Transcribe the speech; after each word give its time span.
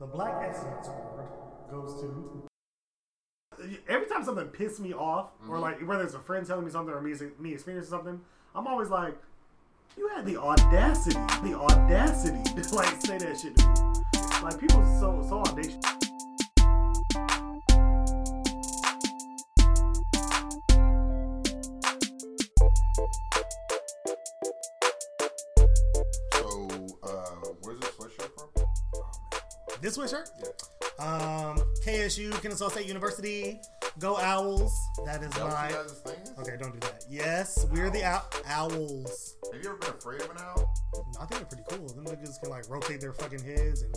The 0.00 0.06
Black 0.06 0.42
Excellence 0.42 0.88
Award 0.88 1.28
goes 1.70 2.00
to. 2.00 2.46
Every 3.88 4.06
time 4.06 4.24
something 4.24 4.46
pisses 4.48 4.80
me 4.80 4.92
off, 4.92 5.30
or 5.48 5.54
mm-hmm. 5.54 5.62
like 5.62 5.86
whether 5.86 6.02
it's 6.02 6.14
a 6.14 6.18
friend 6.18 6.44
telling 6.44 6.64
me 6.64 6.70
something 6.70 6.92
or 6.92 7.00
me, 7.00 7.14
me 7.38 7.52
experiencing 7.52 7.90
something, 7.90 8.20
I'm 8.54 8.66
always 8.66 8.88
like, 8.88 9.16
you 9.96 10.08
had 10.08 10.26
the 10.26 10.36
audacity, 10.36 11.16
the 11.44 11.56
audacity 11.56 12.42
to 12.62 12.74
like 12.74 13.00
say 13.06 13.18
that 13.18 13.38
shit 13.38 13.56
to 13.56 13.68
me. 13.68 14.42
Like 14.42 14.58
people 14.58 14.80
are 14.80 15.00
so 15.00 15.24
so 15.28 15.40
audacious. 15.40 16.03
This 29.84 29.98
sweatshirt, 29.98 30.30
Yeah. 30.40 31.04
um, 31.04 31.58
KSU, 31.84 32.32
Kennesaw 32.40 32.70
State 32.70 32.86
University, 32.86 33.60
go 33.98 34.16
Owls. 34.16 34.72
That 35.04 35.22
is 35.22 35.30
That 35.32 35.46
my. 35.50 35.68
you 35.68 35.74
guys' 35.74 35.90
is? 35.92 36.32
Okay, 36.38 36.56
don't 36.58 36.72
do 36.72 36.80
that. 36.80 37.04
Yes, 37.06 37.66
we're 37.70 37.90
the 37.90 38.02
ow- 38.02 38.22
Owls. 38.46 39.34
Have 39.52 39.62
you 39.62 39.68
ever 39.68 39.76
been 39.76 39.90
afraid 39.90 40.22
of 40.22 40.30
an 40.30 40.38
owl? 40.40 40.72
I 41.20 41.26
think 41.26 41.38
they're 41.38 41.44
pretty 41.44 41.64
cool. 41.68 41.86
Them 41.88 42.06
niggas 42.06 42.40
can 42.40 42.48
like 42.48 42.66
rotate 42.70 43.02
their 43.02 43.12
fucking 43.12 43.44
heads 43.44 43.82
and 43.82 43.94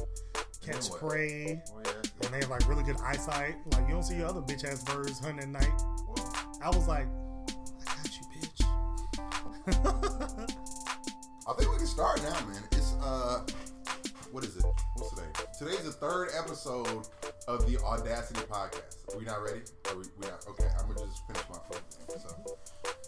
catch 0.62 0.92
prey. 0.92 1.64
Oh, 1.73 1.80
yeah. 1.86 1.92
And 2.23 2.34
they 2.34 2.40
have 2.40 2.50
like 2.50 2.67
really 2.67 2.84
good 2.84 2.98
eyesight. 3.02 3.56
Like 3.72 3.88
you 3.88 3.94
don't 3.94 4.04
see 4.04 4.17
your 4.17 4.28
other 4.28 4.42
bitch 4.42 4.66
ass 4.66 4.84
birds 4.84 5.20
hunting 5.20 5.40
at 5.40 5.48
night. 5.48 5.81
Well, 6.06 6.34
I 6.62 6.67
was 6.67 6.86
like, 6.90 7.08
I 7.88 7.95
got 7.95 8.12
you, 8.12 8.26
bitch. 8.36 8.59
I 11.48 11.54
think 11.54 11.72
we 11.72 11.78
can 11.78 11.88
start 11.88 12.22
now, 12.23 12.45
man. 12.45 12.62
Today's 15.58 15.86
the 15.86 15.92
third 15.92 16.30
episode 16.38 17.08
of 17.48 17.66
the 17.66 17.80
Audacity 17.80 18.42
podcast. 18.42 19.12
Are 19.12 19.18
we 19.18 19.26
not 19.26 19.42
ready? 19.42 19.62
Are 19.90 19.95
we, 19.95 20.04
we 20.20 20.28
not? 20.28 20.45
Okay, 20.48 20.68
I'm 20.78 20.86
gonna 20.86 21.08
just 21.08 21.26
finish 21.26 21.42
my 21.50 21.58
food. 21.68 22.22
So, 22.22 22.58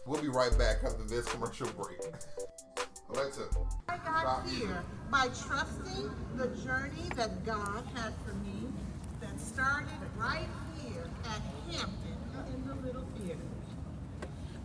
we'll 0.07 0.19
be 0.19 0.29
right 0.29 0.57
back 0.57 0.77
after 0.83 1.03
this 1.03 1.27
commercial 1.27 1.67
break. 1.73 1.99
Alexa, 3.13 3.49
I 3.87 3.97
got 3.97 4.21
Stop 4.21 4.49
here 4.49 4.83
by 5.11 5.27
trusting 5.45 6.09
the 6.37 6.47
journey 6.65 7.07
that 7.15 7.45
God 7.45 7.83
had 7.93 8.13
for 8.25 8.33
me 8.33 8.73
that 9.21 9.39
started 9.39 9.89
right 10.17 10.49
here 10.81 11.05
at 11.25 11.41
Hampton 11.71 12.17
in 12.51 12.67
the 12.67 12.73
Little 12.87 13.05
Theater. 13.19 13.37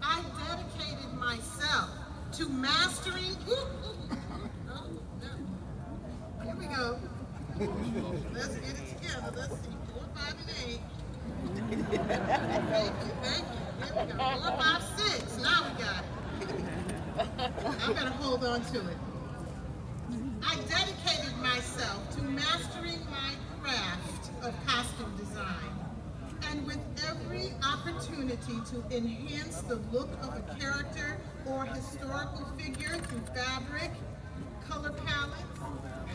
I 0.01 0.23
dedicated 0.49 1.13
myself 1.19 1.91
to 2.33 2.49
mastering. 2.49 3.37
Oh, 4.77 4.89
no. 5.21 6.45
Here 6.45 6.57
we 6.59 6.67
go. 6.75 6.99
Let's 7.57 8.57
get 8.57 8.71
it 8.71 8.99
together. 8.99 9.33
Let's 9.37 9.55
see. 9.55 9.77
Four, 9.93 10.03
five, 10.15 10.35
and 10.41 10.51
eight. 10.67 10.81
Thank 11.55 11.71
you, 11.71 11.83
thank 13.23 13.45
you. 13.47 13.95
Here 13.95 14.07
we 14.07 14.13
go. 14.13 14.19
Four, 14.19 14.53
five, 14.59 14.83
six. 14.97 15.39
Now 15.39 15.63
we 15.63 15.71
got 15.83 16.03
it. 16.03 17.79
I 17.81 17.93
better 17.93 18.11
hold 18.11 18.45
on 18.45 18.61
to 18.73 18.81
it. 18.81 18.97
I 20.43 20.57
dedicated 20.69 21.37
myself 21.39 22.11
to 22.17 22.23
mastering 22.23 22.99
my 23.09 23.35
craft 23.63 24.31
of 24.43 24.67
costume 24.67 25.17
design. 25.17 25.71
And 26.51 26.67
with 26.67 26.81
every 27.09 27.53
opportunity 27.63 28.59
to 28.71 28.97
enhance 28.97 29.61
the 29.63 29.77
look 29.93 30.11
of 30.23 30.37
a 30.37 30.57
character 30.59 31.19
or 31.47 31.65
historical 31.67 32.47
figure 32.59 32.99
through 32.99 33.23
fabric, 33.33 33.93
color 34.69 34.91
palette, 34.91 35.47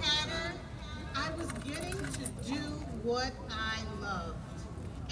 pattern, 0.02 0.54
I 1.20 1.32
was 1.36 1.52
getting 1.64 1.98
to 1.98 2.50
do 2.50 2.62
what 3.04 3.32
I 3.50 3.78
loved. 4.02 4.38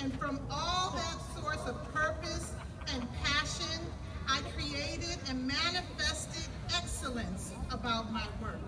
And 0.01 0.17
from 0.19 0.39
all 0.49 0.91
that 0.95 1.17
source 1.35 1.65
of 1.67 1.93
purpose 1.93 2.53
and 2.93 3.05
passion, 3.23 3.81
I 4.29 4.39
created 4.55 5.17
and 5.29 5.45
manifested 5.45 6.47
excellence 6.75 7.51
about 7.71 8.11
my 8.13 8.25
work. 8.41 8.59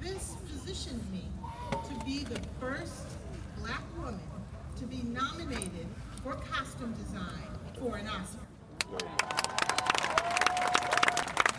This 0.00 0.34
positioned 0.50 1.02
me 1.12 1.24
to 1.70 2.04
be 2.04 2.24
the 2.24 2.40
first 2.60 3.06
black 3.60 3.82
woman 3.96 4.20
to 4.78 4.86
be 4.86 5.02
nominated 5.04 5.86
for 6.22 6.34
costume 6.34 6.94
design 6.94 7.48
for 7.78 7.96
an 7.96 8.08
Oscar. 8.08 8.40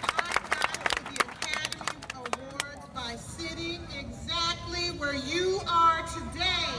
I 0.03 0.34
got 0.50 0.80
the 1.09 1.24
Academy 1.24 1.97
Awards 2.16 2.85
by 2.94 3.16
sitting 3.16 3.81
exactly 3.97 4.34
where 4.98 5.16
you 5.16 5.60
are 5.70 6.04
today. 6.04 6.74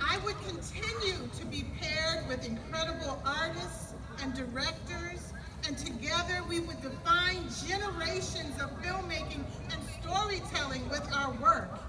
I 0.00 0.18
would 0.24 0.36
continue 0.46 1.28
to 1.38 1.46
be 1.46 1.64
paired 1.80 2.28
with 2.28 2.46
incredible 2.46 3.22
artists 3.24 3.94
and 4.22 4.34
directors, 4.34 5.32
and 5.66 5.78
together 5.78 6.42
we 6.48 6.60
would 6.60 6.80
define 6.82 7.44
generations 7.66 8.60
of 8.60 8.70
filmmaking 8.82 9.44
and 9.72 9.82
storytelling 10.02 10.86
with 10.90 11.08
our 11.14 11.32
work. 11.40 11.80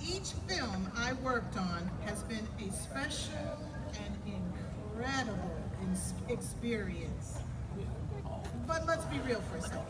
Each 0.00 0.30
film 0.46 0.90
I 0.96 1.14
worked 1.14 1.56
on 1.56 1.90
has 2.04 2.22
been 2.24 2.46
a 2.64 2.72
special 2.72 3.58
and 4.04 4.16
incredible 4.26 5.50
experience. 6.28 7.38
But 8.66 8.86
let's 8.86 9.04
be 9.06 9.18
real 9.26 9.40
for 9.50 9.56
a 9.56 9.62
second. 9.62 9.82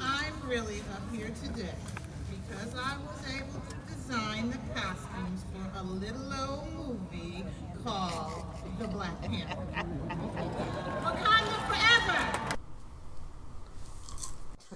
I'm 0.00 0.48
really 0.48 0.80
up 0.94 1.14
here 1.14 1.30
today 1.44 1.74
because 2.50 2.74
I 2.74 2.96
was 2.98 3.22
able 3.34 3.60
to 3.68 3.76
design 3.94 4.50
the 4.50 4.58
costumes 4.74 5.44
for 5.52 5.78
a 5.78 5.82
little 5.82 6.32
old 6.34 6.72
movie 6.74 7.44
called 7.84 8.44
The 8.78 8.88
Black 8.88 9.20
Panther. 9.22 9.56
Wakanda 11.02 11.56
forever! 11.68 12.56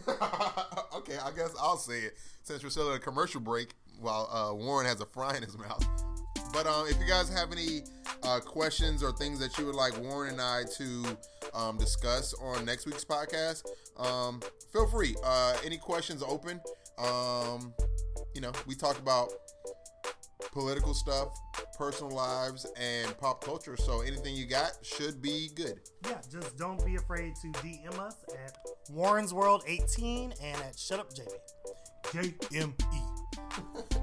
okay, 0.97 1.19
I 1.23 1.31
guess 1.37 1.55
I'll 1.61 1.77
say 1.77 2.01
it 2.01 2.17
since 2.43 2.63
we're 2.63 2.71
still 2.71 2.91
at 2.91 2.97
a 2.97 3.01
commercial 3.01 3.41
break 3.41 3.75
while 4.01 4.29
uh, 4.33 4.55
Warren 4.55 4.87
has 4.87 5.01
a 5.01 5.07
fry 5.07 5.37
in 5.37 5.43
his 5.43 5.59
mouth. 5.59 5.85
But 6.53 6.67
um, 6.67 6.87
if 6.87 6.99
you 7.01 7.07
guys 7.07 7.29
have 7.31 7.51
any 7.51 7.83
uh, 8.23 8.39
questions 8.41 9.03
or 9.03 9.11
things 9.13 9.41
that 9.41 9.59
you 9.59 9.67
would 9.67 9.75
like 9.75 9.99
Warren 10.01 10.33
and 10.33 10.41
I 10.41 10.63
to 10.77 11.05
um, 11.53 11.77
discuss 11.79 12.33
on 12.35 12.65
next 12.65 12.87
week's 12.87 13.05
podcast, 13.05 13.65
um, 13.99 14.41
feel 14.73 14.87
free. 14.87 15.17
Uh, 15.25 15.57
any 15.65 15.79
questions 15.79 16.23
open? 16.23 16.61
Um, 16.99 17.75
you 18.35 18.41
know, 18.41 18.53
we 18.67 18.75
talk 18.75 18.99
about 18.99 19.31
political 20.53 20.95
stuff, 20.95 21.29
personal 21.77 22.15
lives, 22.15 22.67
and 22.77 23.17
pop 23.19 23.45
culture. 23.45 23.77
So 23.77 24.01
anything 24.01 24.35
you 24.37 24.47
got 24.47 24.73
should 24.83 25.21
be 25.21 25.51
good. 25.55 25.81
yeah, 26.07 26.21
just 26.31 26.57
don't 26.57 26.85
be 26.85 26.97
afraid 26.97 27.35
to 27.43 27.49
DM 27.61 27.99
us 27.99 28.17
at 28.45 28.57
Warren's 28.91 29.35
World 29.35 29.65
18 29.67 30.35
and 30.43 30.63
at 30.63 30.79
Shut 30.79 31.01
Up 31.01 31.13
JB. 31.13 31.29
J 32.13 32.35
M 32.61 32.75
E. 32.93 32.99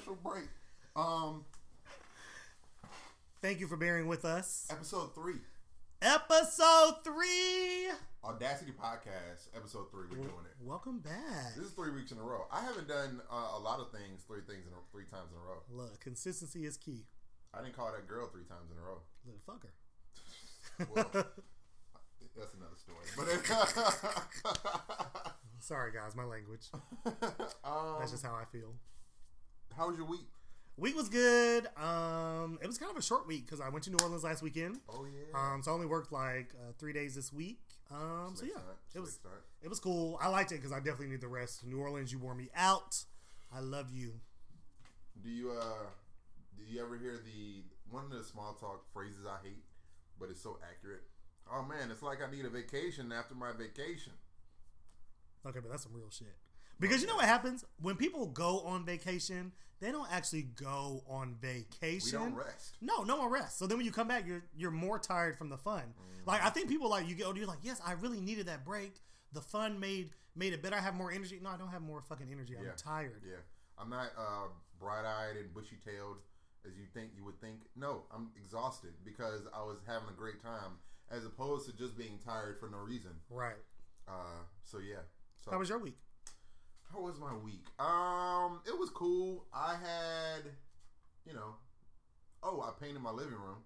commercial 0.00 0.18
break. 0.22 0.48
Um, 0.96 1.44
Thank 3.42 3.60
you 3.60 3.66
for 3.66 3.76
bearing 3.76 4.06
with 4.06 4.24
us. 4.24 4.66
episode 4.70 5.14
three, 5.14 5.36
Episode 6.02 6.94
three. 7.04 7.88
Audacity 8.24 8.72
Podcast, 8.72 9.48
episode 9.56 9.90
three. 9.90 10.04
We're 10.10 10.16
doing 10.16 10.44
it. 10.44 10.52
Welcome 10.62 10.98
back. 11.00 11.54
This 11.56 11.66
is 11.66 11.72
three 11.72 11.90
weeks 11.90 12.12
in 12.12 12.18
a 12.18 12.22
row. 12.22 12.46
I 12.52 12.62
haven't 12.62 12.88
done 12.88 13.20
uh, 13.30 13.56
a 13.56 13.58
lot 13.58 13.80
of 13.80 13.90
things 13.92 14.22
three 14.26 14.40
things 14.46 14.66
in 14.66 14.72
a, 14.72 14.76
three 14.92 15.04
times 15.04 15.30
in 15.32 15.38
a 15.38 15.42
row. 15.42 15.62
Look, 15.84 16.00
consistency 16.00 16.64
is 16.66 16.76
key. 16.76 17.04
I 17.54 17.62
didn't 17.62 17.74
call 17.76 17.90
that 17.92 18.06
girl 18.08 18.28
three 18.28 18.44
times 18.44 18.70
in 18.70 18.78
a 18.78 18.82
row. 18.86 19.00
Little 19.26 19.40
fucker. 19.46 19.70
Well, 20.94 21.04
that's 22.38 22.54
another 22.54 22.76
story. 22.76 23.04
But 23.16 23.26
Sorry, 25.60 25.92
guys, 25.92 26.16
my 26.16 26.24
language. 26.24 26.68
um, 27.64 27.96
That's 27.98 28.12
just 28.12 28.24
how 28.24 28.34
I 28.34 28.44
feel. 28.50 28.72
How 29.76 29.88
was 29.88 29.96
your 29.96 30.06
week? 30.06 30.28
Week 30.76 30.96
was 30.96 31.08
good. 31.08 31.66
Um, 31.76 32.58
it 32.62 32.66
was 32.66 32.78
kind 32.78 32.90
of 32.90 32.96
a 32.96 33.02
short 33.02 33.26
week 33.26 33.44
because 33.44 33.60
I 33.60 33.68
went 33.68 33.84
to 33.84 33.90
New 33.90 33.98
Orleans 34.02 34.24
last 34.24 34.42
weekend. 34.42 34.78
Oh 34.88 35.04
yeah. 35.04 35.38
Um, 35.38 35.62
so 35.62 35.70
I 35.70 35.74
only 35.74 35.86
worked 35.86 36.10
like 36.10 36.54
uh, 36.54 36.72
three 36.78 36.92
days 36.92 37.14
this 37.14 37.32
week. 37.32 37.60
Um, 37.90 38.32
so 38.34 38.46
yeah, 38.46 38.60
it 38.94 39.00
was 39.00 39.18
it 39.62 39.68
was 39.68 39.78
cool. 39.78 40.18
I 40.22 40.28
liked 40.28 40.52
it 40.52 40.56
because 40.56 40.72
I 40.72 40.76
definitely 40.76 41.08
need 41.08 41.20
the 41.20 41.28
rest. 41.28 41.66
New 41.66 41.78
Orleans, 41.78 42.12
you 42.12 42.18
wore 42.18 42.34
me 42.34 42.48
out. 42.56 43.04
I 43.54 43.60
love 43.60 43.90
you. 43.92 44.20
Do 45.22 45.28
you 45.28 45.50
uh 45.50 45.86
do 46.56 46.62
you 46.64 46.80
ever 46.80 46.96
hear 46.96 47.18
the 47.24 47.62
one 47.90 48.04
of 48.04 48.10
the 48.10 48.24
small 48.24 48.54
talk 48.54 48.84
phrases 48.92 49.26
I 49.26 49.46
hate, 49.46 49.64
but 50.18 50.30
it's 50.30 50.42
so 50.42 50.58
accurate? 50.70 51.02
Oh 51.52 51.62
man, 51.62 51.90
it's 51.90 52.02
like 52.02 52.18
I 52.26 52.30
need 52.30 52.44
a 52.44 52.50
vacation 52.50 53.12
after 53.12 53.34
my 53.34 53.52
vacation. 53.52 54.12
Okay, 55.44 55.58
but 55.60 55.70
that's 55.70 55.82
some 55.82 55.92
real 55.94 56.10
shit. 56.10 56.36
Because 56.80 57.02
you 57.02 57.06
know 57.06 57.16
what 57.16 57.26
happens 57.26 57.64
when 57.80 57.96
people 57.96 58.26
go 58.26 58.60
on 58.60 58.84
vacation, 58.84 59.52
they 59.80 59.92
don't 59.92 60.10
actually 60.10 60.42
go 60.42 61.02
on 61.08 61.36
vacation. 61.40 62.18
We 62.20 62.26
don't 62.26 62.34
rest. 62.34 62.76
No, 62.80 63.02
no 63.02 63.16
one 63.16 63.30
rests. 63.30 63.58
So 63.58 63.66
then 63.66 63.76
when 63.76 63.86
you 63.86 63.92
come 63.92 64.08
back, 64.08 64.26
you're 64.26 64.42
you're 64.56 64.70
more 64.70 64.98
tired 64.98 65.36
from 65.36 65.48
the 65.50 65.56
fun. 65.58 65.82
Mm. 65.82 66.26
Like 66.26 66.44
I 66.44 66.50
think 66.50 66.68
people 66.68 66.88
like 66.90 67.08
you 67.08 67.14
go, 67.14 67.32
you're 67.34 67.46
like, 67.46 67.58
yes, 67.62 67.80
I 67.86 67.92
really 67.92 68.20
needed 68.20 68.46
that 68.46 68.64
break. 68.64 68.94
The 69.32 69.40
fun 69.40 69.78
made 69.78 70.10
made 70.34 70.52
it 70.52 70.62
better. 70.62 70.76
I 70.76 70.80
have 70.80 70.94
more 70.94 71.12
energy. 71.12 71.38
No, 71.42 71.50
I 71.50 71.56
don't 71.56 71.68
have 71.70 71.82
more 71.82 72.02
fucking 72.02 72.28
energy. 72.30 72.56
I'm 72.58 72.64
Yeah. 72.64 72.72
tired. 72.76 73.22
Yeah, 73.26 73.36
I'm 73.78 73.90
not 73.90 74.08
uh, 74.16 74.48
bright-eyed 74.78 75.36
and 75.36 75.52
bushy-tailed 75.52 76.16
as 76.66 76.76
you 76.76 76.84
think 76.94 77.10
you 77.16 77.24
would 77.24 77.40
think. 77.40 77.60
No, 77.76 78.04
I'm 78.14 78.30
exhausted 78.36 78.92
because 79.04 79.42
I 79.54 79.62
was 79.62 79.78
having 79.86 80.08
a 80.08 80.12
great 80.16 80.42
time, 80.42 80.78
as 81.10 81.24
opposed 81.24 81.66
to 81.70 81.76
just 81.76 81.96
being 81.96 82.18
tired 82.24 82.58
for 82.58 82.68
no 82.68 82.78
reason. 82.78 83.12
Right. 83.28 83.56
Uh, 84.08 84.44
so 84.62 84.78
yeah. 84.78 85.02
So 85.44 85.50
How 85.50 85.58
was 85.58 85.68
your 85.68 85.78
week? 85.78 85.96
How 86.92 87.00
was 87.00 87.18
my 87.20 87.34
week? 87.34 87.66
Um, 87.78 88.60
it 88.66 88.76
was 88.76 88.90
cool. 88.90 89.46
I 89.54 89.74
had, 89.74 90.42
you 91.24 91.32
know, 91.34 91.54
oh, 92.42 92.60
I 92.62 92.72
painted 92.82 93.00
my 93.02 93.10
living 93.10 93.34
room. 93.34 93.58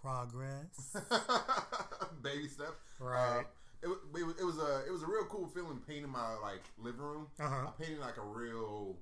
Progress. 0.00 0.96
Baby 2.22 2.48
steps. 2.48 2.78
Right. 3.00 3.40
Uh, 3.40 3.42
it, 3.82 3.88
it, 4.18 4.24
was, 4.24 4.34
it 4.40 4.44
was 4.44 4.58
a 4.58 4.84
it 4.86 4.92
was 4.92 5.02
a 5.02 5.06
real 5.06 5.24
cool 5.28 5.46
feeling 5.48 5.80
painting 5.86 6.10
my 6.10 6.34
like 6.42 6.62
living 6.78 7.00
room. 7.00 7.26
Uh-huh. 7.40 7.66
I 7.68 7.82
painted 7.82 7.98
like 8.00 8.16
a 8.16 8.22
real, 8.24 8.96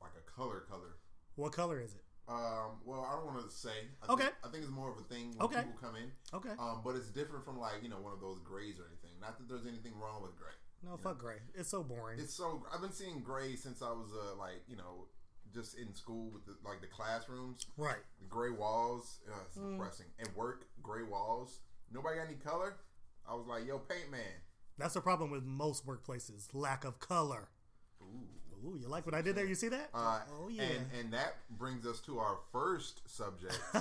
like 0.00 0.12
a 0.16 0.30
color 0.30 0.60
color. 0.68 0.96
what 1.34 1.52
color 1.52 1.80
is 1.80 1.94
it? 1.94 2.02
Um, 2.28 2.82
well, 2.84 3.06
I 3.08 3.14
don't 3.14 3.26
want 3.26 3.48
to 3.48 3.54
say. 3.54 3.86
I 4.02 4.12
Okay. 4.12 4.24
Think, 4.24 4.34
I 4.44 4.48
think 4.50 4.62
it's 4.64 4.72
more 4.72 4.90
of 4.90 4.98
a 4.98 5.02
thing 5.06 5.30
when 5.36 5.46
Okay. 5.46 5.62
people 5.62 5.78
come 5.80 5.94
in. 5.96 6.10
Okay. 6.34 6.54
Um, 6.58 6.82
but 6.84 6.96
it's 6.96 7.08
different 7.10 7.44
from 7.44 7.58
like 7.58 7.82
you 7.82 7.88
know 7.88 7.98
one 8.00 8.12
of 8.12 8.20
those 8.20 8.38
grays 8.42 8.78
or 8.78 8.86
anything. 8.86 9.14
Not 9.20 9.38
that 9.38 9.48
there's 9.48 9.66
anything 9.66 9.92
wrong 9.98 10.22
with 10.22 10.36
gray. 10.36 10.54
No, 10.84 10.96
fuck 10.96 11.18
gray. 11.18 11.36
It's 11.54 11.68
so 11.68 11.82
boring. 11.82 12.18
It's 12.20 12.34
so 12.34 12.62
I've 12.72 12.80
been 12.80 12.92
seeing 12.92 13.20
gray 13.20 13.56
since 13.56 13.82
I 13.82 13.90
was 13.90 14.10
uh, 14.12 14.36
like 14.36 14.62
you 14.68 14.76
know 14.76 15.06
just 15.54 15.78
in 15.78 15.94
school 15.94 16.30
with 16.30 16.44
the, 16.44 16.54
like 16.64 16.80
the 16.80 16.86
classrooms, 16.86 17.66
right. 17.76 17.96
the 18.20 18.26
gray 18.26 18.50
walls. 18.50 19.20
Uh, 19.28 19.36
it's 19.46 19.56
Mm. 19.56 19.72
depressing. 19.76 20.06
And 20.18 20.28
work, 20.36 20.66
gray 20.82 21.02
walls. 21.02 21.60
Nobody 21.92 22.16
got 22.18 22.26
any 22.26 22.36
color. 22.36 22.76
I 23.28 23.34
was 23.34 23.46
like, 23.46 23.66
yo, 23.66 23.78
paint 23.78 24.10
man. 24.10 24.20
That's 24.78 24.94
the 24.94 25.00
problem 25.00 25.30
with 25.30 25.44
most 25.44 25.86
workplaces. 25.86 26.48
Lack 26.52 26.84
of 26.84 26.98
color. 27.00 27.48
Ooh. 28.02 28.28
Ooh, 28.66 28.76
you 28.76 28.88
like 28.88 29.06
what 29.06 29.14
I 29.14 29.22
did 29.22 29.36
there? 29.36 29.46
You 29.46 29.54
see 29.54 29.68
that? 29.68 29.90
Uh, 29.94 30.20
oh 30.40 30.48
yeah. 30.48 30.62
And 30.62 30.86
and 31.00 31.12
that 31.12 31.36
brings 31.50 31.86
us 31.86 32.00
to 32.00 32.18
our 32.18 32.38
first 32.52 33.02
subject. 33.08 33.58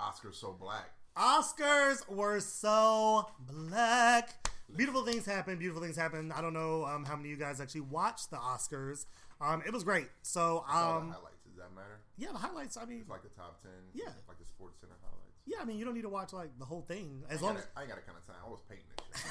Oscars 0.00 0.34
so 0.36 0.52
black. 0.58 0.90
Oscars 1.16 2.08
were 2.08 2.38
so 2.40 3.30
black. 3.40 4.45
Beautiful 4.74 5.04
things 5.04 5.24
happen. 5.26 5.58
Beautiful 5.58 5.82
things 5.82 5.96
happen. 5.96 6.32
I 6.32 6.40
don't 6.40 6.52
know 6.52 6.84
um, 6.84 7.04
how 7.04 7.14
many 7.16 7.32
of 7.32 7.38
you 7.38 7.44
guys 7.44 7.60
actually 7.60 7.82
watched 7.82 8.30
the 8.30 8.36
Oscars. 8.36 9.06
Um, 9.40 9.62
it 9.66 9.72
was 9.72 9.84
great. 9.84 10.08
So 10.22 10.64
um, 10.68 11.08
the 11.08 11.12
highlights. 11.14 11.42
Does 11.46 11.56
that 11.58 11.74
matter? 11.74 12.00
yeah, 12.18 12.32
the 12.32 12.38
highlights. 12.38 12.76
I 12.76 12.84
mean, 12.84 13.00
It's 13.00 13.10
like 13.10 13.22
the 13.22 13.28
top 13.30 13.62
ten. 13.62 13.70
Yeah. 13.94 14.04
Like 14.28 14.38
the 14.38 14.44
Sports 14.44 14.80
Center 14.80 14.94
highlights. 15.02 15.36
yeah, 15.46 15.58
I 15.60 15.64
mean, 15.64 15.78
you 15.78 15.84
don't 15.84 15.94
need 15.94 16.02
to 16.02 16.08
watch 16.08 16.32
like 16.32 16.50
the 16.58 16.64
whole 16.64 16.82
thing 16.82 17.22
as 17.30 17.42
I 17.42 17.46
long 17.46 17.54
ain't, 17.56 17.60
as 17.60 17.66
I 17.76 17.80
ain't 17.82 17.90
got 17.90 17.98
a 17.98 18.02
kind 18.02 18.18
of 18.18 18.26
time. 18.26 18.36
I 18.44 18.50
was 18.50 18.60
painting 18.68 18.86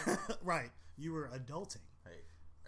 this 0.06 0.20
shit. 0.30 0.38
right. 0.44 0.70
You 0.98 1.14
were 1.14 1.30
adulting. 1.34 1.78
hey. 2.06 2.22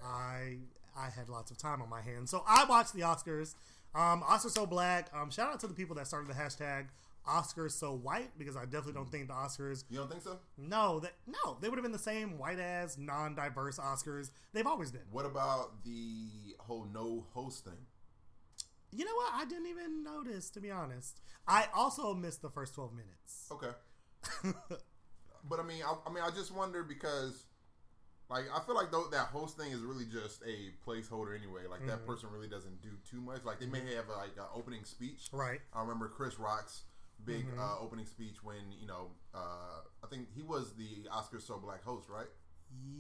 I 0.04 0.58
I 0.96 1.10
had 1.10 1.30
lots 1.30 1.52
of 1.52 1.58
time 1.58 1.82
on 1.82 1.90
my 1.90 2.02
hands, 2.02 2.30
so 2.32 2.44
I 2.48 2.66
watched 2.66 2.94
the 2.94 3.02
Oscars. 3.02 3.56
Um, 3.96 4.22
Oscars 4.22 4.52
so 4.52 4.66
black. 4.66 5.10
Um, 5.14 5.32
shout 5.32 5.52
out 5.54 5.60
to 5.62 5.68
the 5.68 5.74
people 5.74 5.96
that 5.96 6.06
started 6.08 6.28
the 6.30 6.34
hashtag 6.34 6.88
Oscars 7.28 7.72
so 7.72 7.94
white 7.94 8.32
because 8.38 8.56
I 8.56 8.64
definitely 8.64 8.94
don't 8.94 9.12
think 9.12 9.28
the 9.28 9.34
Oscars. 9.34 9.84
You 9.90 9.98
don't 9.98 10.10
think 10.10 10.24
so? 10.24 10.40
No, 10.58 11.00
that 11.02 11.14
no, 11.28 11.58
they 11.62 11.70
would 11.70 11.78
have 11.78 11.84
been 11.84 11.92
the 11.92 12.00
same 12.00 12.38
white 12.38 12.60
ass 12.60 12.98
non-diverse 12.98 13.78
Oscars. 13.78 14.32
They've 14.54 14.68
always 14.68 14.92
been. 14.92 15.02
What 15.12 15.26
about 15.26 15.84
the 15.84 16.56
whole 16.60 16.88
no 16.92 17.26
host 17.34 17.66
thing? 17.66 17.86
You 18.92 19.06
know 19.06 19.16
what? 19.16 19.34
I 19.34 19.46
didn't 19.46 19.68
even 19.68 20.04
notice 20.04 20.50
to 20.52 20.62
be 20.62 20.72
honest. 20.72 21.20
I 21.48 21.66
also 21.74 22.14
missed 22.14 22.42
the 22.42 22.50
first 22.50 22.76
twelve 22.76 22.94
minutes. 22.94 23.50
Okay. 23.52 23.72
but 25.50 25.60
I 25.60 25.64
mean, 25.64 25.84
I, 25.86 25.96
I 26.06 26.14
mean, 26.14 26.24
I 26.24 26.32
just 26.32 26.54
wonder 26.54 26.84
because, 26.84 27.46
like, 28.30 28.46
I 28.54 28.60
feel 28.66 28.76
like 28.76 28.92
though 28.92 29.08
that 29.12 29.28
host 29.28 29.58
thing 29.58 29.72
is 29.72 29.82
really 29.82 30.06
just 30.06 30.42
a 30.44 30.72
placeholder 30.88 31.38
anyway. 31.38 31.64
Like 31.70 31.86
that 31.88 31.98
mm-hmm. 31.98 32.08
person 32.08 32.30
really 32.32 32.48
doesn't 32.48 32.82
do 32.82 32.90
too 33.10 33.22
much. 33.22 33.44
Like 33.44 33.60
they 33.60 33.66
may 33.66 33.80
mm-hmm. 33.80 33.96
have 33.96 34.10
like 34.10 34.38
an 34.38 34.46
opening 34.56 34.86
speech. 34.86 35.28
Right. 35.32 35.60
I 35.74 35.82
remember 35.82 36.08
Chris 36.08 36.40
Rock's 36.40 36.84
big 37.26 37.46
uh, 37.58 37.76
opening 37.80 38.06
speech 38.06 38.44
when 38.44 38.72
you 38.80 38.88
know 38.88 39.08
uh, 39.34 39.82
I 40.04 40.08
think 40.10 40.28
he 40.36 40.44
was 40.44 40.74
the 40.76 41.08
Oscar 41.12 41.40
so 41.40 41.58
black 41.58 41.84
host, 41.84 42.08
right? 42.10 42.28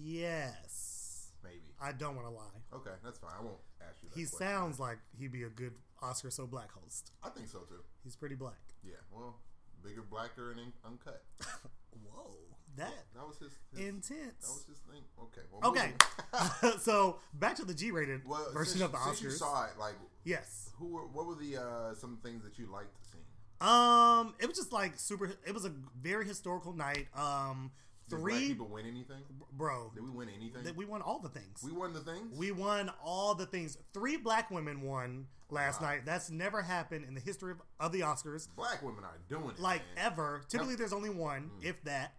Yes. 0.03 1.31
Maybe. 1.43 1.73
I 1.81 1.91
don't 1.91 2.15
want 2.15 2.27
to 2.27 2.33
lie. 2.33 2.43
Okay, 2.73 2.95
that's 3.03 3.19
fine. 3.19 3.31
I 3.39 3.43
won't 3.43 3.57
ask 3.81 4.01
you. 4.01 4.09
That 4.09 4.19
He 4.19 4.25
question. 4.25 4.47
sounds 4.47 4.79
like 4.79 4.97
he'd 5.17 5.31
be 5.31 5.43
a 5.43 5.49
good 5.49 5.73
Oscar 6.01 6.31
so 6.31 6.47
black 6.47 6.71
host. 6.71 7.11
I 7.23 7.29
think 7.29 7.47
so 7.47 7.59
too. 7.59 7.81
He's 8.03 8.15
pretty 8.15 8.35
black. 8.35 8.57
Yeah. 8.83 8.93
Well, 9.11 9.35
bigger, 9.83 10.01
blacker, 10.01 10.51
and 10.51 10.59
un- 10.59 10.73
uncut. 10.85 11.23
Whoa, 12.11 12.31
that 12.75 12.91
That 13.15 13.27
was 13.27 13.37
his. 13.37 13.51
his 13.51 13.59
That 13.71 13.77
was 13.77 13.93
intense. 14.09 14.65
his 14.67 14.77
thing. 14.91 15.01
Okay. 15.21 15.41
Well, 15.51 15.71
Okay, 15.71 15.91
so 16.79 17.17
back 17.33 17.55
to 17.57 17.65
the 17.65 17.73
G-rated 17.73 18.27
well, 18.27 18.51
version 18.53 18.73
since, 18.79 18.83
of 18.83 18.91
the 18.91 18.97
since 19.05 19.21
you 19.21 19.31
saw 19.31 19.65
it, 19.65 19.71
like, 19.79 19.95
yes. 20.23 20.71
who 20.77 20.87
were 20.87 21.05
what 21.07 21.25
were 21.27 21.35
the 21.35 21.57
uh, 21.57 21.93
some 21.95 22.17
things 22.23 22.43
that 22.43 22.57
you 22.59 22.67
liked? 22.71 22.95
Um, 23.61 24.35
it 24.39 24.47
was 24.47 24.57
just 24.57 24.71
like 24.71 24.93
super. 24.99 25.31
It 25.45 25.53
was 25.53 25.65
a 25.65 25.71
very 26.01 26.25
historical 26.25 26.73
night. 26.73 27.07
Um, 27.15 27.71
Did 28.09 28.19
black 28.19 28.21
three, 28.35 28.47
people 28.49 28.67
win 28.67 28.85
anything? 28.85 29.23
bro. 29.53 29.91
Did 29.95 30.03
we 30.03 30.09
win 30.11 30.29
anything? 30.35 30.63
that 30.63 30.75
we 30.75 30.85
won 30.85 31.01
all 31.01 31.19
the 31.19 31.29
things. 31.29 31.61
we 31.63 31.71
won 31.71 31.93
the 31.93 31.99
things. 32.01 32.37
We 32.37 32.51
won 32.51 32.91
all 33.03 33.33
the 33.35 33.45
things. 33.45 33.77
Three 33.93 34.17
black 34.17 34.51
women 34.51 34.81
won 34.81 35.27
last 35.49 35.81
Wow. 35.81 35.87
night. 35.89 36.05
That's 36.05 36.29
never 36.29 36.61
happened 36.61 37.05
in 37.07 37.15
the 37.15 37.21
history 37.21 37.51
of, 37.53 37.61
of 37.79 37.91
the 37.91 38.01
Oscars, 38.01 38.47
black 38.55 38.83
women 38.83 39.03
are 39.03 39.17
doing 39.29 39.49
it. 39.49 39.59
like 39.59 39.81
man. 39.95 40.05
ever. 40.11 40.41
Typically, 40.49 40.75
there's 40.75 40.93
only 40.93 41.09
one, 41.09 41.49
if 41.61 41.81
that. 41.85 42.13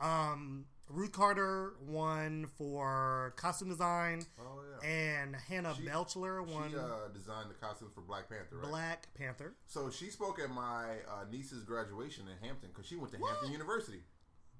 Um, 0.00 0.66
Ruth 0.88 1.12
Carter 1.12 1.74
won 1.80 2.46
for 2.58 3.32
costume 3.36 3.68
design, 3.70 4.26
Oh 4.38 4.60
yeah. 4.82 4.88
and 4.88 5.34
Hannah 5.36 5.74
She- 5.76 5.84
Beachler 5.86 6.46
won 6.46 6.70
She 6.70 6.76
uh, 6.76 7.08
designed 7.12 7.50
the 7.50 7.54
costumes 7.54 7.92
for 7.94 8.02
Black 8.02 8.28
Panther, 8.28 8.56
right? 8.58 8.68
Black 8.68 9.08
Panther. 9.14 9.54
So 9.66 9.90
she 9.90 10.06
spoke 10.10 10.38
at 10.40 10.50
my 10.50 10.96
uh, 11.08 11.24
niece's 11.30 11.64
graduation 11.64 12.26
in 12.28 12.46
Hampton 12.46 12.70
because 12.72 12.86
she 12.86 12.96
went 12.96 13.12
to 13.12 13.18
Hampton 13.18 13.50
University. 13.52 14.00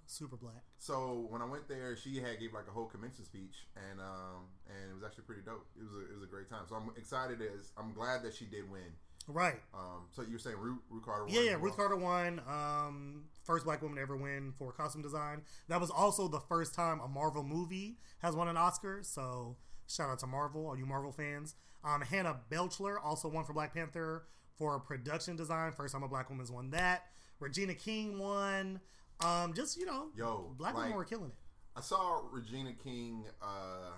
Super 0.07 0.37
black. 0.37 0.63
So 0.77 1.27
when 1.31 1.41
I 1.41 1.47
went 1.47 1.67
there, 1.67 1.97
she 1.97 2.17
had 2.21 2.39
gave 2.39 2.53
like 2.53 2.69
a 2.69 2.71
whole 2.71 2.85
convention 2.85 3.25
speech, 3.25 3.67
and 3.91 4.01
um, 4.01 4.49
and 4.69 4.91
it 4.91 4.95
was 4.95 5.03
actually 5.03 5.25
pretty 5.25 5.41
dope. 5.41 5.65
It 5.77 5.83
was 5.83 5.93
a, 5.93 6.13
it 6.13 6.15
was 6.15 6.23
a 6.23 6.27
great 6.31 6.51
time. 6.51 6.65
So 6.69 6.75
I'm 6.77 6.91
excited 6.97 7.41
as 7.41 7.73
I'm 7.79 7.95
glad 7.95 8.23
that 8.23 8.35
she 8.35 8.45
did 8.45 8.71
win. 8.71 8.93
Right. 9.27 9.61
Um, 9.73 10.07
so 10.13 10.23
you 10.23 10.33
were 10.33 10.39
saying 10.39 10.57
Ruth, 10.59 10.79
Ruth 10.91 11.05
Carter? 11.05 11.25
Won 11.25 11.33
Yeah, 11.35 11.41
yeah. 11.41 11.53
Ruth 11.55 11.63
well? 11.63 11.73
Carter 11.89 11.97
won. 11.97 12.41
Um, 12.49 13.25
first 13.43 13.65
black 13.65 13.81
woman 13.83 13.97
to 13.97 14.03
ever 14.03 14.17
win 14.17 14.53
for 14.59 14.73
costume 14.73 15.03
design. 15.03 15.43
That 15.69 15.81
was 15.81 15.91
also 15.91 16.29
the 16.29 16.41
first 16.41 16.75
time 16.75 17.01
a 17.01 17.09
Marvel 17.09 17.43
movie 17.43 17.97
has 18.21 18.35
won 18.37 18.49
an 18.49 18.57
Oscar. 18.57 19.01
So 19.03 19.57
shout 19.89 20.11
out 20.11 20.19
to 20.21 20.27
Marvel, 20.27 20.67
all 20.67 20.77
you 20.77 20.87
Marvel 20.87 21.13
fans. 21.13 21.55
Um, 21.85 22.01
Hannah 22.03 22.41
Beachler 22.51 22.97
also 23.03 23.29
won 23.29 23.45
for 23.45 23.53
Black 23.55 23.75
Panther 23.75 24.25
for 24.59 24.79
production 24.81 25.37
design. 25.37 25.73
First 25.73 25.95
time 25.95 26.03
a 26.03 26.09
black 26.09 26.29
woman's 26.31 26.51
won 26.51 26.71
that. 26.71 27.05
Regina 27.41 27.75
King 27.75 28.19
won. 28.19 28.81
Um, 29.25 29.53
just 29.55 29.79
you 29.79 29.87
know, 29.87 30.09
Yo, 30.17 30.55
black 30.59 30.75
women 30.75 30.91
like- 30.91 30.97
were 30.99 31.05
killing 31.05 31.31
it. 31.31 31.37
I 31.77 31.81
saw 31.81 32.21
Regina 32.31 32.73
King, 32.73 33.25
uh, 33.43 33.91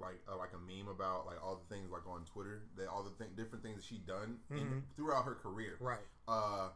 like 0.00 0.20
uh, 0.30 0.36
like 0.36 0.50
a 0.54 0.58
meme 0.58 0.88
about 0.88 1.26
like 1.26 1.42
all 1.42 1.60
the 1.68 1.74
things 1.74 1.90
like 1.90 2.06
on 2.06 2.24
Twitter 2.24 2.62
that 2.76 2.88
all 2.88 3.02
the 3.02 3.24
th- 3.24 3.36
different 3.36 3.64
things 3.64 3.76
that 3.76 3.84
she 3.84 3.98
done 3.98 4.38
in, 4.50 4.82
throughout 4.96 5.24
her 5.24 5.34
career. 5.34 5.74
Mm-hmm. 5.76 5.84
Right. 5.84 6.06
Uh, 6.28 6.68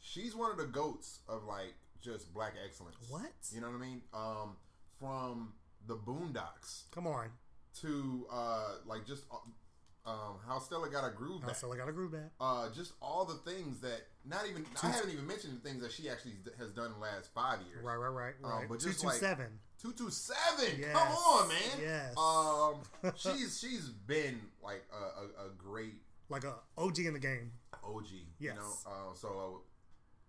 she's 0.00 0.34
one 0.34 0.50
of 0.50 0.56
the 0.56 0.66
goats 0.66 1.20
of 1.28 1.44
like 1.44 1.74
just 2.00 2.32
black 2.32 2.54
excellence. 2.64 2.96
What? 3.08 3.30
You 3.52 3.60
know 3.60 3.68
what 3.68 3.76
I 3.76 3.86
mean? 3.86 4.02
Um, 4.14 4.56
from 4.98 5.52
the 5.86 5.96
Boondocks 5.96 6.84
Come 6.90 7.06
on, 7.06 7.28
to 7.80 8.26
uh, 8.32 8.74
like 8.86 9.06
just 9.06 9.24
uh, 9.30 9.36
um, 10.06 10.36
how 10.46 10.58
Stella 10.58 10.88
got 10.88 11.06
a 11.06 11.10
groove 11.14 11.42
back. 11.42 11.54
still 11.56 11.72
got 11.74 11.88
a 11.88 11.92
groove 11.92 12.12
back. 12.12 12.30
Uh, 12.40 12.68
just 12.74 12.92
all 13.02 13.24
the 13.24 13.34
things 13.50 13.80
that 13.80 14.00
not 14.24 14.46
even 14.48 14.64
I 14.82 14.88
haven't 14.88 15.10
even 15.12 15.26
mentioned 15.26 15.60
the 15.62 15.68
things 15.68 15.82
that 15.82 15.92
she 15.92 16.08
actually 16.08 16.32
has 16.58 16.70
done 16.70 16.86
in 16.86 16.92
the 16.92 16.98
last 16.98 17.30
five 17.34 17.58
years. 17.68 17.84
Right, 17.84 17.96
right, 17.96 18.08
right, 18.08 18.34
Um, 18.42 18.50
right. 18.50 18.68
but 18.68 18.80
Two 18.80 18.88
just 18.88 19.00
two 19.02 19.06
like- 19.08 19.16
seven. 19.16 19.46
Two 19.80 19.92
two 19.92 20.10
seven. 20.10 20.78
Yes. 20.78 20.92
Come 20.92 21.08
on, 21.08 21.48
man. 21.48 21.80
Yes. 21.80 22.14
Um, 22.18 23.12
she's 23.16 23.58
she's 23.60 23.88
been 23.88 24.40
like 24.62 24.84
a, 24.92 25.42
a, 25.42 25.46
a 25.46 25.50
great 25.56 25.94
Like 26.28 26.44
a 26.44 26.54
OG 26.76 26.98
in 27.00 27.12
the 27.14 27.18
game. 27.18 27.52
OG. 27.82 28.04
Yes. 28.38 28.54
You 28.54 28.54
know. 28.54 28.74
Uh, 28.86 29.14
so 29.14 29.62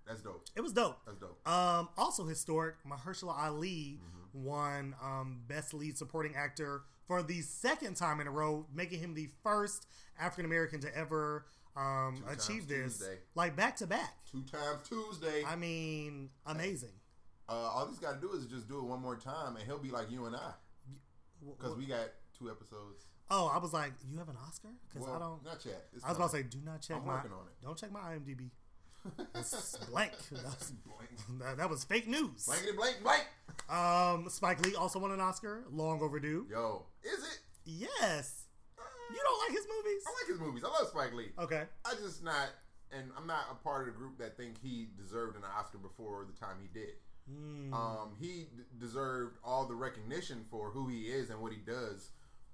that's 0.08 0.22
dope. 0.22 0.46
It 0.56 0.62
was 0.62 0.72
dope. 0.74 1.00
That's 1.06 1.18
dope. 1.18 1.46
Um, 1.48 1.90
also 1.98 2.26
historic, 2.26 2.76
Mahershala 2.88 3.38
Ali 3.38 4.00
Mm-hmm. 4.02 4.46
won 4.46 4.96
um, 5.04 5.42
Best 5.48 5.74
Lead 5.74 5.98
Supporting 5.98 6.34
Actor 6.36 6.84
for 7.12 7.22
the 7.22 7.42
second 7.42 7.96
time 7.98 8.22
in 8.22 8.28
a 8.28 8.32
row, 8.32 8.66
making 8.74 8.98
him 8.98 9.14
the 9.14 9.28
first 9.44 9.86
African 10.18 10.46
American 10.46 10.80
to 10.80 10.98
ever 10.98 11.46
um, 11.76 12.24
achieve 12.30 12.70
this, 12.70 13.00
Tuesday. 13.00 13.18
like 13.36 13.54
back 13.54 13.76
to 13.78 13.88
back. 13.88 14.16
Two 14.32 14.44
times 14.44 14.88
Tuesday. 14.88 15.44
I 15.46 15.58
mean, 15.58 16.30
amazing. 16.46 16.94
Uh, 17.50 17.52
all 17.54 17.86
he's 17.90 18.00
got 18.00 18.14
to 18.14 18.22
do 18.22 18.32
is 18.32 18.46
just 18.46 18.70
do 18.70 18.78
it 18.78 18.86
one 18.86 19.02
more 19.02 19.18
time, 19.18 19.58
and 19.58 19.66
he'll 19.66 19.78
be 19.78 19.92
like 19.92 20.10
you 20.10 20.26
and 20.26 20.38
I, 20.38 20.54
because 21.58 21.76
we 21.76 21.86
got 21.86 22.08
two 22.40 22.50
episodes. 22.50 23.04
Oh, 23.30 23.52
I 23.54 23.58
was 23.58 23.74
like, 23.74 23.92
you 24.10 24.18
have 24.18 24.30
an 24.30 24.38
Oscar? 24.48 24.70
Because 24.88 25.06
Well, 25.06 25.16
I 25.18 25.20
don't. 25.20 25.44
Not 25.44 25.66
yet. 25.66 25.88
It's 25.94 26.06
I 26.06 26.10
was 26.10 26.18
about 26.18 26.32
to 26.32 26.38
say, 26.38 26.44
do 26.44 26.60
not 26.64 26.82
check 26.82 26.96
I'm 26.96 27.06
my. 27.06 27.16
working 27.16 27.32
on 27.34 27.46
it. 27.48 27.62
Don't 27.62 27.78
check 27.78 27.92
my 27.92 28.00
IMDb. 28.00 28.52
It's 29.36 29.76
blank. 29.90 30.14
That, 31.40 31.58
that 31.58 31.70
was 31.70 31.84
fake 31.84 32.08
news. 32.08 32.46
Blankety 32.46 32.72
blank 32.78 32.98
blank. 33.04 33.26
Um, 33.70 34.30
Spike 34.30 34.66
Lee 34.66 34.76
also 34.76 35.00
won 35.00 35.12
an 35.12 35.20
Oscar. 35.20 35.64
Long 35.72 36.02
overdue. 36.02 36.46
Yo, 36.50 36.86
is 37.04 37.24
it? 37.24 37.40
Yes. 37.66 38.46
You 39.12 39.20
don't 39.24 39.40
like 39.40 39.58
his 39.58 39.68
movies? 39.68 40.04
I 40.08 40.12
like 40.22 40.30
his 40.30 40.40
movies. 40.40 40.64
I 40.64 40.68
love 40.68 40.88
Spike 40.88 41.14
Lee. 41.14 41.32
Okay. 41.38 41.64
I 41.86 41.94
just 41.96 42.24
not, 42.24 42.50
and 42.92 43.12
I'm 43.18 43.28
not 43.28 43.46
a 43.52 43.56
part 43.56 43.88
of 43.88 43.94
the 43.94 44.00
group 44.00 44.18
that 44.20 44.38
think 44.38 44.56
he 44.62 44.88
deserved 44.98 45.36
an 45.36 45.44
Oscar 45.44 45.78
before 45.78 46.26
the 46.26 46.40
time 46.40 46.56
he 46.62 46.68
did. 46.80 46.94
Hmm. 47.30 47.74
Um, 47.74 48.16
he 48.20 48.48
d- 48.56 48.64
deserved 48.80 49.38
all 49.44 49.66
the 49.66 49.76
recognition 49.76 50.46
for 50.50 50.70
who 50.72 50.88
he 50.88 51.04
is 51.04 51.30
and 51.30 51.42
what 51.42 51.52
he 51.52 51.60
does 51.60 52.10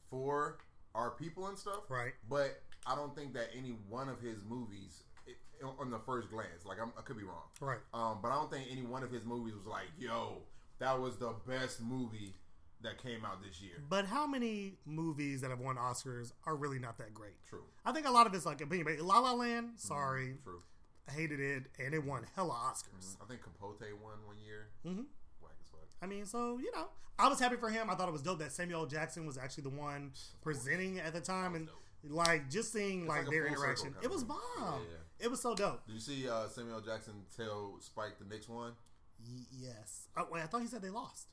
for 0.10 0.58
our 0.96 1.12
people 1.12 1.48
and 1.48 1.58
stuff. 1.58 1.90
Right. 1.90 2.14
But 2.28 2.62
I 2.86 2.96
don't 2.96 3.16
think 3.16 3.34
that 3.36 3.50
any 3.56 3.76
one 3.90 4.10
of 4.10 4.20
his 4.20 4.38
movies, 4.48 5.04
it, 5.26 5.38
on 5.80 5.92
the 5.92 6.00
first 6.00 6.30
glance, 6.30 6.66
like 6.66 6.80
I'm, 6.82 6.92
I 6.98 7.02
could 7.02 7.18
be 7.18 7.24
wrong. 7.24 7.44
Right. 7.62 7.80
Um, 7.94 8.20
but 8.22 8.30
I 8.30 8.36
don't 8.36 8.52
think 8.52 8.68
any 8.72 8.82
one 8.82 9.04
of 9.04 9.12
his 9.12 9.26
movies 9.26 9.54
was 9.54 9.68
like, 9.68 9.88
yo, 10.00 10.42
that 10.80 11.00
was 11.00 11.18
the 11.18 11.34
best 11.48 11.82
movie 11.82 12.34
that 12.82 13.02
came 13.02 13.26
out 13.26 13.42
this 13.44 13.62
year. 13.62 13.84
But 13.90 14.06
how 14.06 14.28
many 14.28 14.74
movies 14.86 15.42
that 15.42 15.50
have 15.50 15.60
won 15.60 15.78
Oscars 15.78 16.32
are 16.46 16.56
really 16.56 16.80
not 16.80 16.98
that 17.00 17.14
great? 17.14 17.44
True. 17.50 17.64
I 17.86 17.92
think 17.92 18.08
a 18.08 18.12
lot 18.12 18.28
of 18.28 18.34
it's 18.34 18.46
like 18.46 18.62
opinion. 18.62 18.98
La 19.02 19.20
La 19.20 19.34
Land, 19.34 19.72
sorry, 19.78 20.36
True. 20.44 20.62
I 21.10 21.14
hated 21.14 21.40
it, 21.40 21.64
and 21.84 21.94
it 21.94 22.04
won 22.04 22.26
hella 22.36 22.54
Oscars. 22.54 23.16
I 23.22 23.26
think 23.26 23.42
Capote 23.42 23.82
won 24.02 24.18
one 24.26 24.38
year. 24.46 24.68
Mm-hmm. 24.86 25.04
Whack 25.42 25.54
as 25.62 25.68
fuck. 25.70 25.88
I 26.02 26.06
mean, 26.06 26.26
so 26.26 26.58
you 26.60 26.72
know, 26.76 26.88
I 27.18 27.28
was 27.28 27.40
happy 27.40 27.56
for 27.56 27.70
him. 27.70 27.90
I 27.90 27.96
thought 27.96 28.10
it 28.10 28.14
was 28.14 28.22
dope 28.22 28.40
that 28.40 28.52
Samuel 28.52 28.86
Jackson 28.86 29.26
was 29.26 29.38
actually 29.38 29.64
the 29.64 29.70
one 29.70 30.12
presenting 30.42 31.00
at 31.00 31.14
the 31.14 31.22
time, 31.22 31.56
and 31.56 31.70
like 32.04 32.50
just 32.50 32.72
seeing 32.72 33.08
like, 33.08 33.24
like 33.24 33.32
their 33.32 33.48
interaction, 33.48 33.96
it 34.04 34.10
was 34.10 34.24
bomb. 34.24 34.38
Yeah, 34.60 34.74
yeah. 34.80 35.26
It 35.26 35.32
was 35.32 35.42
so 35.42 35.56
dope. 35.56 35.86
Did 35.88 35.94
you 35.94 36.00
see 36.00 36.30
uh, 36.30 36.48
Samuel 36.48 36.80
Jackson 36.82 37.14
tell 37.36 37.78
Spike 37.80 38.20
the 38.20 38.26
next 38.26 38.50
one? 38.50 38.74
Y- 39.20 39.46
yes. 39.52 40.10
Oh, 40.16 40.28
wait, 40.32 40.44
I 40.44 40.46
thought 40.46 40.62
he 40.62 40.68
said 40.68 40.84
they 40.84 40.92
lost. 40.92 41.28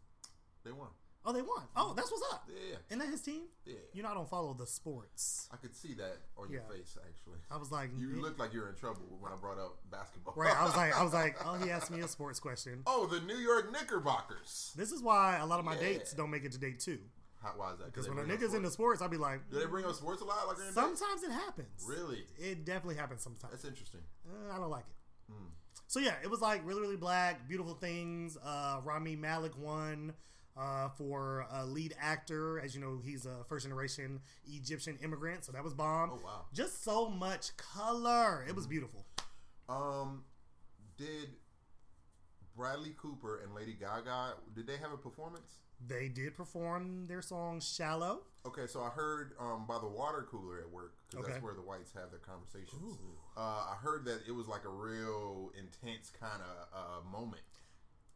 They 0.64 0.72
won. 0.72 0.88
Oh, 1.26 1.32
they 1.32 1.40
won. 1.42 1.62
Oh, 1.74 1.94
that's 1.96 2.10
what's 2.10 2.22
up. 2.32 2.48
Yeah, 2.48 2.76
Isn't 2.88 2.98
that 2.98 3.08
his 3.08 3.22
team? 3.22 3.44
yeah. 3.64 3.74
You 3.94 4.02
know, 4.02 4.10
I 4.10 4.14
don't 4.14 4.28
follow 4.28 4.52
the 4.52 4.66
sports. 4.66 5.48
I 5.52 5.56
could 5.56 5.74
see 5.74 5.94
that 5.94 6.18
on 6.36 6.50
your 6.50 6.60
Yeah. 6.62 6.68
face, 6.76 6.98
actually. 7.08 7.38
I 7.50 7.56
was 7.56 7.72
like, 7.72 7.90
You 7.96 8.20
looked 8.20 8.38
like 8.38 8.52
you're 8.52 8.68
in 8.68 8.74
trouble 8.74 9.16
when 9.20 9.32
I 9.32 9.36
brought 9.36 9.58
up 9.58 9.78
basketball. 9.90 10.34
right. 10.36 10.54
I 10.54 10.64
was 10.64 10.76
like, 10.76 10.94
I 10.94 11.02
was 11.02 11.14
like, 11.14 11.36
oh, 11.46 11.54
he 11.54 11.70
asked 11.70 11.90
me 11.90 12.00
a 12.00 12.08
sports 12.08 12.40
question. 12.40 12.82
oh, 12.86 13.06
the 13.06 13.20
New 13.20 13.36
York 13.38 13.72
Knickerbockers. 13.72 14.72
This 14.76 14.92
is 14.92 15.02
why 15.02 15.38
a 15.38 15.46
lot 15.46 15.58
of 15.58 15.64
my 15.64 15.74
Yeah. 15.74 15.80
dates 15.80 16.12
don't 16.12 16.30
make 16.30 16.44
it 16.44 16.52
to 16.52 16.58
date 16.58 16.80
two. 16.80 16.98
How, 17.42 17.52
why 17.56 17.72
is 17.72 17.78
that? 17.78 17.86
Because 17.86 18.08
when 18.08 18.18
a 18.18 18.22
nigga's 18.22 18.54
into 18.54 18.70
sports? 18.70 18.74
sports, 18.74 19.02
I'll 19.02 19.08
be 19.08 19.16
like, 19.18 19.50
do 19.50 19.58
they 19.58 19.66
bring 19.66 19.84
up 19.84 19.94
sports 19.94 20.20
a 20.22 20.24
lot? 20.24 20.46
Like 20.48 20.56
sometimes 20.72 21.22
it 21.22 21.30
happens. 21.30 21.84
Really? 21.86 22.24
It 22.38 22.64
definitely 22.64 22.96
happens 22.96 23.22
sometimes. 23.22 23.50
That's 23.52 23.64
interesting. 23.64 24.00
Uh, 24.26 24.52
I 24.54 24.58
don't 24.58 24.70
like 24.70 24.84
it. 24.88 25.32
Hmm. 25.32 25.46
So 25.86 26.00
yeah, 26.00 26.14
it 26.22 26.30
was 26.30 26.40
like 26.40 26.66
really, 26.66 26.80
really 26.80 26.96
black, 26.96 27.46
beautiful 27.48 27.74
things. 27.74 28.36
Uh, 28.42 28.80
Rami 28.82 29.16
Malek 29.16 29.52
won 29.58 30.14
uh, 30.56 30.88
for 30.90 31.46
uh, 31.52 31.64
lead 31.64 31.94
actor. 32.00 32.60
As 32.60 32.74
you 32.74 32.80
know, 32.80 33.00
he's 33.04 33.26
a 33.26 33.44
first 33.48 33.64
generation 33.66 34.20
Egyptian 34.46 34.98
immigrant, 35.02 35.44
so 35.44 35.52
that 35.52 35.64
was 35.64 35.74
bomb. 35.74 36.10
Oh, 36.12 36.20
wow. 36.24 36.44
Just 36.52 36.84
so 36.84 37.08
much 37.08 37.56
color. 37.56 38.44
It 38.48 38.54
was 38.54 38.66
beautiful. 38.66 39.04
Um, 39.68 40.24
did 40.96 41.30
Bradley 42.56 42.94
Cooper 42.96 43.40
and 43.42 43.54
Lady 43.54 43.72
Gaga 43.78 44.34
did 44.54 44.66
they 44.66 44.76
have 44.76 44.92
a 44.92 44.96
performance? 44.96 45.58
They 45.86 46.08
did 46.08 46.36
perform 46.36 47.08
their 47.08 47.20
song 47.20 47.60
"Shallow." 47.60 48.22
Okay, 48.46 48.66
so 48.66 48.80
I 48.82 48.90
heard 48.90 49.32
um, 49.40 49.64
by 49.66 49.78
the 49.78 49.88
water 49.88 50.26
cooler 50.30 50.60
at 50.60 50.70
work 50.70 50.94
because 51.10 51.24
Okay. 51.24 51.32
that's 51.32 51.42
where 51.44 51.54
the 51.54 51.62
whites 51.62 51.92
have 51.94 52.10
their 52.10 52.20
conversations. 52.20 52.96
Uh, 53.36 53.40
I 53.40 53.76
heard 53.82 54.04
that 54.04 54.20
it 54.28 54.32
was 54.32 54.46
like 54.46 54.64
a 54.64 54.68
real 54.68 55.50
intense 55.58 56.10
kind 56.10 56.40
of 56.42 56.68
uh, 56.78 57.10
moment. 57.10 57.42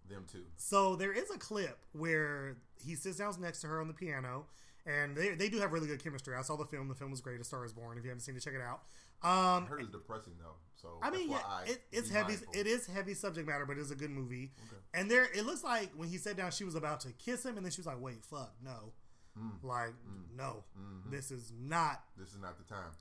Them 0.09 0.25
two. 0.31 0.45
So 0.57 0.97
there 0.97 1.13
is 1.13 1.31
a 1.31 1.39
clip 1.39 1.79
where 1.93 2.57
he 2.85 2.95
sits 2.95 3.19
down 3.19 3.35
next 3.41 3.61
to 3.63 3.67
her 3.67 3.81
on 3.81 3.89
the 3.89 3.95
piano, 3.95 4.47
and 4.87 5.17
they, 5.17 5.31
they 5.35 5.49
do 5.49 5.59
have 5.59 5.73
really 5.73 5.87
good 5.87 6.03
chemistry. 6.03 6.35
I 6.35 6.43
saw 6.43 6.57
the 6.57 6.65
film. 6.65 6.89
The 6.89 6.95
film 6.95 7.11
was 7.11 7.21
great. 7.21 7.41
A 7.41 7.45
Star 7.45 7.65
Is 7.65 7.73
Born. 7.73 7.99
If 7.99 8.05
you 8.05 8.11
haven't 8.11 8.23
seen 8.23 8.37
it, 8.37 8.41
check 8.43 8.55
it 8.55 8.63
out. 8.63 8.83
Um, 9.21 9.65
I 9.65 9.67
heard 9.69 9.81
it's 9.83 9.91
depressing 9.91 10.35
though. 10.39 10.55
So 10.77 10.89
I 11.03 11.11
mean, 11.11 11.31
yeah, 11.31 11.39
it, 11.67 11.83
it's 11.91 12.09
heavy. 12.09 12.35
mindful. 12.35 12.55
It 12.55 12.67
is 12.69 12.87
heavy 12.87 13.15
subject 13.15 13.49
matter, 13.49 13.67
but 13.67 13.77
it's 13.77 13.91
a 13.91 13.97
good 13.97 14.11
movie. 14.11 14.53
Okay. 14.69 14.77
And 14.95 15.11
there, 15.11 15.25
it 15.35 15.45
looks 15.45 15.65
like 15.65 15.91
when 15.97 16.09
he 16.09 16.17
sat 16.19 16.37
down, 16.37 16.53
she 16.53 16.63
was 16.65 16.77
about 16.77 17.01
to 17.01 17.09
kiss 17.13 17.45
him, 17.45 17.57
and 17.57 17.67
then 17.67 17.73
she 17.73 17.81
was 17.81 17.87
like, 17.87 18.01
"Wait, 18.01 18.25
fuck, 18.25 18.55
no, 18.65 18.93
Mm. 19.39 19.63
like, 19.65 19.95
no, 20.37 20.63
Mhm. 20.79 21.11
this 21.11 21.31
is 21.33 21.53
not." 21.59 22.05
This 22.17 22.29
is 22.29 22.39
not 22.39 22.59
the 22.59 22.65
time. 22.73 22.93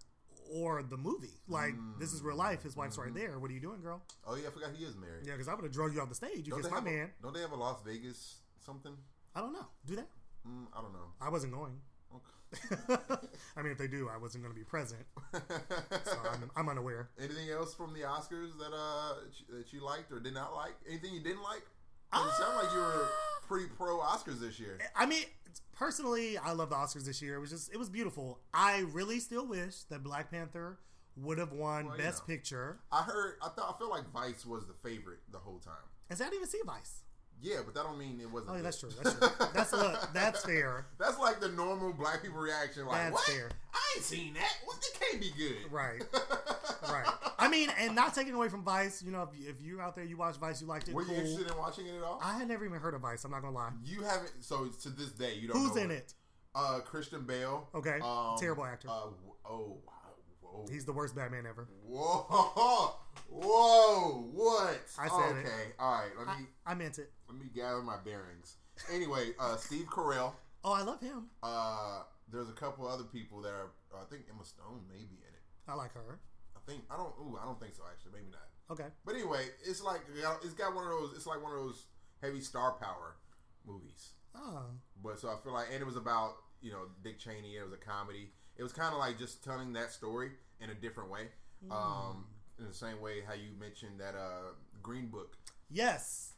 Or 0.51 0.82
the 0.84 0.98
movie, 0.98 1.39
like, 1.48 1.74
this 2.00 2.13
is 2.13 2.22
real 2.22 2.38
life. 2.38 2.63
His 2.63 2.75
wife's 2.75 2.96
Mm-hmm. 2.98 3.06
right 3.06 3.13
there. 3.16 3.39
What 3.39 3.51
are 3.51 3.54
you 3.54 3.60
doing, 3.60 3.82
girl? 3.82 4.01
Oh 4.25 4.36
yeah, 4.36 4.48
I 4.48 4.51
forgot 4.51 4.70
he 4.77 4.86
is 4.86 4.96
married. 4.96 5.25
Yeah, 5.25 5.34
because 5.34 5.48
I 5.48 5.54
would 5.56 5.63
have 5.63 5.74
drug 5.74 5.94
you 5.94 6.01
off 6.01 6.10
the 6.10 6.16
stage. 6.16 6.46
You 6.48 6.51
Don't 6.51 6.62
kissed 6.62 6.72
my 6.72 6.80
a- 6.80 6.82
man. 6.82 7.12
don't 7.22 7.34
they 7.34 7.42
have 7.42 7.51
a 7.51 7.56
Las 7.56 7.82
Vegas 7.86 8.36
something? 8.66 8.94
I 9.36 9.42
don't 9.42 9.54
know. 9.54 9.68
Do 9.86 9.96
that? 9.98 10.08
Mm, 10.48 10.68
I 10.75 10.82
don't 10.82 10.94
know. 10.94 11.12
I 11.22 11.30
wasn't 11.30 11.54
going. 11.54 11.74
Okay. 12.16 12.96
I 13.58 13.62
mean, 13.62 13.74
if 13.74 13.77
they 13.77 13.88
do, 13.88 14.08
I 14.10 14.18
wasn't 14.18 14.44
going 14.44 14.54
to 14.54 14.58
be 14.58 14.63
present. 14.63 15.01
So 15.34 16.18
I'm, 16.32 16.50
I'm 16.56 16.70
unaware. 16.70 17.10
Anything 17.20 17.50
else 17.50 17.74
from 17.75 17.94
the 17.94 18.01
Oscars 18.01 18.58
that 18.58 18.72
uh 18.74 19.16
that 19.50 19.74
you 19.74 19.84
liked 19.84 20.12
or 20.13 20.20
did 20.22 20.34
not 20.34 20.54
like? 20.56 20.74
Anything 20.88 21.13
you 21.13 21.20
didn't 21.22 21.44
like? 21.44 21.63
It 22.14 22.32
sounded 22.40 22.64
like 22.64 22.74
you 22.74 22.80
were 22.80 23.08
pretty 23.48 23.68
pro 23.68 23.98
Oscars 24.00 24.40
this 24.40 24.60
year. 24.60 24.78
I 24.96 25.06
mean, 25.06 25.24
personally, 25.76 26.38
I 26.38 26.52
love 26.54 26.70
the 26.70 26.76
Oscars 26.76 27.06
this 27.06 27.22
year. 27.22 27.36
It 27.36 27.40
was 27.40 27.50
just, 27.52 27.74
it 27.74 27.78
was 27.78 27.90
beautiful. 27.90 28.40
I 28.54 28.80
really 28.92 29.20
still 29.20 29.46
wish 29.46 29.84
that 29.90 30.04
Black 30.04 30.32
Panther 30.32 30.80
would 31.16 31.38
have 31.40 31.52
won 31.52 31.88
Well, 31.88 31.98
you 31.98 32.04
Best 32.04 32.28
know. 32.28 32.34
Picture. 32.34 32.80
I 32.92 33.02
heard. 33.04 33.36
I 33.42 33.50
thought. 33.50 33.74
I 33.76 33.78
feel 33.80 33.90
like 33.90 34.12
Vice 34.12 34.46
was 34.46 34.68
the 34.68 34.74
favorite 34.88 35.20
the 35.32 35.40
whole 35.40 35.60
time. 35.60 35.74
And 36.10 36.18
so 36.18 36.26
I 36.26 36.28
didn't 36.30 36.42
even 36.42 36.50
see 36.50 36.62
Vice. 36.66 37.04
Yeah, 37.41 37.58
but 37.63 37.75
that 37.75 37.84
don't 37.84 38.00
mean 38.00 38.20
it 38.20 38.32
wasn't. 38.32 38.51
Oh, 38.51 38.56
yeah, 38.56 38.63
that's 38.63 38.79
true. 38.79 38.89
That's 39.01 39.15
true. 39.15 39.29
That's 39.53 39.72
look, 39.72 40.10
that's 40.13 40.44
fair. 40.44 40.88
That's 41.00 41.20
like 41.20 41.39
the 41.39 41.50
normal 41.50 41.94
black 41.94 42.24
people 42.24 42.39
reaction. 42.39 42.86
Like, 42.86 42.98
That's 42.98 43.13
what? 43.13 43.24
fair. 43.25 43.50
I 43.74 43.94
ain't 43.96 44.03
seen 44.03 44.34
that. 44.34 44.51
What? 44.65 44.77
It 44.77 45.00
can't 45.00 45.22
be 45.22 45.32
good. 45.38 45.72
Right. 45.72 46.03
Right. 46.89 47.06
I 47.38 47.50
mean, 47.50 47.70
and 47.79 47.96
not 47.96 48.13
taking 48.13 48.34
away 48.34 48.48
from 48.48 48.63
Vice. 48.63 49.03
You 49.03 49.12
know, 49.12 49.24
if, 49.24 49.56
if 49.58 49.62
you're 49.62 49.82
out 49.82 49.96
there, 49.96 50.06
you 50.06 50.15
watch 50.15 50.38
Vice, 50.38 50.62
you 50.62 50.67
liked 50.67 50.88
it. 50.88 50.94
Were 50.94 51.03
cool. 51.03 51.15
you 51.15 51.22
interested 51.22 51.51
in 51.51 51.58
watching 51.58 51.86
it 51.88 51.96
at 51.96 52.03
all? 52.03 52.22
I 52.24 52.38
had 52.38 52.48
never 52.48 52.63
even 52.63 52.79
heard 52.79 52.94
of 52.94 53.01
Vice. 53.01 53.25
I'm 53.25 53.32
not 53.32 53.41
gonna 53.41 53.56
lie. 53.56 53.72
you 53.84 54.03
haven't. 54.03 54.32
So 54.39 54.67
to 54.67 54.89
this 54.89 55.10
day, 55.10 55.34
you 55.34 55.50
don't. 55.50 55.58
Who's 55.58 55.75
in 55.75 55.91
it? 55.91 56.13
Uh, 56.56 56.79
Christian 56.79 57.24
Bale. 57.24 57.67
Okay. 57.75 58.00
Um, 58.01 58.36
Terrible 58.39 58.63
actor. 58.63 58.89
Uh, 58.89 59.08
oh, 59.50 59.77
whoa. 60.51 60.66
He's 60.72 60.86
the 60.86 60.94
worst 60.94 61.16
Batman 61.16 61.46
ever. 61.48 61.68
Whoa, 61.86 62.94
whoa, 63.30 64.30
what? 64.34 64.80
I 65.00 65.08
said 65.08 65.38
it. 65.38 65.46
okay, 65.46 65.72
all 65.80 65.92
right. 65.92 66.12
Let 66.18 66.27
I, 66.27 66.39
me 66.39 66.46
I 66.66 66.74
meant 66.74 66.98
it. 67.00 67.12
let 67.30 67.38
me 67.38 67.48
gather 67.54 67.82
my 67.82 67.98
bearings. 68.04 68.58
Anyway, 68.94 69.32
uh, 69.39 69.56
Steve 69.58 69.88
Carell. 69.88 70.34
Oh, 70.63 70.74
I 70.74 70.82
love 70.82 71.01
him. 71.01 71.27
Uh, 71.42 72.01
there's 72.32 72.50
a 72.50 72.54
couple 72.54 72.88
other 72.88 73.04
people 73.04 73.42
that 73.42 73.50
are. 73.50 73.70
I 73.96 74.06
think 74.10 74.24
Emma 74.30 74.44
Stone 74.46 74.84
may 74.89 75.00
be 75.00 75.16
in 75.16 75.34
it. 75.34 75.44
I 75.68 75.74
like 75.75 75.94
her. 75.94 76.20
I 76.56 76.60
think 76.70 76.84
I 76.92 76.98
don't. 76.98 77.13
Ooh, 77.22 77.38
I 77.42 77.46
don't 77.46 77.60
think 77.60 77.75
so. 77.75 77.84
Actually, 77.89 78.13
maybe 78.20 78.32
not. 78.32 78.48
Okay. 78.70 78.89
But 79.06 79.16
anyway, 79.16 79.46
it's 79.66 79.82
like 79.82 80.01
it's 80.44 80.54
got 80.54 80.75
one 80.75 80.84
of 80.84 80.92
those. 80.92 81.13
It's 81.16 81.25
like 81.25 81.42
one 81.42 81.54
of 81.54 81.60
those 81.60 81.86
heavy 82.22 82.42
star 82.42 82.74
power 82.74 83.16
movies. 83.66 84.12
Oh. 84.36 84.66
But 85.04 85.20
so 85.20 85.30
I 85.30 85.36
feel 85.44 85.54
like, 85.54 85.68
and 85.72 85.82
it 85.82 85.86
was 85.86 85.96
about 85.96 86.36
you 86.62 86.72
know 86.72 86.89
Dick 87.04 87.20
Cheney. 87.20 87.56
It 87.56 87.63
was 87.63 87.74
a 87.74 87.77
comedy. 87.77 88.32
It 88.58 88.64
was 88.64 88.74
kind 88.74 88.94
of 88.94 89.00
like 89.00 89.18
just 89.18 89.44
telling 89.44 89.74
that 89.74 89.92
story 89.92 90.32
in 90.60 90.70
a 90.70 90.74
different 90.76 91.10
way. 91.10 91.28
Um, 91.72 92.26
in 92.60 92.68
the 92.68 92.74
same 92.74 93.02
way 93.02 93.22
how 93.28 93.34
you 93.34 93.50
mentioned 93.60 94.00
that 94.00 94.16
uh, 94.16 94.54
Green 94.82 95.08
Book 95.08 95.38
Yes. 95.70 96.34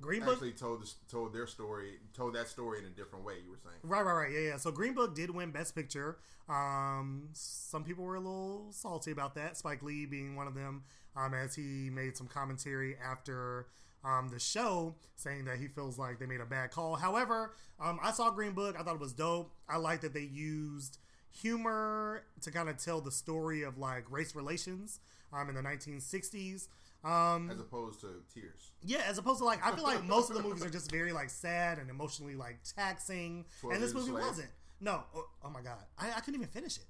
Green 0.00 0.20
Book. 0.20 0.34
actually 0.34 0.52
told 0.52 0.80
this, 0.82 0.94
told 1.10 1.34
their 1.34 1.46
story, 1.46 1.98
told 2.14 2.34
that 2.34 2.48
story 2.48 2.78
in 2.78 2.86
a 2.86 2.88
different 2.88 3.24
way. 3.24 3.34
You 3.44 3.50
were 3.50 3.58
saying. 3.62 3.76
Right, 3.82 4.02
right, 4.02 4.14
right. 4.14 4.32
Yeah, 4.32 4.40
yeah. 4.40 4.56
So 4.56 4.70
Green 4.70 4.94
Book 4.94 5.14
did 5.14 5.30
win 5.30 5.50
Best 5.50 5.74
Picture. 5.74 6.16
Um, 6.48 7.28
some 7.34 7.84
people 7.84 8.04
were 8.04 8.14
a 8.14 8.20
little 8.20 8.68
salty 8.70 9.10
about 9.10 9.34
that. 9.34 9.58
Spike 9.58 9.82
Lee 9.82 10.06
being 10.06 10.36
one 10.36 10.46
of 10.46 10.54
them, 10.54 10.84
um, 11.16 11.34
as 11.34 11.54
he 11.54 11.90
made 11.92 12.16
some 12.16 12.26
commentary 12.26 12.96
after 13.04 13.66
um, 14.02 14.30
the 14.32 14.38
show, 14.40 14.94
saying 15.16 15.44
that 15.44 15.58
he 15.58 15.68
feels 15.68 15.98
like 15.98 16.18
they 16.18 16.26
made 16.26 16.40
a 16.40 16.46
bad 16.46 16.70
call. 16.70 16.94
However, 16.96 17.54
um, 17.78 18.00
I 18.02 18.10
saw 18.12 18.30
Green 18.30 18.52
Book. 18.52 18.76
I 18.80 18.82
thought 18.82 18.94
it 18.94 19.00
was 19.00 19.12
dope. 19.12 19.52
I 19.68 19.76
like 19.76 20.00
that 20.00 20.14
they 20.14 20.22
used 20.32 20.96
humor 21.30 22.22
to 22.42 22.50
kind 22.50 22.68
of 22.68 22.76
tell 22.76 23.00
the 23.00 23.10
story 23.10 23.62
of 23.62 23.78
like 23.78 24.10
race 24.10 24.34
relations 24.34 25.00
um, 25.32 25.48
in 25.48 25.54
the 25.54 25.62
1960s. 25.62 26.68
Um, 27.02 27.50
As 27.50 27.58
opposed 27.58 28.00
to 28.02 28.22
Tears. 28.34 28.72
yeah, 28.84 29.00
as 29.08 29.16
opposed 29.16 29.38
to 29.38 29.44
like, 29.44 29.64
I 29.64 29.74
feel 29.74 29.84
like 29.84 30.04
most 30.04 30.28
of 30.28 30.36
the 30.36 30.42
movies 30.42 30.62
are 30.64 30.68
just 30.68 30.90
very 30.90 31.12
like 31.12 31.30
sad 31.30 31.78
and 31.78 31.88
emotionally 31.88 32.34
like 32.34 32.58
taxing, 32.76 33.46
and 33.62 33.82
this 33.82 33.94
movie 33.94 34.10
Slave? 34.10 34.24
wasn't. 34.24 34.50
No, 34.80 35.04
oh, 35.14 35.26
oh 35.42 35.48
my 35.50 35.62
god, 35.62 35.78
I, 35.98 36.08
I 36.08 36.20
couldn't 36.20 36.34
even 36.34 36.48
finish 36.48 36.76
it. 36.76 36.84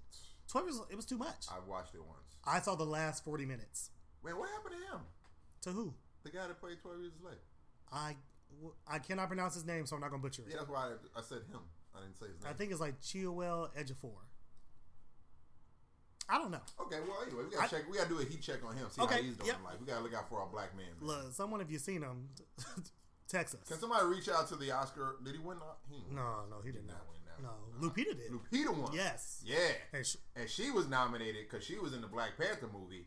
Twelve 0.48 0.66
years, 0.66 0.80
it 0.90 0.96
was 0.96 1.04
too 1.06 1.16
much. 1.16 1.46
I 1.48 1.58
watched 1.68 1.94
it 1.94 2.00
once. 2.04 2.34
I 2.44 2.60
saw 2.60 2.74
the 2.74 2.84
last 2.84 3.24
forty 3.24 3.46
minutes. 3.46 3.90
Man, 4.24 4.36
what 4.36 4.48
happened 4.50 4.74
to 4.80 4.96
him? 4.96 5.00
To 5.62 5.70
who? 5.70 5.94
The 6.24 6.30
guy 6.30 6.48
that 6.48 6.60
played 6.60 6.78
Twelve 6.82 6.98
Years 6.98 7.12
a 7.16 7.20
Slave. 7.22 7.34
I 7.92 8.16
I 8.88 8.98
cannot 8.98 9.28
pronounce 9.28 9.54
his 9.54 9.64
name, 9.64 9.86
so 9.86 9.94
I'm 9.94 10.02
not 10.02 10.10
gonna 10.10 10.22
butcher 10.22 10.42
it. 10.42 10.48
Yeah, 10.50 10.56
that's 10.56 10.68
why 10.70 10.88
I, 10.88 11.20
I 11.20 11.22
said 11.22 11.42
him. 11.52 11.60
I 11.96 12.00
didn't 12.00 12.16
say 12.18 12.26
his 12.26 12.42
name. 12.42 12.50
I 12.50 12.52
think 12.54 12.70
it's 12.72 12.80
like 12.80 13.00
Chiowell 13.00 13.70
Ejiofor. 13.76 14.12
I 16.28 16.38
don't 16.38 16.52
know. 16.52 16.60
Okay, 16.82 16.98
well, 17.06 17.18
anyway, 17.26 17.42
we 17.44 17.50
gotta 17.56 17.64
I- 17.64 17.68
check. 17.68 17.90
We 17.90 17.96
gotta 17.98 18.08
do 18.08 18.20
a 18.20 18.24
heat 18.24 18.40
check 18.40 18.64
on 18.64 18.76
him. 18.76 18.86
See 18.90 19.02
Okay, 19.02 19.16
how 19.16 19.22
he's 19.22 19.36
doing. 19.36 19.48
yep. 19.48 19.58
in 19.58 19.64
life. 19.64 19.74
we 19.80 19.86
gotta 19.86 20.02
look 20.02 20.14
out 20.14 20.28
for 20.28 20.40
our 20.40 20.46
black 20.46 20.76
man. 20.76 20.86
man. 21.00 21.08
Look, 21.08 21.32
someone, 21.32 21.60
if 21.60 21.70
you've 21.70 21.80
seen 21.82 22.02
him, 22.02 22.28
text 23.28 23.56
us. 23.56 23.66
Can 23.68 23.78
somebody 23.80 24.06
reach 24.06 24.28
out 24.28 24.46
to 24.48 24.56
the 24.56 24.70
Oscar? 24.70 25.16
Did 25.24 25.34
he 25.34 25.40
win? 25.40 25.56
He 25.90 26.04
No, 26.14 26.44
no, 26.48 26.60
he 26.64 26.70
did 26.70 26.86
not 26.86 26.94
not. 26.98 27.06
win 27.10 27.18
that 27.26 27.42
No, 27.42 27.48
one. 27.48 27.58
Uh-huh. 27.74 27.88
Lupita 27.88 28.16
did. 28.16 28.30
Lupita 28.30 28.76
won. 28.76 28.92
Yes. 28.94 29.42
Yeah. 29.44 29.56
And 29.92 30.06
sh- 30.06 30.16
And 30.36 30.48
she 30.48 30.70
was 30.70 30.86
nominated 30.86 31.46
because 31.50 31.64
she 31.66 31.78
was 31.78 31.94
in 31.94 32.00
the 32.00 32.06
Black 32.06 32.38
Panther 32.38 32.68
movie. 32.72 33.06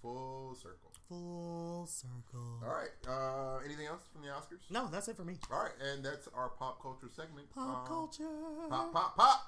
Full 0.00 0.54
circle. 0.54 0.89
Full 1.10 1.86
circle. 1.86 2.60
All 2.62 2.68
right. 2.72 2.88
Uh, 3.06 3.58
anything 3.64 3.86
else 3.86 4.02
from 4.12 4.22
the 4.22 4.28
Oscars? 4.28 4.62
No, 4.70 4.88
that's 4.90 5.08
it 5.08 5.16
for 5.16 5.24
me. 5.24 5.34
All 5.52 5.62
right, 5.64 5.72
and 5.92 6.04
that's 6.04 6.28
our 6.34 6.48
pop 6.50 6.80
culture 6.80 7.08
segment. 7.14 7.50
Pop 7.54 7.80
Um, 7.82 7.86
culture. 7.86 8.24
Pop, 8.70 8.92
pop, 8.92 9.16
pop. 9.16 9.40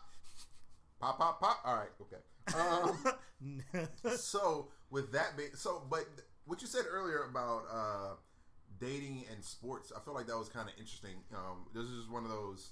Pop, 1.01 1.19
pop, 1.19 1.41
pop. 1.41 1.59
All 1.65 1.77
right, 1.77 1.89
okay. 2.03 2.19
Um, 2.59 3.87
so 4.17 4.69
with 4.91 5.13
that, 5.13 5.37
be- 5.37 5.55
so 5.55 5.83
but 5.89 6.05
what 6.45 6.61
you 6.61 6.67
said 6.67 6.85
earlier 6.91 7.25
about 7.31 7.63
uh, 7.73 8.15
dating 8.81 9.25
and 9.33 9.43
sports, 9.45 9.93
I 9.97 10.01
feel 10.05 10.15
like 10.15 10.27
that 10.27 10.37
was 10.37 10.49
kind 10.49 10.69
of 10.69 10.75
interesting. 10.79 11.15
Um, 11.35 11.67
this 11.75 11.85
is 11.85 12.01
just 12.01 12.11
one 12.11 12.25
of 12.25 12.31
those, 12.31 12.71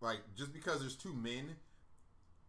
like, 0.00 0.20
just 0.36 0.52
because 0.54 0.80
there's 0.80 0.96
two 0.96 1.12
men, 1.12 1.56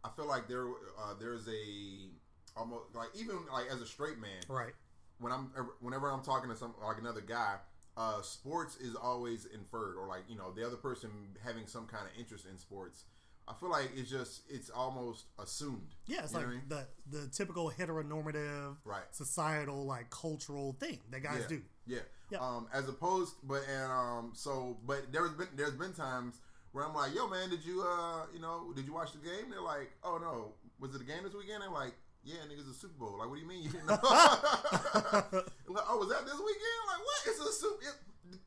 I 0.03 0.09
feel 0.15 0.25
like 0.27 0.47
there 0.47 0.65
uh, 0.67 1.13
there's 1.19 1.47
a 1.49 2.09
almost 2.57 2.93
like 2.95 3.09
even 3.15 3.37
like 3.53 3.67
as 3.71 3.81
a 3.81 3.85
straight 3.85 4.19
man, 4.19 4.41
right. 4.49 4.73
When 5.21 5.31
I'm 5.31 5.51
whenever 5.79 6.09
I'm 6.11 6.23
talking 6.23 6.49
to 6.49 6.55
some 6.55 6.73
like 6.85 6.97
another 6.99 7.21
guy, 7.21 7.55
uh, 7.97 8.21
sports 8.21 8.75
is 8.77 8.95
always 8.95 9.45
inferred 9.45 9.95
or 9.97 10.07
like 10.07 10.23
you 10.27 10.35
know 10.35 10.51
the 10.51 10.65
other 10.65 10.75
person 10.77 11.09
having 11.43 11.67
some 11.67 11.85
kind 11.87 12.03
of 12.11 12.19
interest 12.19 12.45
in 12.51 12.57
sports. 12.57 13.05
I 13.47 13.53
feel 13.53 13.69
like 13.69 13.89
it's 13.95 14.09
just 14.09 14.43
it's 14.49 14.69
almost 14.69 15.25
assumed. 15.39 15.95
Yeah, 16.05 16.23
it's 16.23 16.31
You 16.33 16.39
like 16.39 16.47
I 16.47 16.51
mean? 16.51 16.61
the 16.67 16.87
the 17.09 17.27
typical 17.27 17.71
heteronormative, 17.71 18.77
Right. 18.85 19.03
societal, 19.11 19.85
like 19.85 20.09
cultural 20.09 20.75
thing 20.79 20.99
that 21.09 21.21
guys 21.23 21.39
yeah. 21.41 21.47
do. 21.47 21.61
Yeah. 21.85 21.99
Yeah. 22.29 22.37
Um, 22.39 22.67
as 22.73 22.87
opposed, 22.87 23.35
but 23.43 23.63
and 23.69 23.91
um, 23.91 24.31
so 24.33 24.77
but 24.85 25.11
there's 25.11 25.31
been 25.31 25.47
there's 25.55 25.73
been 25.75 25.93
times 25.93 26.35
where 26.71 26.85
I'm 26.85 26.93
like, 26.95 27.13
yo, 27.13 27.27
man, 27.27 27.49
did 27.49 27.65
you 27.65 27.81
uh, 27.83 28.25
you 28.33 28.39
know, 28.39 28.71
did 28.75 28.85
you 28.85 28.93
watch 28.93 29.11
the 29.11 29.19
game? 29.19 29.49
They're 29.49 29.61
like, 29.61 29.91
oh 30.03 30.17
no, 30.17 30.53
was 30.79 30.95
it 30.95 31.01
a 31.01 31.03
game 31.03 31.23
this 31.23 31.33
weekend? 31.33 31.61
I'm 31.63 31.73
like, 31.73 31.93
yeah, 32.23 32.35
niggas, 32.47 32.69
a 32.69 32.73
Super 32.73 32.93
Bowl. 32.99 33.17
Like, 33.19 33.29
what 33.29 33.35
do 33.35 33.41
you 33.41 33.47
mean 33.47 33.63
you 33.63 33.69
didn't 33.69 33.87
know? 33.87 33.93
like, 33.93 34.03
oh, 35.89 35.97
was 35.97 36.09
that 36.09 36.25
this 36.25 36.37
weekend? 36.37 36.81
Like, 36.87 36.99
what? 36.99 37.27
It's 37.27 37.39
a 37.39 37.51
Super. 37.51 37.83
It, 37.83 37.95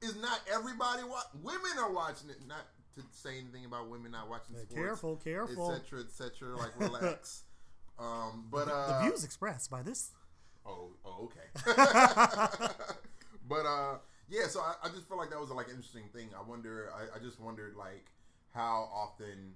is 0.00 0.16
not 0.16 0.40
everybody 0.52 1.02
watch? 1.04 1.26
Women 1.42 1.78
are 1.78 1.92
watching 1.92 2.30
it. 2.30 2.36
Not 2.46 2.66
to 2.94 3.02
say 3.10 3.38
anything 3.38 3.64
about 3.64 3.88
women 3.88 4.12
not 4.12 4.28
watching 4.30 4.54
Yeah, 4.54 4.62
sports. 4.62 4.74
careful, 4.74 5.16
careful. 5.16 5.72
etc. 5.72 6.00
etc. 6.00 6.56
Like, 6.56 6.78
relax. 6.78 7.42
um, 7.98 8.46
but 8.50 8.68
uh, 8.68 9.00
the 9.00 9.08
views 9.08 9.24
expressed 9.24 9.70
by 9.70 9.82
this. 9.82 10.12
Oh, 10.64 10.90
oh, 11.04 11.28
okay. 11.30 11.66
but 13.48 13.66
uh, 13.66 13.96
yeah. 14.28 14.46
So 14.48 14.60
I, 14.60 14.74
I 14.84 14.88
just 14.88 15.08
feel 15.08 15.18
like 15.18 15.30
that 15.30 15.40
was 15.40 15.50
a, 15.50 15.54
like 15.54 15.66
an 15.66 15.74
interesting 15.74 16.04
thing. 16.14 16.28
I 16.38 16.48
wonder. 16.48 16.90
I, 16.94 17.16
I 17.16 17.18
just 17.22 17.40
wondered 17.40 17.74
like 17.76 18.06
how 18.54 18.88
often 18.94 19.54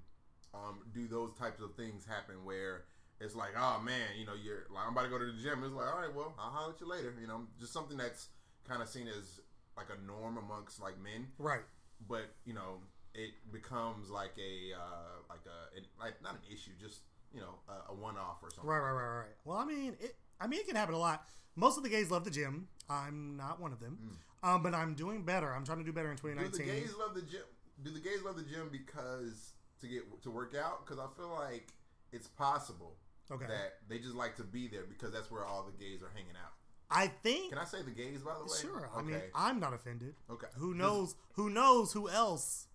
um, 0.52 0.80
do 0.92 1.06
those 1.06 1.32
types 1.38 1.60
of 1.62 1.74
things 1.76 2.04
happen 2.04 2.44
where 2.44 2.84
it's 3.20 3.34
like, 3.34 3.50
oh 3.58 3.80
man, 3.84 4.16
you 4.18 4.26
know, 4.26 4.34
you're 4.34 4.66
like 4.72 4.84
I'm 4.86 4.92
about 4.92 5.02
to 5.04 5.08
go 5.08 5.18
to 5.18 5.26
the 5.26 5.32
gym. 5.42 5.62
It's 5.64 5.72
like, 5.74 5.86
all 5.92 6.00
right, 6.00 6.14
well, 6.14 6.34
I'll 6.38 6.50
holler 6.50 6.72
at 6.74 6.80
you 6.80 6.88
later. 6.88 7.14
You 7.20 7.26
know, 7.26 7.42
just 7.60 7.72
something 7.72 7.96
that's 7.96 8.28
kind 8.68 8.82
of 8.82 8.88
seen 8.88 9.08
as 9.08 9.40
like 9.76 9.86
a 9.96 10.06
norm 10.06 10.36
amongst 10.38 10.80
like 10.80 11.00
men, 11.00 11.28
Right. 11.38 11.62
but 12.08 12.34
you 12.44 12.52
know, 12.54 12.80
it 13.14 13.30
becomes 13.52 14.10
like 14.10 14.32
a 14.38 14.74
uh, 14.74 15.22
like 15.28 15.40
a 15.46 16.02
like 16.02 16.22
not 16.22 16.34
an 16.34 16.40
issue, 16.52 16.72
just 16.80 17.00
you 17.32 17.40
know, 17.40 17.54
a, 17.68 17.92
a 17.92 17.94
one 17.94 18.16
off 18.16 18.38
or 18.42 18.50
something. 18.50 18.68
Right, 18.68 18.78
right, 18.80 18.92
right, 18.92 19.18
right. 19.20 19.34
Well, 19.44 19.58
I 19.58 19.64
mean, 19.64 19.96
it. 20.00 20.16
I 20.40 20.46
mean, 20.46 20.60
it 20.60 20.66
can 20.66 20.76
happen 20.76 20.94
a 20.94 20.98
lot. 20.98 21.28
Most 21.56 21.76
of 21.76 21.82
the 21.82 21.88
gays 21.88 22.10
love 22.10 22.24
the 22.24 22.30
gym. 22.30 22.68
I'm 22.88 23.36
not 23.36 23.60
one 23.60 23.72
of 23.72 23.80
them, 23.80 24.18
um, 24.42 24.62
but 24.62 24.72
I'm 24.74 24.94
doing 24.94 25.24
better. 25.24 25.52
I'm 25.52 25.64
trying 25.64 25.78
to 25.78 25.84
do 25.84 25.92
better 25.92 26.10
in 26.10 26.16
2019. 26.16 26.50
Do 26.52 26.56
the 26.56 26.62
2019. 26.64 26.86
gays 26.88 26.98
love 26.98 27.14
the 27.14 27.22
gym? 27.22 27.42
Do 27.82 27.90
the 27.90 28.00
gays 28.00 28.22
love 28.24 28.36
the 28.36 28.42
gym 28.44 28.68
because 28.70 29.52
to 29.80 29.86
get 29.88 30.22
to 30.22 30.30
work 30.30 30.54
out? 30.54 30.84
Because 30.86 30.98
I 31.00 31.06
feel 31.16 31.28
like 31.30 31.72
it's 32.12 32.28
possible 32.28 32.96
Okay. 33.30 33.46
that 33.46 33.74
they 33.88 33.98
just 33.98 34.14
like 34.14 34.36
to 34.36 34.42
be 34.44 34.68
there 34.68 34.84
because 34.88 35.12
that's 35.12 35.30
where 35.30 35.44
all 35.44 35.64
the 35.64 35.84
gays 35.84 36.02
are 36.02 36.10
hanging 36.14 36.36
out. 36.42 36.52
I 36.90 37.08
think. 37.08 37.50
Can 37.50 37.58
I 37.58 37.64
say 37.64 37.82
the 37.82 37.90
gays 37.90 38.22
by 38.22 38.32
the 38.34 38.44
way? 38.44 38.58
Sure. 38.60 38.88
Okay. 38.96 38.98
I 38.98 39.02
mean, 39.02 39.20
I'm 39.34 39.60
not 39.60 39.74
offended. 39.74 40.14
okay. 40.30 40.46
Who 40.56 40.74
knows? 40.74 41.14
Who 41.34 41.50
knows 41.50 41.92
who 41.92 42.08
else 42.08 42.68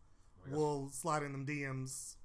guess- 0.45 0.55
will 0.55 0.89
slide 0.89 1.23
in 1.23 1.31
them 1.31 1.45
DMs? 1.45 2.15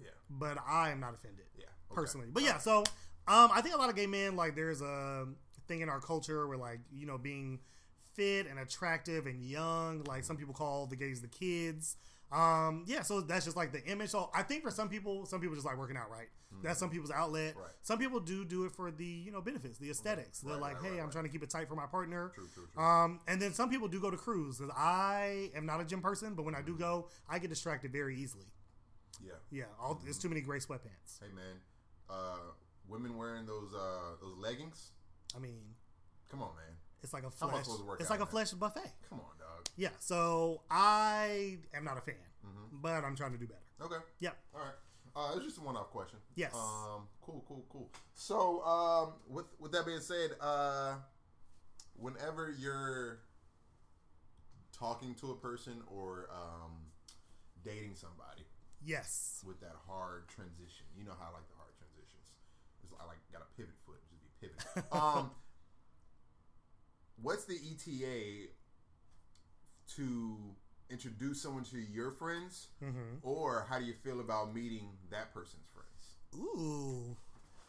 Yeah. 0.00 0.08
But 0.30 0.58
I 0.66 0.90
am 0.90 1.00
not 1.00 1.14
offended. 1.14 1.44
Yeah. 1.58 1.64
okay. 1.90 1.94
personally. 2.00 2.28
But 2.32 2.42
yeah, 2.44 2.58
so 2.58 2.78
um, 3.26 3.50
I 3.52 3.60
think 3.60 3.74
a 3.74 3.78
lot 3.78 3.90
of 3.90 3.96
gay 3.96 4.06
men 4.06 4.36
like 4.36 4.56
there's 4.56 4.80
a 4.80 5.26
thing 5.66 5.82
in 5.82 5.90
our 5.90 6.00
culture 6.00 6.46
where 6.48 6.56
like 6.56 6.80
you 6.90 7.06
know 7.06 7.18
being 7.18 7.60
fit 8.14 8.46
and 8.46 8.58
attractive 8.58 9.26
and 9.26 9.42
young, 9.44 10.04
like 10.04 10.24
some 10.24 10.36
people 10.36 10.54
call 10.54 10.86
the 10.86 10.96
gays 10.96 11.20
the 11.20 11.28
kids. 11.28 11.96
Um, 12.32 12.84
yeah, 12.86 13.02
so 13.02 13.20
that's 13.20 13.44
just 13.44 13.56
like 13.56 13.72
the 13.72 13.84
image. 13.84 14.10
So 14.10 14.30
I 14.34 14.42
think 14.42 14.62
for 14.62 14.70
some 14.70 14.88
people, 14.88 15.24
some 15.26 15.40
people 15.40 15.54
just 15.54 15.66
like 15.66 15.78
working 15.78 15.96
out, 15.96 16.10
right? 16.10 16.28
That's 16.62 16.80
some 16.80 16.90
people's 16.90 17.10
outlet. 17.10 17.50
Mm-hmm. 17.52 17.60
Right. 17.60 17.70
Some 17.82 17.98
people 17.98 18.20
do 18.20 18.44
do 18.44 18.64
it 18.64 18.72
for 18.72 18.90
the 18.90 19.04
you 19.04 19.30
know 19.30 19.40
benefits, 19.40 19.78
the 19.78 19.90
aesthetics. 19.90 20.40
They're 20.40 20.54
Right, 20.54 20.60
like, 20.62 20.82
right, 20.82 20.90
hey, 20.92 20.96
right, 20.98 21.02
I'm 21.04 21.10
trying 21.10 21.24
to 21.24 21.30
keep 21.30 21.42
it 21.42 21.50
tight 21.50 21.68
for 21.68 21.76
my 21.76 21.86
partner. 21.86 22.32
True, 22.34 22.48
true, 22.52 22.66
true. 22.72 22.82
Um, 22.82 23.20
and 23.28 23.40
then 23.40 23.52
some 23.52 23.70
people 23.70 23.86
do 23.86 24.00
go 24.00 24.10
to 24.10 24.16
cruise 24.16 24.58
because 24.58 24.72
I 24.76 25.50
am 25.54 25.66
not 25.66 25.80
a 25.80 25.84
gym 25.84 26.00
person, 26.00 26.34
but 26.34 26.44
when 26.44 26.54
I 26.54 26.62
do 26.62 26.76
go, 26.76 27.08
I 27.28 27.38
get 27.38 27.50
distracted 27.50 27.92
very 27.92 28.16
easily. 28.16 28.46
yeah. 29.24 29.32
Yeah, 29.50 29.64
all, 29.80 30.00
there's 30.02 30.18
too 30.18 30.28
many 30.28 30.40
gray 30.40 30.58
sweatpants. 30.58 31.20
Hey 31.20 31.28
man, 31.34 31.56
uh, 32.10 32.38
women 32.88 33.16
wearing 33.16 33.46
those 33.46 33.72
uh 33.74 34.16
those 34.20 34.36
leggings. 34.38 34.90
I 35.36 35.38
mean, 35.38 35.60
Come 36.30 36.42
on, 36.42 36.50
man. 36.56 36.74
It's 37.02 37.12
like 37.12 37.22
a 37.22 37.30
How 37.40 37.46
am 37.48 37.50
I 37.50 37.52
flesh. 37.52 37.64
supposed 37.64 37.80
to 37.82 37.86
work 37.86 38.00
It's 38.00 38.10
like 38.10 38.20
a 38.20 38.26
flesh 38.26 38.50
buffet. 38.52 38.90
Come 39.08 39.20
on, 39.20 39.38
dog. 39.38 39.68
Yeah. 39.76 39.90
So 40.00 40.62
I 40.70 41.58
am 41.74 41.84
not 41.84 41.96
a 41.98 42.00
fan, 42.00 42.16
Mm-hmm. 42.44 42.78
but 42.82 43.04
I'm 43.04 43.14
trying 43.16 43.32
to 43.32 43.38
do 43.38 43.46
better. 43.46 43.60
Okay. 43.80 44.02
Yeah. 44.20 44.30
All 44.54 44.60
right. 44.60 44.74
Uh, 45.16 45.32
it's 45.36 45.44
just 45.44 45.58
a 45.58 45.60
one-off 45.60 45.90
question. 45.90 46.18
Yes. 46.34 46.54
Um. 46.54 47.08
Cool. 47.22 47.44
Cool. 47.48 47.64
Cool. 47.70 47.90
So, 48.14 48.62
um, 48.64 49.12
with 49.28 49.46
with 49.58 49.72
that 49.72 49.84
being 49.86 50.00
said, 50.00 50.30
uh, 50.40 50.94
whenever 51.96 52.54
you're 52.58 53.20
talking 54.72 55.14
to 55.16 55.30
a 55.32 55.34
person 55.34 55.82
or 55.88 56.28
um, 56.32 56.72
dating 57.64 57.94
somebody 57.94 58.44
Yes. 58.84 59.42
with 59.46 59.60
that 59.60 59.74
hard 59.88 60.28
transition, 60.28 60.86
you 60.96 61.04
know 61.04 61.12
how 61.18 61.26
I 61.30 61.32
like 61.34 61.48
the 61.48 61.56
hard 61.56 61.72
transitions. 61.78 62.30
It's 62.84 62.92
I 63.00 63.06
like 63.06 63.18
got 63.32 63.42
a 63.42 63.56
pivot 63.56 63.74
foot, 63.84 63.98
just 64.08 64.22
be 64.22 64.30
pivoting. 64.48 64.84
um, 64.92 65.30
what's 67.20 67.44
the 67.44 67.54
ETA 67.56 68.50
to 69.96 70.36
introduce 70.90 71.42
someone 71.42 71.64
to 71.64 71.78
your 71.78 72.12
friends, 72.12 72.68
Mm-hmm. 72.82 73.16
or 73.22 73.66
how 73.68 73.78
do 73.78 73.84
you 73.84 73.94
feel 74.04 74.20
about 74.20 74.54
meeting 74.54 74.88
that 75.10 75.32
person's 75.34 75.66
friends? 75.74 76.16
Ooh. 76.36 77.16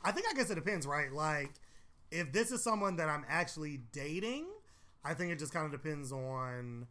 I 0.04 0.12
think 0.12 0.26
I 0.30 0.34
guess 0.34 0.50
it 0.50 0.56
depends, 0.56 0.86
right? 0.88 1.12
Like, 1.12 1.52
if 2.12 2.32
this 2.32 2.52
is 2.52 2.64
someone 2.64 2.96
that 2.98 3.10
I'm 3.10 3.26
actually 3.30 3.82
dating, 3.92 4.46
I 5.04 5.14
think 5.14 5.32
it 5.32 5.40
just 5.40 5.54
kind 5.54 5.66
of 5.66 5.72
depends 5.72 6.12
on 6.12 6.88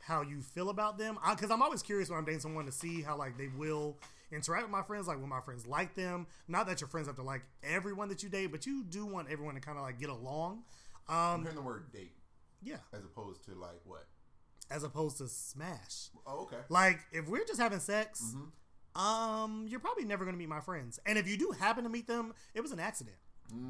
how 0.00 0.22
you 0.22 0.40
feel 0.42 0.70
about 0.70 0.98
them. 0.98 1.18
Because 1.30 1.50
I'm 1.50 1.62
always 1.62 1.82
curious 1.82 2.08
when 2.08 2.18
I'm 2.18 2.24
dating 2.24 2.40
someone 2.40 2.66
to 2.66 2.72
see 2.72 3.02
how 3.02 3.16
like 3.16 3.36
they 3.36 3.48
will 3.48 3.96
interact 4.32 4.62
with 4.64 4.70
my 4.72 4.82
friends. 4.82 5.06
Like, 5.08 5.18
will 5.20 5.26
my 5.26 5.40
friends 5.40 5.66
like 5.66 5.94
them? 5.94 6.26
Not 6.48 6.66
that 6.68 6.80
your 6.80 6.88
friends 6.88 7.06
have 7.08 7.16
to 7.16 7.22
like 7.22 7.42
everyone 7.62 8.08
that 8.08 8.22
you 8.22 8.28
date, 8.28 8.46
but 8.52 8.64
you 8.66 8.84
do 8.84 9.04
want 9.06 9.28
everyone 9.30 9.54
to 9.56 9.60
kind 9.60 9.76
of 9.78 9.84
like 9.84 9.98
get 9.98 10.08
along. 10.08 10.62
I'm 11.08 11.34
Um, 11.34 11.40
hearing 11.42 11.56
the 11.56 11.62
word 11.62 11.92
date 11.92 12.12
yeah, 12.64 12.76
as 12.92 13.04
opposed 13.04 13.44
to 13.46 13.54
like 13.56 13.80
what? 13.84 14.06
As 14.72 14.82
opposed 14.84 15.18
to 15.18 15.28
smash. 15.28 16.08
Oh, 16.26 16.42
okay. 16.44 16.56
Like, 16.68 16.98
if 17.12 17.28
we're 17.28 17.44
just 17.44 17.60
having 17.60 17.78
sex, 17.80 18.34
Mhm. 18.34 19.00
um, 19.00 19.66
you're 19.68 19.80
probably 19.80 20.04
never 20.04 20.24
going 20.24 20.34
to 20.34 20.38
meet 20.38 20.48
my 20.48 20.60
friends. 20.60 20.98
And 21.06 21.18
if 21.18 21.28
you 21.28 21.36
do 21.36 21.50
happen 21.52 21.84
to 21.84 21.90
meet 21.90 22.06
them, 22.06 22.34
it 22.54 22.60
was 22.62 22.72
an 22.72 22.80
accident. 22.80 23.16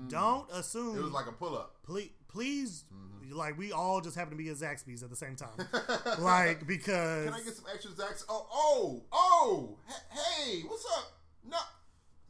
Don't 0.08 0.48
assume. 0.52 0.94
Mm. 0.94 0.98
It 0.98 1.02
was 1.02 1.12
like 1.12 1.26
a 1.26 1.32
pull 1.32 1.56
up. 1.58 1.82
please, 1.82 2.10
please 2.28 2.84
Mm-hmm. 2.94 3.32
like 3.36 3.58
we 3.58 3.72
all 3.72 4.00
just 4.00 4.14
happen 4.14 4.30
to 4.30 4.36
be 4.36 4.48
at 4.48 4.56
Zaxby's 4.56 5.02
at 5.02 5.10
the 5.10 5.16
same 5.16 5.34
time. 5.34 5.56
like 6.20 6.66
because 6.68 7.24
Can 7.24 7.34
I 7.34 7.40
get 7.42 7.54
some 7.56 7.64
extra 7.72 7.90
Zax? 7.90 8.24
Oh, 8.28 8.46
oh, 8.52 9.04
oh! 9.10 9.78
Hey, 10.10 10.60
what's 10.68 10.84
up? 10.96 11.18
No, 11.44 11.56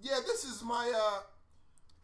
yeah, 0.00 0.20
this 0.26 0.44
is 0.44 0.62
my. 0.62 0.90
uh 0.96 1.20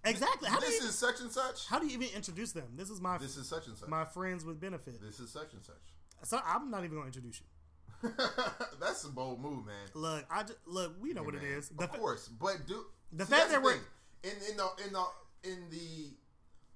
exactly. 0.04 0.50
How 0.50 0.60
This 0.60 0.82
is 0.82 0.94
such 0.94 1.20
and 1.20 1.30
such. 1.32 1.66
how 1.66 1.78
do 1.78 1.86
you 1.86 1.92
even 1.94 2.08
introduce 2.14 2.52
them? 2.52 2.68
This 2.76 2.90
is 2.90 3.00
my 3.00 3.16
This 3.16 3.36
is 3.38 3.48
such 3.48 3.66
and 3.68 3.76
such. 3.76 3.88
my 3.88 4.04
friends 4.04 4.44
with 4.44 4.60
benefit. 4.60 5.00
This 5.00 5.18
is 5.18 5.30
such 5.30 5.54
and 5.54 5.64
such. 5.64 5.76
So 6.24 6.40
I'm 6.44 6.70
not 6.70 6.84
even 6.84 6.96
going 6.98 7.10
to 7.10 7.18
introduce 7.18 7.40
you. 7.40 8.10
That's 8.80 9.04
a 9.04 9.08
bold 9.08 9.40
move, 9.40 9.66
man. 9.66 9.74
Look, 9.94 10.24
I 10.30 10.42
just, 10.42 10.58
look. 10.66 10.94
We 11.00 11.12
know 11.12 11.22
what 11.22 11.34
it 11.34 11.42
Man, 11.42 11.52
is. 11.52 11.68
The 11.70 11.84
of 11.84 11.90
fa- 11.90 11.98
course, 11.98 12.28
but 12.28 12.66
do 12.66 12.84
the 13.12 13.24
see, 13.26 13.32
fact 13.32 13.50
that 13.50 13.62
we're- 13.62 13.78
in 14.22 14.30
in 14.50 14.56
the 14.56 14.68
in 14.86 14.92
the 14.92 15.04
in 15.50 15.70
the 15.70 16.10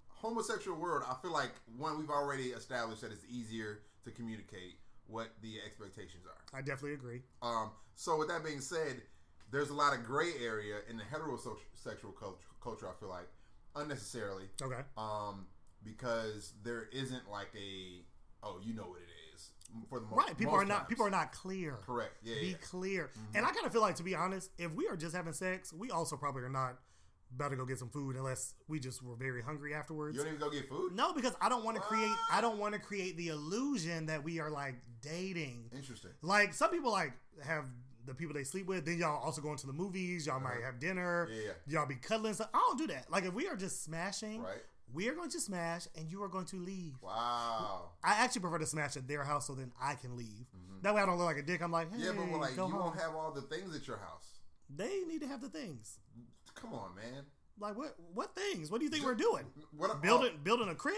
homosexual 0.09 0.79
world, 0.79 1.05
I 1.09 1.15
feel 1.23 1.33
like 1.33 1.51
one 1.77 1.99
we've 1.99 2.11
already 2.11 2.49
established 2.51 3.03
that 3.03 3.13
it's 3.13 3.25
easier 3.31 3.81
to 4.05 4.11
communicate. 4.11 4.77
what 5.09 5.29
the 5.43 5.57
expectations 5.67 6.25
are. 6.27 6.59
I 6.59 6.63
definitely 6.63 6.95
agree. 6.95 7.21
Um, 7.43 7.71
so 7.97 8.17
with 8.17 8.29
that 8.29 8.43
being 8.45 8.61
said, 8.63 9.03
there's 9.51 9.69
a 9.69 9.75
lot 9.75 9.93
of 9.93 10.05
gray 10.05 10.33
area 10.43 10.77
in 10.89 10.97
the 10.97 11.03
heterosexual 11.03 12.17
culture, 12.19 12.47
culture. 12.63 12.89
I 12.89 12.99
feel 12.99 13.11
like 13.11 13.29
unnecessarily, 13.77 14.45
Okay. 14.63 14.81
um, 14.97 15.47
because 15.85 16.55
there 16.65 16.89
isn't 16.93 17.29
like 17.31 17.49
a 17.55 18.03
oh, 18.43 18.59
you 18.65 18.73
know 18.75 18.85
what 18.85 19.01
it 19.01 19.11
is 19.11 19.12
for 19.89 20.01
the 20.01 20.07
mo- 20.07 20.17
Right. 20.17 20.37
People 20.37 20.53
most 20.55 20.63
are 20.63 20.67
not 20.67 20.77
times. 20.79 20.89
people 20.89 21.07
are 21.07 21.11
not 21.11 21.33
clear. 21.33 21.77
correct. 21.87 22.17
Yeah, 22.23 22.35
Be 22.41 22.47
yeah. 22.49 22.57
clear. 22.63 23.11
And 23.35 23.45
I 23.47 23.51
kind 23.51 23.67
of 23.67 23.73
feel 23.73 23.81
like, 23.83 23.97
to 23.97 24.03
be 24.03 24.15
honest, 24.15 24.51
if 24.59 24.73
we 24.73 24.87
are 24.89 24.97
just 24.97 25.15
having 25.15 25.33
sex, 25.33 25.73
we 25.73 25.91
also 25.91 26.17
probably 26.17 26.43
are 26.43 26.49
not 26.51 26.79
about 27.35 27.49
to 27.51 27.57
go 27.57 27.65
get 27.65 27.79
some 27.79 27.89
food 27.89 28.15
unless 28.17 28.53
we 28.69 28.79
just 28.79 29.03
were 29.03 29.17
very 29.17 29.41
hungry 29.43 29.73
afterwards. 29.75 30.15
You 30.17 30.23
don't 30.23 30.35
even 30.35 30.41
go 30.41 30.51
get 30.51 30.69
food. 30.69 30.95
No, 30.95 31.15
because 31.15 31.35
I 31.41 31.49
don't 31.49 31.65
want 31.65 31.77
to 31.77 31.83
create. 31.83 32.13
I 32.31 32.41
don't 32.43 32.59
want 32.59 32.75
to 32.75 32.81
create 32.81 33.17
the 33.17 33.29
illusion 33.29 34.07
that 34.07 34.23
we 34.23 34.39
are 34.39 34.51
like 34.51 34.75
dating. 35.01 35.71
Interesting. 35.75 36.11
Like 36.21 36.53
some 36.55 36.71
people 36.71 36.93
like 36.93 37.13
have 37.43 37.65
the 38.05 38.13
people 38.15 38.35
they 38.35 38.45
sleep 38.45 38.67
with. 38.67 38.85
Then 38.85 38.99
y'all 38.99 39.23
also 39.23 39.41
go 39.41 39.51
into 39.53 39.67
the 39.67 39.73
movies. 39.73 40.27
Y'all 40.27 40.41
might 40.41 40.61
have 40.63 40.79
dinner. 40.79 41.25
Uh-huh. 41.31 41.35
Yeah, 41.41 41.53
yeah. 41.67 41.79
Y'all 41.81 41.89
be 41.89 41.95
cuddling. 41.95 42.35
So 42.35 42.45
I 42.53 42.59
don't 42.59 42.77
do 42.79 42.87
that. 42.89 43.11
Like 43.11 43.25
if 43.25 43.33
we 43.33 43.47
are 43.49 43.57
just 43.57 43.83
smashing, 43.85 44.43
Right. 44.43 44.63
We 44.93 45.09
are 45.09 45.15
going 45.15 45.31
to 45.31 45.41
smash, 45.41 45.87
and 45.97 46.11
you 46.11 46.23
are 46.23 46.29
going 46.29 46.47
to 46.47 46.57
leave. 46.57 46.95
Wow. 47.01 47.91
I 48.05 48.15
actually 48.15 48.43
prefer 48.43 48.59
to 48.59 48.67
smash 48.67 48.97
at 48.97 49.09
their 49.09 49.25
house 49.25 49.47
so 49.47 49.55
then 49.55 49.73
I 49.81 49.95
can 49.95 50.17
leave. 50.17 50.47
That 50.83 50.95
way 50.95 51.01
I 51.03 51.07
don't 51.07 51.17
look 51.19 51.27
like 51.27 51.39
a 51.39 51.43
dick. 51.43 51.63
I'm 51.63 51.71
like, 51.73 51.91
hey, 51.91 51.99
Mm-hmm. 51.99 52.05
Yeah, 52.07 52.13
but 52.17 52.31
well, 52.31 52.41
like 52.41 52.57
you 52.57 52.63
home. 52.63 52.75
won't 52.75 52.99
have 53.01 53.15
all 53.15 53.33
the 53.33 53.43
things 53.43 53.75
at 53.77 53.87
your 53.87 53.99
house. 53.99 54.27
they 54.75 55.01
need 55.09 55.21
to 55.23 55.29
have 55.29 55.41
the 55.41 55.49
things. 55.49 55.99
Come 56.55 56.75
on, 56.75 56.95
man. 56.95 57.25
Like 57.61 57.77
what? 57.77 57.95
What 58.15 58.35
things? 58.35 58.71
What 58.71 58.79
do 58.79 58.85
you 58.85 58.91
think 58.91 59.05
we're 59.05 59.15
doing? 59.15 59.45
What 59.77 60.03
Building 60.03 60.33
building 60.43 60.69
a 60.69 60.75
crib? 60.75 60.95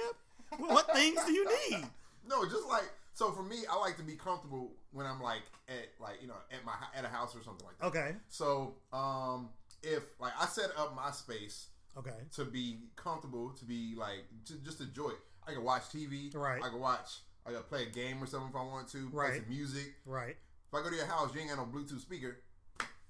What, 0.57 0.71
what 0.71 0.95
things 0.95 1.23
do 1.27 1.33
you 1.33 1.47
need? 1.71 1.85
No, 2.29 2.45
just 2.45 2.67
like 2.69 2.85
so 3.13 3.31
for 3.33 3.43
me, 3.43 3.59
I 3.71 3.77
like 3.79 3.97
to 3.99 4.03
be 4.03 4.15
comfortable 4.15 4.73
when 4.93 5.05
I'm 5.07 5.21
like 5.21 5.43
at 5.69 5.89
like 6.01 6.23
you 6.23 6.29
know 6.29 6.35
at 6.53 6.65
my 6.65 6.73
at 6.97 7.05
a 7.05 7.09
house 7.09 7.35
or 7.37 7.43
something 7.43 7.67
like 7.67 7.79
that. 7.79 7.87
Okay. 7.87 8.17
So 8.29 8.75
um, 8.93 9.51
if 9.83 10.03
like 10.21 10.33
I 10.41 10.47
set 10.47 10.71
up 10.79 10.95
my 10.97 11.11
space 11.11 11.69
Okay. 11.97 12.11
to 12.37 12.45
be 12.45 12.79
comfortable, 12.97 13.51
to 13.51 13.65
be 13.65 13.95
like 13.97 14.25
to 14.47 14.55
just 14.65 14.81
enjoy 14.81 15.11
it. 15.11 15.19
I 15.47 15.53
can 15.53 15.63
watch 15.63 15.83
TV. 15.85 16.35
Right. 16.35 16.63
I 16.63 16.69
can 16.69 16.81
watch. 16.81 17.21
I 17.47 17.51
can 17.53 17.63
play 17.65 17.83
a 17.85 17.91
game 17.91 18.23
or 18.23 18.27
something 18.27 18.49
if 18.51 18.57
I 18.57 18.63
want 18.63 18.89
to. 18.89 19.11
Play 19.11 19.19
Right. 19.29 19.41
some 19.43 19.49
music. 19.49 19.95
Right. 20.07 20.37
If 20.69 20.75
I 20.75 20.83
go 20.83 20.91
to 20.91 20.97
your 20.97 21.07
house, 21.07 21.33
you 21.35 21.41
ain't 21.41 21.51
got 21.51 21.59
no 21.59 21.67
Bluetooth 21.67 22.01
speaker. 22.01 22.39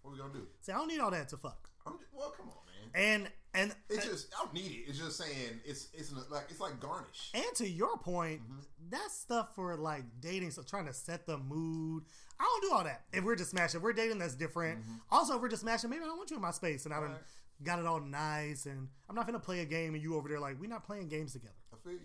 What 0.02 0.12
we 0.12 0.18
gonna 0.18 0.32
do? 0.34 0.46
See, 0.60 0.72
I 0.72 0.76
don't 0.76 0.88
need 0.88 1.00
all 1.00 1.10
that 1.12 1.28
to 1.30 1.36
fuck. 1.36 1.68
I'm 1.86 1.94
just, 1.98 2.10
well, 2.12 2.30
come 2.36 2.48
on, 2.48 2.54
man. 2.66 2.94
And 2.94 3.30
and 3.56 3.74
It's 3.88 4.04
just 4.04 4.34
I 4.34 4.42
don't 4.44 4.52
need 4.52 4.70
it. 4.72 4.88
It's 4.88 4.98
just 4.98 5.16
saying 5.16 5.60
it's 5.64 5.88
it's 5.94 6.12
like 6.30 6.46
it's 6.50 6.60
like 6.60 6.78
garnish. 6.80 7.30
and 7.34 7.44
to 7.56 7.68
your 7.68 7.96
point, 7.96 8.42
Mm-hmm. 8.42 8.58
that's 8.90 9.14
stuff 9.16 9.54
for 9.54 9.76
like 9.76 10.04
dating, 10.20 10.50
so 10.50 10.62
trying 10.62 10.86
to 10.86 10.92
set 10.92 11.26
the 11.26 11.38
mood. 11.38 12.04
I 12.38 12.42
don't 12.44 12.68
do 12.70 12.76
all 12.76 12.84
that. 12.84 13.04
If 13.12 13.22
we're 13.24 13.36
just 13.36 13.50
smashing, 13.52 13.78
if 13.78 13.82
we're 13.84 13.92
dating, 13.92 14.18
that's 14.18 14.34
different. 14.34 14.80
Also, 15.10 15.36
if 15.36 15.40
we're 15.42 15.48
just 15.48 15.62
smashing, 15.62 15.88
maybe 15.88 16.02
I 16.02 16.06
don't 16.06 16.16
want 16.18 16.30
you 16.30 16.36
in 16.36 16.42
my 16.42 16.50
space, 16.50 16.84
and 16.84 16.92
I 16.92 16.96
done 16.98 17.04
Mm-hmm. 17.10 17.14
Right. 17.14 17.22
Got 17.64 17.78
it 17.78 17.86
all 17.86 18.00
nice, 18.00 18.66
and 18.66 18.88
I'm 19.08 19.14
not 19.16 19.26
gonna 19.26 19.38
play 19.40 19.60
a 19.60 19.64
game, 19.64 19.94
and 19.94 20.02
you 20.02 20.16
over 20.16 20.28
there 20.28 20.40
like 20.40 20.60
we're 20.60 20.68
not 20.70 20.84
playing 20.84 21.08
games 21.08 21.32
together 21.32 21.54
I 21.72 21.76
feel 21.82 21.92
you. 21.94 22.00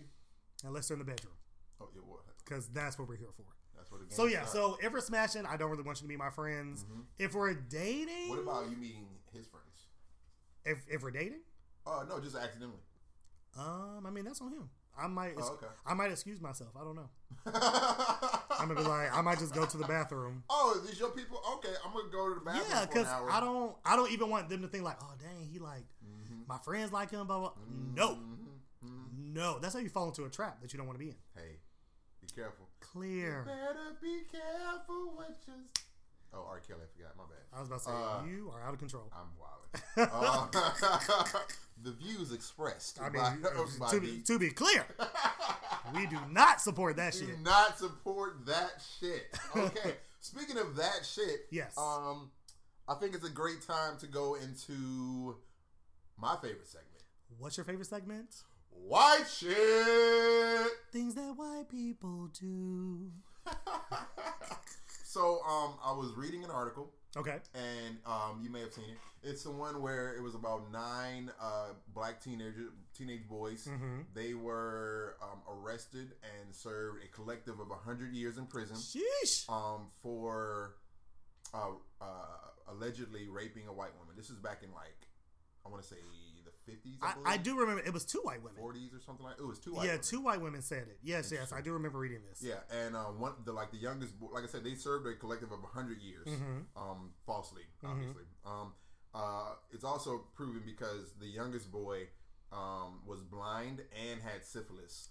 unless 0.66 0.88
they're 0.88 0.96
in 0.96 1.00
the 1.00 1.06
bedroom, 1.06 1.34
Oh 1.82 1.88
yeah, 1.94 2.02
what? 2.06 2.22
because 2.44 2.68
that's 2.70 2.98
what 2.98 3.08
we're 3.08 3.18
here 3.18 3.30
for. 3.36 3.46
That's 3.76 3.92
what. 3.92 4.00
The 4.02 4.06
game 4.08 4.16
So 4.16 4.26
yeah, 4.26 4.46
so 4.46 4.78
if 4.82 4.92
we're 4.92 5.00
smashing, 5.02 5.46
I 5.46 5.56
don't 5.58 5.70
really 5.70 5.84
want 5.84 6.00
you 6.00 6.04
to 6.04 6.08
be 6.10 6.18
my 6.18 6.30
friends. 6.30 6.86
If 7.18 7.34
we're 7.36 7.54
dating, 7.54 8.08
Mm-hmm. 8.08 8.30
What 8.30 8.40
about 8.40 8.70
you 8.70 8.78
meeting 8.78 9.08
his 9.34 9.48
friends? 9.48 9.66
if 10.66 10.80
if 10.90 11.02
we're 11.04 11.12
dating? 11.12 11.42
Oh 11.86 12.04
no, 12.08 12.20
just 12.20 12.36
accidentally. 12.36 12.82
Um, 13.58 14.04
I 14.06 14.10
mean 14.10 14.26
that's 14.26 14.42
on 14.42 14.52
him. 14.52 14.70
I 15.02 15.08
might, 15.08 15.34
Oh, 15.38 15.54
okay. 15.54 15.68
I 15.86 15.94
might 15.94 16.12
excuse 16.12 16.42
myself. 16.42 16.72
I 16.80 16.84
don't 16.84 16.96
know. 16.96 17.10
I'm 18.60 18.68
gonna 18.68 18.82
be 18.82 18.88
like, 18.88 19.16
I 19.16 19.22
might 19.22 19.40
just 19.40 19.54
go 19.54 19.66
to 19.66 19.78
the 19.78 19.86
bathroom. 19.86 20.44
oh, 20.50 20.82
these 20.86 21.00
your 21.00 21.12
people? 21.12 21.40
Okay, 21.56 21.74
I'm 21.86 21.94
gonna 21.94 22.10
go 22.12 22.30
to 22.30 22.36
the 22.36 22.42
bathroom 22.42 22.66
Yeah, 22.70 22.86
because. 22.86 23.08
I 23.08 23.40
don't, 23.40 23.76
I 23.86 23.96
don't 23.96 24.12
even 24.12 24.30
want 24.30 24.50
them 24.50 24.62
to 24.62 24.68
think 24.68 24.84
like, 24.84 24.98
oh 25.02 25.14
dang, 25.20 25.48
he 25.52 25.60
like 25.60 25.86
mm-hmm. 26.06 26.42
my 26.48 26.58
friends 26.58 26.92
like 26.92 27.12
him. 27.12 27.26
Blah 27.28 27.40
blah. 27.40 27.50
Mm-hmm. 27.50 27.96
No, 27.96 28.08
mm-hmm. 28.10 29.34
no, 29.34 29.60
that's 29.60 29.74
how 29.74 29.80
you 29.80 29.90
fall 29.90 30.08
into 30.08 30.26
a 30.26 30.30
trap 30.30 30.62
that 30.62 30.74
you 30.74 30.78
don't 30.78 30.88
want 30.88 31.00
to 31.00 31.06
be 31.06 31.12
in. 31.12 31.16
Hey, 31.36 31.60
be 32.22 32.28
careful. 32.36 32.68
Clear. 32.80 33.44
Better 33.46 33.96
be 34.02 34.22
careful 34.32 35.14
what 35.16 35.38
you. 35.48 35.54
Oh, 36.34 36.46
R. 36.48 36.60
Kelly, 36.60 36.82
I 36.84 36.98
forgot. 36.98 37.18
My 37.18 37.24
bad. 37.24 37.44
I 37.56 37.60
was 37.60 37.68
about 37.70 37.80
to 37.80 37.86
say 37.86 37.92
Uh, 37.92 38.24
you 38.26 38.52
are 38.54 38.62
out 38.64 38.74
of 38.74 38.80
control. 38.80 39.12
I'm 39.12 39.30
wild. 39.40 39.58
uh, 39.98 41.40
the 41.84 41.92
views 41.92 42.32
expressed 42.32 43.00
I 43.02 43.10
by, 43.10 43.32
mean, 43.34 43.46
by 43.80 43.90
to, 43.92 44.00
be, 44.02 44.22
to 44.26 44.38
be 44.40 44.50
clear, 44.50 44.86
we 45.94 46.06
do 46.08 46.18
not 46.32 46.62
support 46.62 46.98
that 46.98 47.14
shit. 47.14 47.22
We 47.22 47.28
do 47.28 47.34
shit. 47.34 47.44
not 47.44 47.78
support 47.78 48.46
that 48.46 48.82
shit. 49.00 49.38
Okay. 49.56 49.96
Speaking 50.22 50.58
of 50.58 50.76
that 50.76 51.06
shit, 51.06 51.48
Yes. 51.50 51.78
Um, 51.78 52.30
I 52.88 52.96
think 52.96 53.16
it's 53.16 53.26
a 53.26 53.30
great 53.32 53.62
time 53.62 53.98
to 54.00 54.08
go 54.08 54.36
into 54.36 55.38
my 56.18 56.36
favorite 56.42 56.68
segment, 56.68 57.04
What's 57.38 57.56
your 57.58 57.64
favorite 57.64 57.88
segment? 57.88 58.36
white 58.72 59.26
shit. 59.30 60.68
Things 60.92 61.16
that 61.16 61.34
white 61.38 61.70
people 61.70 62.28
do. 62.40 63.12
So, 65.10 65.40
um, 65.50 65.74
I 65.84 65.92
was 65.92 66.14
reading 66.16 66.44
an 66.44 66.52
article. 66.52 66.92
Okay. 67.18 67.38
and 67.56 67.98
um, 68.06 68.42
you 68.44 68.52
may 68.52 68.60
have 68.60 68.72
seen 68.72 68.86
it. 68.86 69.28
It's 69.28 69.42
the 69.42 69.50
one 69.50 69.82
where 69.82 70.14
it 70.16 70.22
was 70.22 70.36
about 70.36 70.72
nine 70.72 71.32
uh, 71.42 71.70
black 71.96 72.22
teenager 72.22 72.72
teenage 72.96 73.28
boys. 73.28 73.68
Mm-hmm. 73.68 74.02
They 74.14 74.36
were 74.36 75.16
um, 75.20 75.42
arrested 75.52 76.12
and 76.22 76.54
served 76.54 77.04
a 77.04 77.08
collective 77.08 77.60
of 77.60 77.68
hundred 77.84 78.14
years 78.14 78.38
in 78.38 78.46
prison 78.46 78.76
Sheesh. 78.76 79.50
um, 79.50 79.88
for 80.04 80.76
uh, 81.56 81.72
uh, 82.00 82.06
allegedly 82.72 83.28
raping 83.28 83.68
a 83.68 83.74
white 83.74 83.98
woman. 84.00 84.14
This 84.16 84.30
is 84.30 84.38
back 84.38 84.62
in 84.62 84.72
like 84.76 85.08
I 85.66 85.70
want 85.70 85.82
to 85.82 85.88
say 85.88 85.98
fifties. 86.70 86.98
I, 87.02 87.14
I 87.26 87.38
do 87.38 87.58
remember 87.58 87.82
it 87.86 87.94
was 87.94 88.06
two 88.06 88.20
white 88.24 88.42
women. 88.44 88.58
forties 88.60 88.94
or 88.94 89.00
something 89.00 89.26
like. 89.26 89.36
It 89.40 89.46
was 89.46 89.60
two 89.60 89.74
white. 89.74 89.86
Yeah, 89.86 89.92
women. 89.94 90.04
two 90.06 90.22
white 90.22 90.42
women 90.42 90.62
said 90.62 90.84
it. 90.88 90.98
Yes, 91.04 91.32
yes, 91.32 91.52
I 91.52 91.62
do 91.62 91.74
remember 91.74 92.00
reading 92.00 92.20
this. 92.30 92.42
Yeah, 92.44 92.60
and 92.86 92.96
uh, 92.96 93.06
one 93.06 93.34
the 93.46 93.52
like 93.54 93.72
the 93.72 93.78
youngest, 93.78 94.14
like 94.32 94.44
I 94.44 94.48
said, 94.48 94.64
they 94.64 94.76
served 94.76 95.08
a 95.08 95.14
collective 95.16 95.52
of 95.52 95.60
hundred 95.74 96.02
years, 96.02 96.28
Mm-hmm. 96.28 96.60
um, 96.82 97.12
falsely, 97.26 97.64
obviously. 97.84 98.24
Um, 98.46 98.74
uh, 99.14 99.54
it's 99.72 99.84
also 99.84 100.26
proven 100.36 100.62
because 100.66 101.14
the 101.20 101.28
youngest 101.28 101.72
boy 101.72 102.08
um, 102.52 103.02
was 103.08 103.22
blind 103.24 103.82
and 104.10 104.22
had 104.22 104.46
syphilis. 104.46 105.10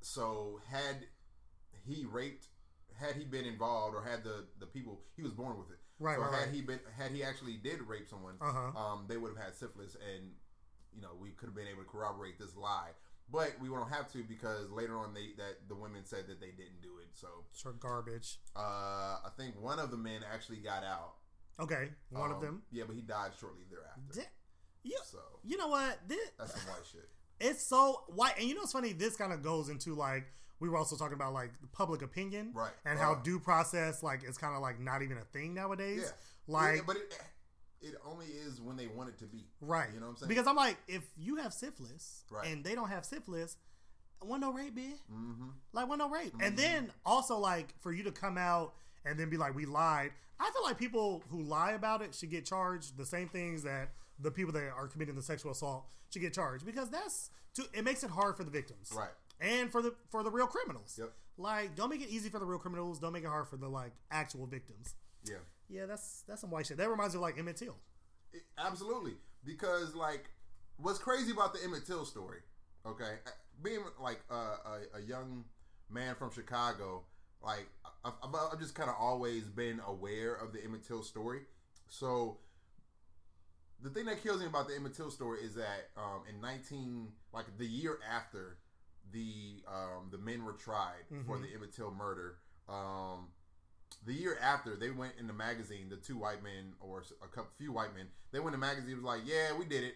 So 0.00 0.60
had 0.68 1.06
he 1.86 2.04
raped, 2.10 2.46
had 2.98 3.16
he 3.16 3.24
been 3.24 3.44
involved, 3.44 3.94
or 3.96 4.02
had 4.02 4.24
the 4.24 4.46
the 4.58 4.66
people 4.66 5.00
he 5.16 5.22
was 5.22 5.32
born 5.32 5.58
with 5.58 5.70
it. 5.70 5.78
Right, 5.98 6.16
So 6.16 6.22
right, 6.22 6.32
had 6.32 6.46
right. 6.46 6.54
he 6.54 6.62
been, 6.62 6.80
had 6.98 7.12
he 7.12 7.22
actually 7.22 7.54
did 7.62 7.80
rape 7.82 8.08
someone, 8.08 8.34
Uh-huh. 8.40 8.76
um, 8.76 9.04
they 9.08 9.16
would 9.16 9.28
have 9.36 9.44
had 9.44 9.54
syphilis, 9.54 9.94
and 9.94 10.32
you 10.94 11.00
know 11.02 11.10
we 11.20 11.30
could 11.30 11.46
have 11.46 11.54
been 11.54 11.66
able 11.68 11.82
to 11.82 11.88
corroborate 11.88 12.38
this 12.38 12.56
lie. 12.56 12.90
But 13.30 13.52
we 13.62 13.70
won't 13.70 13.90
have 13.90 14.12
to 14.12 14.22
because 14.24 14.68
later 14.70 14.98
on 14.98 15.14
they 15.14 15.32
that 15.38 15.68
the 15.68 15.74
women 15.74 16.04
said 16.04 16.26
that 16.28 16.40
they 16.40 16.48
didn't 16.50 16.82
do 16.82 16.98
it. 17.00 17.08
So 17.14 17.28
Sure, 17.54 17.72
garbage. 17.72 18.38
uh, 18.54 18.60
I 19.24 19.30
think 19.36 19.58
one 19.60 19.78
of 19.78 19.90
the 19.90 19.96
men 19.96 20.20
actually 20.30 20.58
got 20.58 20.84
out. 20.84 21.14
Okay, 21.60 21.90
one 22.10 22.30
of 22.30 22.38
Um, 22.38 22.42
them. 22.42 22.62
Yeah, 22.70 22.84
but 22.86 22.96
he 22.96 23.02
died 23.02 23.32
shortly 23.38 23.64
thereafter. 23.70 24.00
Di- 24.20 24.28
You, 24.84 24.98
So 25.04 25.18
you 25.44 25.56
know 25.56 25.68
what? 25.68 26.06
This, 26.08 26.30
that's 26.38 26.52
some 26.54 26.62
white 26.72 26.84
shit. 26.90 27.08
it's 27.40 27.62
so 27.62 28.04
white, 28.08 28.34
and 28.38 28.48
you 28.48 28.54
know 28.54 28.62
what's 28.62 28.72
funny? 28.72 28.92
This 28.92 29.16
kind 29.16 29.32
of 29.32 29.42
goes 29.42 29.68
into 29.68 29.94
like 29.94 30.26
we 30.60 30.68
were 30.68 30.76
also 30.76 30.96
talking 30.96 31.14
about 31.14 31.32
like 31.32 31.52
public 31.72 32.02
opinion, 32.02 32.52
Right. 32.54 32.72
And 32.84 32.98
how 32.98 33.12
Uh, 33.14 33.22
due 33.22 33.38
process 33.40 34.02
like 34.02 34.24
is 34.24 34.36
kind 34.38 34.54
of 34.54 34.60
like 34.62 34.78
not 34.78 35.02
even 35.02 35.18
a 35.18 35.24
thing 35.24 35.54
nowadays. 35.54 36.02
Yeah, 36.04 36.12
Like, 36.48 36.76
Yeah, 36.78 36.82
but 36.86 36.96
it 36.96 37.20
it 37.82 37.94
only 38.06 38.26
is 38.26 38.60
when 38.60 38.76
they 38.76 38.86
want 38.86 39.08
it 39.08 39.18
to 39.18 39.24
be. 39.26 39.44
right? 39.60 39.88
You 39.92 40.00
know 40.00 40.06
what 40.06 40.12
I'm 40.12 40.16
saying? 40.18 40.28
Because 40.28 40.46
I'm 40.46 40.56
like, 40.56 40.76
if 40.88 41.02
you 41.16 41.36
have 41.36 41.52
syphilis 41.52 42.24
Right. 42.30 42.46
and 42.48 42.64
they 42.64 42.74
don't 42.74 42.88
have 42.88 43.04
syphilis, 43.04 43.56
one 44.20 44.40
no 44.40 44.52
rape, 44.52 44.76
bitch. 44.76 45.00
mm-hmm. 45.12 45.48
Like, 45.72 45.88
one 45.88 45.98
no 45.98 46.08
rape. 46.08 46.32
And 46.40 46.56
then 46.56 46.92
also 47.04 47.36
like 47.38 47.74
for 47.80 47.92
you 47.92 48.04
to 48.04 48.12
come 48.12 48.38
out 48.38 48.74
and 49.04 49.18
then 49.18 49.28
be 49.30 49.36
like, 49.36 49.54
we 49.54 49.66
lied. 49.66 50.12
I 50.38 50.50
feel 50.52 50.62
like 50.64 50.78
people 50.78 51.22
who 51.30 51.42
lie 51.42 51.72
about 51.72 52.02
it 52.02 52.14
should 52.14 52.30
get 52.30 52.44
charged 52.44 52.96
the 52.96 53.06
same 53.06 53.28
things 53.28 53.62
that 53.64 53.90
the 54.18 54.30
people 54.30 54.52
that 54.52 54.70
are 54.76 54.86
committing 54.88 55.14
the 55.16 55.22
sexual 55.22 55.52
assault 55.52 55.86
should 56.10 56.22
get 56.22 56.32
charged 56.34 56.64
because 56.64 56.88
that's 56.90 57.30
too, 57.54 57.64
it 57.74 57.84
makes 57.84 58.02
it 58.04 58.10
hard 58.10 58.36
for 58.36 58.44
the 58.44 58.50
victims, 58.50 58.92
Right. 58.96 59.10
And 59.40 59.72
for 59.72 59.82
the 59.82 59.92
for 60.08 60.22
the 60.22 60.30
real 60.30 60.46
criminals. 60.46 60.96
Yep. 61.00 61.10
Like, 61.36 61.74
don't 61.74 61.90
make 61.90 62.00
it 62.02 62.08
easy 62.10 62.28
for 62.28 62.38
the 62.38 62.44
real 62.44 62.58
criminals. 62.60 63.00
Don't 63.00 63.12
make 63.12 63.24
it 63.24 63.28
hard 63.28 63.48
for 63.48 63.56
the 63.56 63.68
like 63.68 63.90
actual 64.12 64.46
victims. 64.46 64.94
Yeah. 65.28 65.38
Yeah, 65.72 65.86
that's 65.86 66.22
that's 66.28 66.40
some 66.42 66.50
white 66.50 66.66
shit. 66.66 66.76
That 66.76 66.90
reminds 66.90 67.14
me 67.14 67.18
of 67.18 67.22
like 67.22 67.38
Emmett 67.38 67.56
Till. 67.56 67.76
It- 68.32 68.42
absolutely. 68.58 69.14
Because 69.44 69.94
like, 69.94 70.26
what's 70.76 70.98
crazy 70.98 71.32
about 71.32 71.52
the 71.54 71.60
Emmett 71.64 71.86
Till 71.86 72.04
story? 72.04 72.40
Okay, 72.86 73.14
being 73.62 73.80
like 74.00 74.20
uh, 74.30 74.56
a, 74.94 74.98
a 74.98 75.00
young 75.02 75.44
man 75.88 76.14
from 76.14 76.30
Chicago, 76.30 77.04
like 77.42 77.66
I've, 78.04 78.12
I've 78.52 78.58
just 78.60 78.74
kind 78.74 78.90
of 78.90 78.96
always 78.98 79.44
been 79.44 79.80
aware 79.86 80.34
of 80.34 80.52
the 80.52 80.62
Emmett 80.64 80.86
Till 80.86 81.02
story. 81.02 81.40
So 81.88 82.38
the 83.82 83.90
thing 83.90 84.04
that 84.06 84.22
kills 84.22 84.40
me 84.40 84.46
about 84.46 84.68
the 84.68 84.74
Emmett 84.76 84.94
Till 84.94 85.10
story 85.10 85.40
is 85.42 85.54
that 85.54 85.90
um, 85.96 86.22
in 86.28 86.40
19 86.40 87.08
like 87.32 87.46
the 87.58 87.66
year 87.66 87.98
after 88.08 88.58
the 89.12 89.62
um, 89.68 90.08
the 90.10 90.18
men 90.18 90.44
were 90.44 90.52
tried 90.54 91.02
for 91.26 91.38
the 91.38 91.48
Emmett 91.54 91.72
Till 91.74 91.90
murder, 91.92 92.36
Um, 92.68 93.28
the 94.06 94.12
year 94.12 94.38
after 94.42 94.76
they 94.76 94.90
went 94.90 95.12
in 95.18 95.26
the 95.26 95.32
magazine, 95.32 95.88
the 95.88 95.96
two 95.96 96.16
white 96.16 96.42
men 96.42 96.72
or 96.80 97.02
a 97.22 97.28
couple 97.28 97.50
few 97.58 97.72
white 97.72 97.94
men, 97.94 98.06
they 98.32 98.38
went 98.40 98.54
in 98.54 98.60
the 98.60 98.66
magazine 98.66 98.94
was 98.96 99.04
like, 99.04 99.20
yeah, 99.24 99.56
we 99.58 99.64
did 99.64 99.84
it 99.84 99.94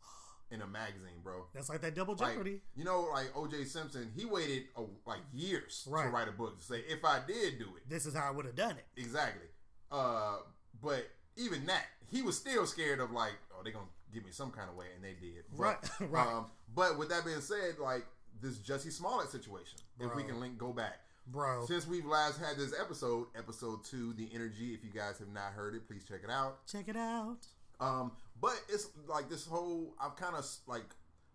in 0.50 0.62
a 0.62 0.66
magazine, 0.66 1.20
bro. 1.22 1.44
That's 1.54 1.68
like 1.68 1.80
that 1.82 1.94
double 1.94 2.14
Like, 2.14 2.32
jeopardy. 2.32 2.60
you 2.76 2.84
know, 2.84 3.08
like 3.12 3.30
O.J. 3.36 3.64
Simpson, 3.64 4.10
he 4.16 4.24
waited 4.24 4.64
uh, 4.76 4.82
like 5.06 5.20
years 5.32 5.82
to 5.84 5.90
write 5.90 6.28
a 6.28 6.32
book 6.32 6.58
to 6.58 6.64
say 6.64 6.82
if 6.88 7.04
I 7.04 7.20
did 7.26 7.58
do 7.58 7.66
it, 7.76 7.88
this 7.88 8.06
is 8.06 8.14
how 8.14 8.28
I 8.28 8.30
would 8.30 8.46
have 8.46 8.56
done 8.56 8.76
it. 8.76 8.86
exactly. 8.96 9.46
Uh, 9.90 10.38
but 10.82 11.06
even 11.36 11.66
that, 11.66 11.84
he 12.10 12.22
was 12.22 12.36
still 12.36 12.66
scared 12.66 13.00
of 13.00 13.10
like, 13.10 13.32
oh, 13.52 13.62
they're 13.62 13.72
gonna 13.72 13.86
give 14.12 14.24
me 14.24 14.30
some 14.30 14.50
kind 14.50 14.68
of 14.70 14.76
way, 14.76 14.86
and 14.94 15.04
they 15.04 15.14
did. 15.20 15.44
But, 15.50 15.58
Right, 16.00 16.10
right. 16.10 16.26
Um, 16.26 16.46
but 16.74 16.98
with 16.98 17.08
that 17.10 17.24
being 17.24 17.40
said, 17.40 17.78
like 17.80 18.04
this 18.40 18.58
Jesse 18.58 18.90
Smollett 18.90 19.30
situation, 19.30 19.78
if 20.00 20.14
we 20.14 20.22
can 20.22 20.40
link 20.40 20.58
go 20.58 20.72
back. 20.72 21.00
Bro, 21.28 21.66
Since 21.66 21.86
we've 21.88 22.06
last 22.06 22.38
had 22.38 22.56
this 22.56 22.72
episode, 22.78 23.26
episode 23.36 23.84
two, 23.84 24.12
the 24.12 24.28
energy. 24.32 24.74
If 24.74 24.84
you 24.84 24.90
guys 24.90 25.18
have 25.18 25.28
not 25.32 25.52
heard 25.54 25.74
it, 25.74 25.86
please 25.88 26.04
check 26.04 26.20
it 26.22 26.30
out. 26.30 26.64
check 26.66 26.88
it 26.88 26.96
out. 26.96 27.38
Um, 27.80 28.12
but 28.40 28.54
it's 28.68 28.88
like 29.08 29.28
this 29.28 29.44
whole 29.46 29.94
I've 30.00 30.16
kind 30.16 30.36
of 30.36 30.46
like 30.66 30.86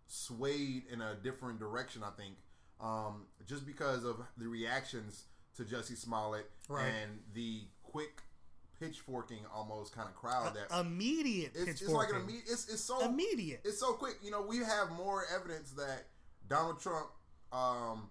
swayed 0.06 0.84
in 0.90 1.00
a 1.02 1.14
different 1.22 1.58
direction. 1.58 2.02
I 2.02 2.10
think 2.20 2.36
um, 2.80 3.26
just 3.46 3.66
because 3.66 4.04
of 4.04 4.16
the 4.38 4.48
reactions 4.48 5.24
to 5.56 5.64
Jesse 5.64 5.94
Smollett 5.94 6.50
Right. 6.68 6.86
and 6.86 7.18
the 7.34 7.60
quick 7.82 8.22
pitchforking 8.80 9.40
almost 9.54 9.94
kind 9.94 10.08
of 10.08 10.14
crowd 10.16 10.54
that 10.56 10.74
Immediate 10.80 11.52
it's, 11.54 11.82
it's 11.82 11.90
like 11.90 12.08
an 12.10 12.16
immediate. 12.16 12.44
It's, 12.50 12.68
it's 12.68 12.82
so 12.82 13.04
Immediate. 13.04 13.60
It's 13.64 13.78
so 13.78 13.92
quick. 13.92 14.16
You 14.22 14.30
know, 14.30 14.42
we 14.42 14.58
have 14.58 14.90
more 14.90 15.24
evidence 15.34 15.70
that 15.72 16.06
Donald 16.48 16.80
Trump 16.80 17.06
um, 17.52 18.08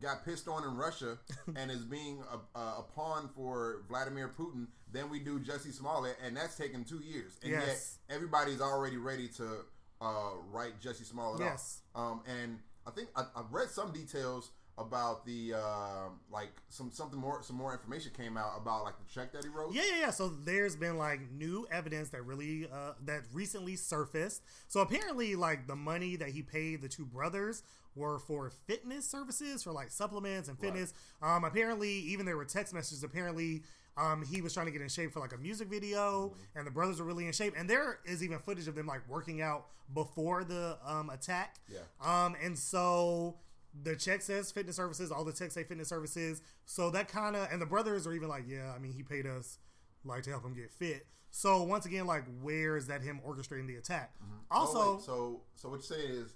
got 0.00 0.24
pissed 0.24 0.48
on 0.48 0.64
in 0.64 0.76
Russia 0.76 1.18
and 1.56 1.70
is 1.70 1.84
being 1.84 2.22
a, 2.32 2.58
a, 2.58 2.62
a 2.80 2.84
pawn 2.94 3.28
for 3.34 3.82
Vladimir 3.88 4.28
Putin 4.38 4.66
then 4.90 5.10
we 5.10 5.18
do 5.18 5.38
Jesse 5.38 5.70
Smollett, 5.70 6.16
and 6.24 6.34
that's 6.34 6.56
taken 6.56 6.82
two 6.82 7.00
years. 7.00 7.36
And 7.42 7.52
Yes. 7.52 7.98
yet 8.08 8.16
everybody's 8.16 8.62
already 8.62 8.96
ready 8.96 9.28
to 9.36 9.66
uh, 10.00 10.30
write 10.50 10.80
Jesse 10.80 11.04
Smollett 11.04 11.40
Yes. 11.40 11.82
off. 11.94 12.12
Um, 12.12 12.22
and 12.26 12.58
I 12.86 12.90
think 12.92 13.08
I've 13.14 13.52
read 13.52 13.68
some 13.68 13.92
details 13.92 14.50
about 14.78 15.26
the 15.26 15.54
um 15.54 16.20
like 16.30 16.50
some 16.68 16.90
something 16.92 17.18
more 17.18 17.42
some 17.42 17.56
more 17.56 17.72
information 17.72 18.12
came 18.16 18.36
out 18.36 18.52
about 18.56 18.84
like 18.84 18.94
the 18.98 19.12
check 19.12 19.32
that 19.32 19.42
he 19.44 19.50
wrote. 19.50 19.72
Yeah, 19.72 19.82
yeah, 19.90 20.00
yeah. 20.00 20.10
So 20.10 20.28
there's 20.28 20.76
been 20.76 20.96
like 20.96 21.20
new 21.32 21.66
evidence 21.70 22.10
that 22.10 22.24
really 22.24 22.68
uh 22.72 22.92
that 23.04 23.22
recently 23.32 23.76
surfaced. 23.76 24.42
So 24.68 24.80
apparently 24.80 25.34
like 25.34 25.66
the 25.66 25.76
money 25.76 26.16
that 26.16 26.30
he 26.30 26.42
paid 26.42 26.82
the 26.82 26.88
two 26.88 27.04
brothers 27.04 27.62
were 27.94 28.18
for 28.20 28.50
fitness 28.66 29.08
services 29.08 29.62
for 29.62 29.72
like 29.72 29.90
supplements 29.90 30.48
and 30.48 30.58
fitness. 30.58 30.94
Um 31.20 31.44
apparently 31.44 31.90
even 31.90 32.24
there 32.26 32.36
were 32.36 32.44
text 32.44 32.72
messages 32.72 33.02
apparently 33.02 33.62
um, 33.98 34.24
he 34.24 34.40
was 34.40 34.54
trying 34.54 34.66
to 34.66 34.72
get 34.72 34.80
in 34.80 34.88
shape 34.88 35.12
for 35.12 35.18
like 35.18 35.32
a 35.32 35.36
music 35.36 35.68
video, 35.68 36.32
and 36.54 36.64
the 36.64 36.70
brothers 36.70 37.00
were 37.00 37.06
really 37.06 37.26
in 37.26 37.32
shape. 37.32 37.54
And 37.56 37.68
there 37.68 37.98
is 38.04 38.22
even 38.22 38.38
footage 38.38 38.68
of 38.68 38.76
them 38.76 38.86
like 38.86 39.00
working 39.08 39.42
out 39.42 39.66
before 39.92 40.44
the 40.44 40.78
um, 40.86 41.10
attack. 41.10 41.56
Yeah. 41.68 41.80
Um, 42.00 42.36
and 42.42 42.56
so 42.56 43.36
the 43.82 43.94
check 43.96 44.22
says 44.22 44.50
fitness 44.50 44.76
services, 44.76 45.10
all 45.12 45.24
the 45.24 45.32
checks 45.32 45.54
say 45.54 45.64
fitness 45.64 45.88
services. 45.88 46.42
So 46.66 46.90
that 46.90 47.08
kind 47.08 47.36
of, 47.36 47.48
and 47.52 47.60
the 47.60 47.66
brothers 47.66 48.06
are 48.06 48.12
even 48.12 48.28
like, 48.28 48.44
yeah, 48.46 48.72
I 48.74 48.78
mean, 48.78 48.92
he 48.92 49.02
paid 49.02 49.26
us 49.26 49.58
like 50.04 50.22
to 50.24 50.30
help 50.30 50.44
him 50.44 50.54
get 50.54 50.72
fit. 50.72 51.06
So 51.30 51.62
once 51.62 51.84
again, 51.86 52.06
like, 52.06 52.24
where 52.40 52.76
is 52.76 52.86
that 52.86 53.02
him 53.02 53.20
orchestrating 53.26 53.66
the 53.66 53.76
attack? 53.76 54.14
Mm-hmm. 54.22 54.34
Oh, 54.50 54.56
also, 54.56 54.78
Oh, 54.80 54.98
so 55.04 55.40
so 55.56 55.68
what 55.68 55.76
you 55.76 55.82
say 55.82 56.00
is 56.00 56.32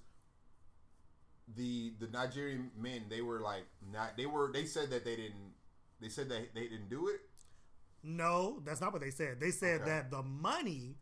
the 1.56 1.92
the 1.98 2.06
Nigerian 2.08 2.70
men 2.78 3.02
they 3.10 3.20
were 3.20 3.40
like 3.40 3.64
not 3.92 4.16
they 4.16 4.26
were 4.26 4.50
they 4.52 4.64
said 4.64 4.90
that 4.90 5.04
they 5.04 5.16
didn't 5.16 5.52
they 6.00 6.08
said 6.08 6.28
that 6.28 6.54
they 6.54 6.62
didn't 6.68 6.88
do 6.88 7.08
it. 7.08 7.20
no, 8.02 8.60
that's 8.64 8.80
not 8.80 8.92
what 8.92 9.00
they 9.02 9.10
said. 9.10 9.38
They 9.40 9.50
said 9.50 9.80
Okay. 9.82 9.90
that 9.90 10.10
the 10.10 10.22
money 10.22 10.96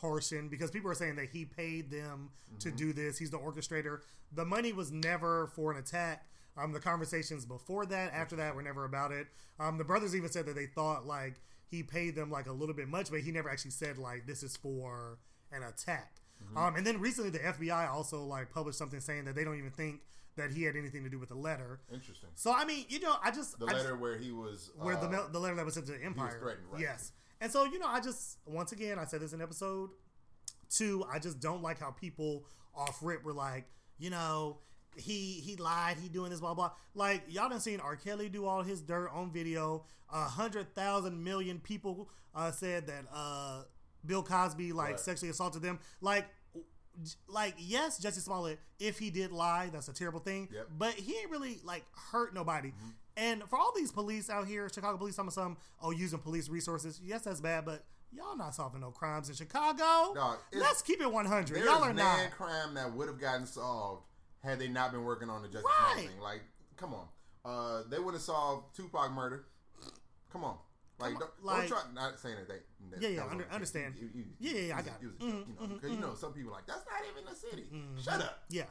portion, 0.00 0.48
because 0.48 0.70
people 0.70 0.90
are 0.90 0.94
saying 0.94 1.16
that 1.16 1.28
he 1.30 1.44
paid 1.44 1.90
them 1.90 2.30
to 2.60 2.68
Mm-hmm. 2.68 2.76
do 2.76 2.92
this, 2.92 3.18
he's 3.18 3.30
the 3.30 3.38
orchestrator. 3.38 4.00
The 4.32 4.44
money 4.44 4.72
was 4.72 4.90
never 4.92 5.48
for 5.54 5.70
an 5.72 5.78
attack. 5.78 6.26
Um, 6.56 6.72
the 6.72 6.80
conversations 6.80 7.44
before 7.44 7.84
that, 7.86 8.12
after 8.14 8.36
that, 8.36 8.54
were 8.54 8.62
never 8.62 8.84
about 8.84 9.12
it. 9.12 9.26
Um, 9.60 9.76
the 9.78 9.84
brothers 9.84 10.16
even 10.16 10.30
said 10.30 10.46
that 10.46 10.54
they 10.54 10.66
thought 10.66 11.06
like 11.06 11.34
he 11.68 11.82
paid 11.82 12.14
them 12.14 12.30
like 12.30 12.46
a 12.46 12.52
little 12.52 12.74
bit 12.74 12.88
much, 12.88 13.10
but 13.10 13.20
he 13.20 13.30
never 13.32 13.50
actually 13.50 13.72
said 13.72 13.98
like 13.98 14.26
this 14.26 14.42
is 14.42 14.56
for 14.56 15.18
an 15.52 15.62
attack. 15.62 16.14
Mm-hmm. 16.42 16.56
Um, 16.58 16.76
and 16.76 16.86
then 16.86 16.98
recently, 17.00 17.30
the 17.30 17.38
FBI 17.40 17.90
also 17.90 18.22
like 18.24 18.50
published 18.50 18.78
something 18.78 19.00
saying 19.00 19.24
that 19.26 19.34
they 19.34 19.44
don't 19.44 19.58
even 19.58 19.70
think 19.70 20.00
that 20.36 20.50
he 20.50 20.62
had 20.64 20.76
anything 20.76 21.02
to 21.04 21.10
do 21.10 21.18
with 21.18 21.28
the 21.30 21.34
letter. 21.34 21.80
Interesting. 21.92 22.28
So 22.34 22.52
I 22.54 22.64
mean, 22.64 22.84
you 22.88 23.00
know, 23.00 23.16
I 23.22 23.30
just 23.30 23.58
The 23.58 23.66
I 23.66 23.70
just- 23.72 23.84
letter 23.84 23.96
where 23.96 24.16
he 24.18 24.32
was 24.32 24.70
where 24.78 24.96
the 24.96 25.06
uh, 25.06 25.10
mel- 25.10 25.28
the 25.32 25.38
letter 25.38 25.56
that 25.56 25.64
was 25.64 25.74
sent 25.74 25.86
to 25.88 26.02
Empire. 26.02 26.38
threatened, 26.40 26.66
right. 26.72 26.80
Yes, 26.82 27.12
and 27.40 27.50
so 27.50 27.64
you 27.64 27.78
know, 27.78 27.88
I 27.88 28.00
just 28.00 28.38
once 28.46 28.72
again 28.72 28.98
I 28.98 29.04
said 29.04 29.20
this 29.20 29.32
in 29.32 29.40
episode 29.42 29.90
two. 30.70 31.04
I 31.10 31.18
just 31.18 31.40
don't 31.40 31.62
like 31.62 31.78
how 31.80 31.90
people 31.90 32.44
off 32.74 32.98
rip 33.02 33.24
were 33.24 33.32
like, 33.32 33.64
you 33.98 34.10
know, 34.10 34.58
he 34.96 35.40
he 35.44 35.56
lied, 35.56 35.96
he 36.02 36.08
doing 36.08 36.30
this 36.30 36.40
blah 36.40 36.54
blah. 36.54 36.72
Like 36.94 37.22
y'all 37.28 37.48
done 37.48 37.60
seen 37.60 37.80
R. 37.80 37.96
Kelly 37.96 38.28
do 38.28 38.46
all 38.46 38.62
his 38.62 38.80
dirt 38.80 39.10
on 39.12 39.30
video. 39.32 39.84
A 40.12 40.24
hundred 40.24 40.74
thousand 40.74 41.22
million 41.24 41.58
people 41.58 42.08
uh, 42.34 42.50
said 42.52 42.86
that 42.86 43.04
uh, 43.12 43.62
Bill 44.04 44.22
Cosby 44.22 44.72
like 44.72 44.90
Right. 44.90 45.00
sexually 45.00 45.30
assaulted 45.30 45.62
them. 45.62 45.78
Like. 46.00 46.26
Like 47.28 47.56
yes, 47.58 47.98
Jesse 47.98 48.22
Smollett, 48.22 48.58
if 48.80 48.98
he 48.98 49.10
did 49.10 49.30
lie, 49.30 49.68
that's 49.70 49.88
a 49.88 49.92
terrible 49.92 50.18
thing. 50.18 50.48
Yep. 50.50 50.68
But 50.78 50.94
he 50.94 51.14
ain't 51.18 51.30
really 51.30 51.58
like 51.62 51.84
hurt 52.10 52.32
nobody. 52.32 52.72
And 53.16 53.42
for 53.48 53.58
all 53.58 53.72
these 53.74 53.90
police 53.92 54.28
out 54.28 54.46
here, 54.46 54.68
Chicago 54.68 54.98
police, 54.98 55.14
some 55.16 55.26
of 55.28 55.32
some, 55.34 55.56
oh, 55.82 55.90
using 55.90 56.18
police 56.18 56.48
resources. 56.48 57.00
Yes, 57.02 57.22
that's 57.22 57.40
bad, 57.40 57.64
but 57.64 57.84
y'all 58.12 58.36
not 58.36 58.54
solving 58.54 58.80
no 58.82 58.90
crimes 58.90 59.28
in 59.28 59.34
Chicago. 59.34 60.14
Dog, 60.14 60.38
Let's 60.52 60.82
keep 60.82 61.00
it 61.00 61.10
100. 61.10 61.54
There's 61.54 61.64
Y'all 61.64 61.82
are 61.82 61.94
man 61.94 62.24
not. 62.24 62.30
crime 62.32 62.74
that 62.74 62.92
would 62.94 63.08
have 63.08 63.18
gotten 63.20 63.46
solved 63.46 64.04
had 64.42 64.58
they 64.58 64.68
not 64.68 64.92
been 64.92 65.04
working 65.04 65.30
on 65.30 65.42
the 65.42 65.48
Justice 65.48 65.64
Right. 65.94 66.08
Thing. 66.08 66.20
Like, 66.20 66.42
come 66.76 66.92
on, 66.94 67.06
uh, 67.44 67.82
they 67.90 67.98
would 67.98 68.14
have 68.14 68.22
solved 68.22 68.76
Tupac 68.76 69.10
murder. 69.12 69.46
Come 70.30 70.44
on. 70.44 70.58
Like, 70.98 71.12
Come 71.14 71.22
on, 71.22 71.28
don't, 71.28 71.44
like- 71.44 71.68
don't 71.68 71.68
try. 71.68 71.92
Not 71.94 72.18
saying 72.20 72.36
that 72.36 72.48
they. 72.48 72.58
That, 72.90 73.02
Yeah, 73.02 73.08
yeah, 73.08 73.22
that 73.24 73.30
under- 73.32 73.48
understand. 73.50 73.96
You- 73.98 74.10
you- 74.14 74.24
Yeah, 74.38 74.52
yeah, 74.52 74.60
yeah, 74.68 74.76
I 74.76 74.78
it- 74.80 74.86
got 74.86 74.94
it. 75.02 75.06
it, 75.06 75.22
you 75.22 75.28
know, 75.28 75.34
mm-hmm, 75.34 75.74
because 75.74 75.90
you 75.90 75.96
know 75.98 76.06
mm-hmm, 76.08 76.16
some 76.16 76.32
people 76.32 76.52
like 76.52 76.66
that's 76.66 76.84
not 76.86 77.02
even 77.10 77.24
the 77.28 77.34
city. 77.34 77.66
Mm-hmm. 77.72 78.00
Shut 78.00 78.20
up. 78.22 78.44
Yeah. 78.48 78.64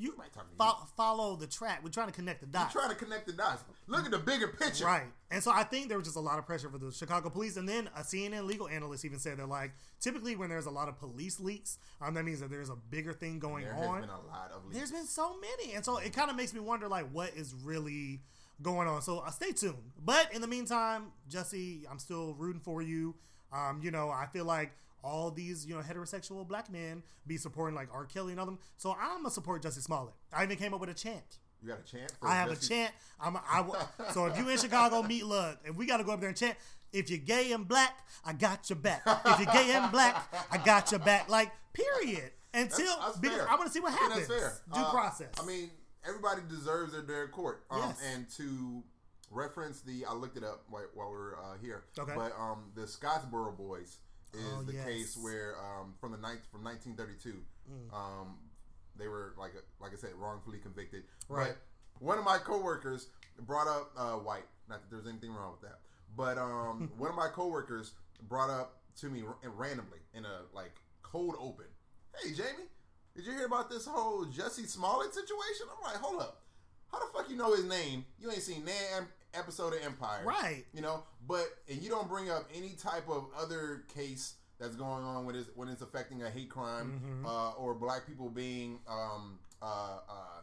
You 0.00 0.12
to 0.12 0.40
fo- 0.56 0.86
follow 0.96 1.36
the 1.36 1.46
track. 1.46 1.80
We're 1.84 1.90
trying 1.90 2.06
to 2.08 2.12
connect 2.12 2.40
the 2.40 2.46
dots. 2.46 2.74
We're 2.74 2.80
trying 2.80 2.94
to 2.96 3.04
connect 3.04 3.26
the 3.26 3.32
dots. 3.34 3.62
Look 3.86 4.04
at 4.06 4.10
the 4.10 4.18
bigger 4.18 4.48
picture. 4.48 4.86
Right. 4.86 5.04
And 5.30 5.42
so 5.42 5.50
I 5.52 5.62
think 5.62 5.88
there 5.88 5.98
was 5.98 6.06
just 6.06 6.16
a 6.16 6.20
lot 6.20 6.38
of 6.38 6.46
pressure 6.46 6.70
for 6.70 6.78
the 6.78 6.90
Chicago 6.90 7.28
police. 7.28 7.56
And 7.56 7.68
then 7.68 7.88
a 7.94 8.00
CNN 8.00 8.46
legal 8.46 8.66
analyst 8.68 9.04
even 9.04 9.18
said 9.18 9.36
that, 9.38 9.48
like, 9.48 9.72
typically 10.00 10.36
when 10.36 10.48
there's 10.48 10.66
a 10.66 10.70
lot 10.70 10.88
of 10.88 10.98
police 10.98 11.38
leaks, 11.38 11.78
um, 12.00 12.14
that 12.14 12.24
means 12.24 12.40
that 12.40 12.50
there's 12.50 12.70
a 12.70 12.76
bigger 12.76 13.12
thing 13.12 13.38
going 13.38 13.64
There 13.64 13.74
on. 13.74 13.96
has 13.98 14.06
been 14.06 14.10
a 14.10 14.26
lot 14.32 14.50
of 14.54 14.64
leaks. 14.64 14.76
There's 14.78 14.90
been 14.92 15.06
so 15.06 15.36
many, 15.38 15.74
and 15.74 15.84
so 15.84 15.98
it 15.98 16.12
kind 16.14 16.30
of 16.30 16.36
makes 16.36 16.54
me 16.54 16.60
wonder 16.60 16.88
like 16.88 17.10
what 17.12 17.34
is 17.34 17.54
really 17.62 18.20
going 18.62 18.88
on. 18.88 19.02
So 19.02 19.18
uh, 19.18 19.30
stay 19.30 19.52
tuned. 19.52 19.74
But 20.04 20.32
in 20.34 20.40
the 20.40 20.48
meantime, 20.48 21.12
Jesse, 21.28 21.82
I'm 21.90 21.98
still 21.98 22.34
rooting 22.34 22.60
for 22.60 22.80
you. 22.82 23.14
Um, 23.52 23.80
you 23.82 23.90
know, 23.90 24.08
I 24.10 24.26
feel 24.32 24.44
like 24.44 24.72
all 25.02 25.30
these 25.30 25.66
you 25.66 25.74
know 25.74 25.80
heterosexual 25.80 26.46
black 26.46 26.70
men 26.70 27.02
be 27.26 27.36
supporting 27.36 27.74
like 27.74 27.88
R. 27.92 28.04
Kelly 28.06 28.32
and 28.32 28.40
all 28.40 28.46
them. 28.46 28.58
So 28.76 28.96
I'm 29.00 29.18
gonna 29.18 29.30
support 29.30 29.62
Jesse 29.62 29.80
Smollett. 29.80 30.14
I 30.32 30.44
even 30.44 30.56
came 30.56 30.74
up 30.74 30.80
with 30.80 30.90
a 30.90 30.94
chant. 30.94 31.38
You 31.62 31.68
got 31.68 31.80
a 31.80 31.82
chant. 31.84 32.10
I 32.22 32.34
have 32.36 32.50
a 32.50 32.56
chant. 32.56 32.92
I'm 33.20 33.36
a, 33.36 33.42
I, 33.50 33.58
w- 33.58 33.78
so 34.12 34.24
if 34.26 34.38
you 34.38 34.48
in 34.48 34.56
Chicago, 34.56 35.02
meet 35.02 35.26
look, 35.26 35.58
if 35.64 35.74
we 35.76 35.84
got 35.84 35.98
to 35.98 36.04
go 36.04 36.12
up 36.12 36.20
there 36.20 36.28
and 36.30 36.36
chant. 36.38 36.56
If 36.92 37.08
you're 37.08 37.18
gay 37.20 37.52
and 37.52 37.68
black, 37.68 37.96
I 38.24 38.32
got 38.32 38.68
your 38.68 38.76
back. 38.78 39.02
If 39.06 39.38
you're 39.38 39.52
gay 39.54 39.70
and 39.74 39.92
black, 39.92 40.26
I 40.50 40.58
got 40.58 40.90
your 40.90 40.98
back. 40.98 41.28
Like 41.28 41.52
period. 41.72 42.32
Until 42.52 42.78
That's- 42.86 43.04
that's 43.04 43.18
because 43.18 43.36
fair. 43.38 43.48
I 43.50 43.54
want 43.54 43.66
to 43.68 43.72
see 43.72 43.78
what 43.80 43.92
happens. 43.92 44.26
Fair. 44.26 44.60
Due 44.74 44.80
Uh, 44.80 44.90
process. 44.90 45.28
I 45.40 45.46
mean, 45.46 45.70
everybody 46.04 46.40
deserves 46.48 46.92
their 46.92 47.02
day 47.02 47.20
in 47.22 47.28
court. 47.28 47.64
Um, 47.70 47.78
Yes. 47.80 48.02
And 48.12 48.28
to 48.38 48.82
reference 49.30 49.82
the, 49.82 50.04
I 50.04 50.14
looked 50.14 50.36
it 50.36 50.42
up 50.42 50.64
while, 50.68 50.82
while 50.94 51.10
we 51.10 51.16
are 51.16 51.36
uh, 51.38 51.58
here. 51.62 51.84
Okay. 51.96 52.12
But 52.16 52.32
um, 52.36 52.64
the 52.74 52.82
Scottsboro 52.82 53.56
Boys 53.56 53.98
is 54.34 54.40
Oh, 54.58 54.62
the 54.62 54.72
yes. 54.74 54.84
case 54.84 55.16
where 55.20 55.54
um, 55.58 55.94
from 56.00 56.12
the 56.12 56.18
ninth 56.18 56.40
from 56.50 56.64
1932, 56.64 57.38
Mm. 57.70 57.94
um, 57.94 58.36
they 58.96 59.06
were 59.06 59.34
like 59.38 59.52
like 59.80 59.92
I 59.92 59.96
said 59.96 60.10
wrongfully 60.18 60.58
convicted. 60.58 61.04
Right. 61.28 61.54
But 61.98 62.02
one 62.04 62.18
of 62.18 62.24
my 62.24 62.38
coworkers 62.38 63.08
brought 63.46 63.68
up 63.68 63.92
uh, 63.96 64.12
white. 64.14 64.46
Not 64.68 64.80
that 64.82 64.90
there's 64.90 65.06
anything 65.06 65.32
wrong 65.32 65.52
with 65.52 65.70
that, 65.70 65.78
but 66.16 66.36
um, 66.38 66.90
one 66.98 67.10
of 67.10 67.16
my 67.16 67.28
coworkers 67.28 67.92
brought 68.28 68.50
up 68.50 68.78
to 69.00 69.08
me 69.08 69.22
r- 69.26 69.36
randomly 69.50 69.98
in 70.14 70.24
a 70.24 70.40
like 70.52 70.72
cold 71.02 71.36
open. 71.38 71.66
Hey, 72.22 72.32
Jamie, 72.32 72.68
did 73.14 73.24
you 73.26 73.32
hear 73.32 73.46
about 73.46 73.70
this 73.70 73.86
whole 73.86 74.24
Jesse 74.24 74.66
Smollett 74.66 75.14
situation? 75.14 75.66
I'm 75.76 75.92
like, 75.92 76.00
hold 76.02 76.20
up. 76.20 76.40
How 76.90 76.98
the 76.98 77.06
fuck 77.16 77.30
you 77.30 77.36
know 77.36 77.54
his 77.54 77.64
name? 77.64 78.04
You 78.20 78.30
ain't 78.32 78.42
seen 78.42 78.64
that 78.64 79.04
episode 79.34 79.74
of 79.74 79.82
Empire, 79.84 80.22
Right. 80.24 80.64
You 80.72 80.80
know, 80.82 81.04
but 81.26 81.46
and 81.68 81.82
you 81.82 81.88
don't 81.90 82.08
bring 82.08 82.30
up 82.30 82.48
any 82.54 82.70
type 82.70 83.08
of 83.08 83.26
other 83.38 83.84
case 83.94 84.34
that's 84.58 84.76
going 84.76 85.04
on 85.04 85.24
when 85.24 85.34
it's 85.36 85.48
when 85.54 85.68
it's 85.68 85.82
affecting 85.82 86.22
a 86.22 86.30
hate 86.30 86.50
crime 86.50 87.00
Mm-hmm. 87.04 87.26
uh, 87.26 87.50
or 87.52 87.74
black 87.74 88.06
people 88.06 88.28
being 88.28 88.78
um, 88.88 89.38
uh, 89.62 89.98
uh, 90.08 90.40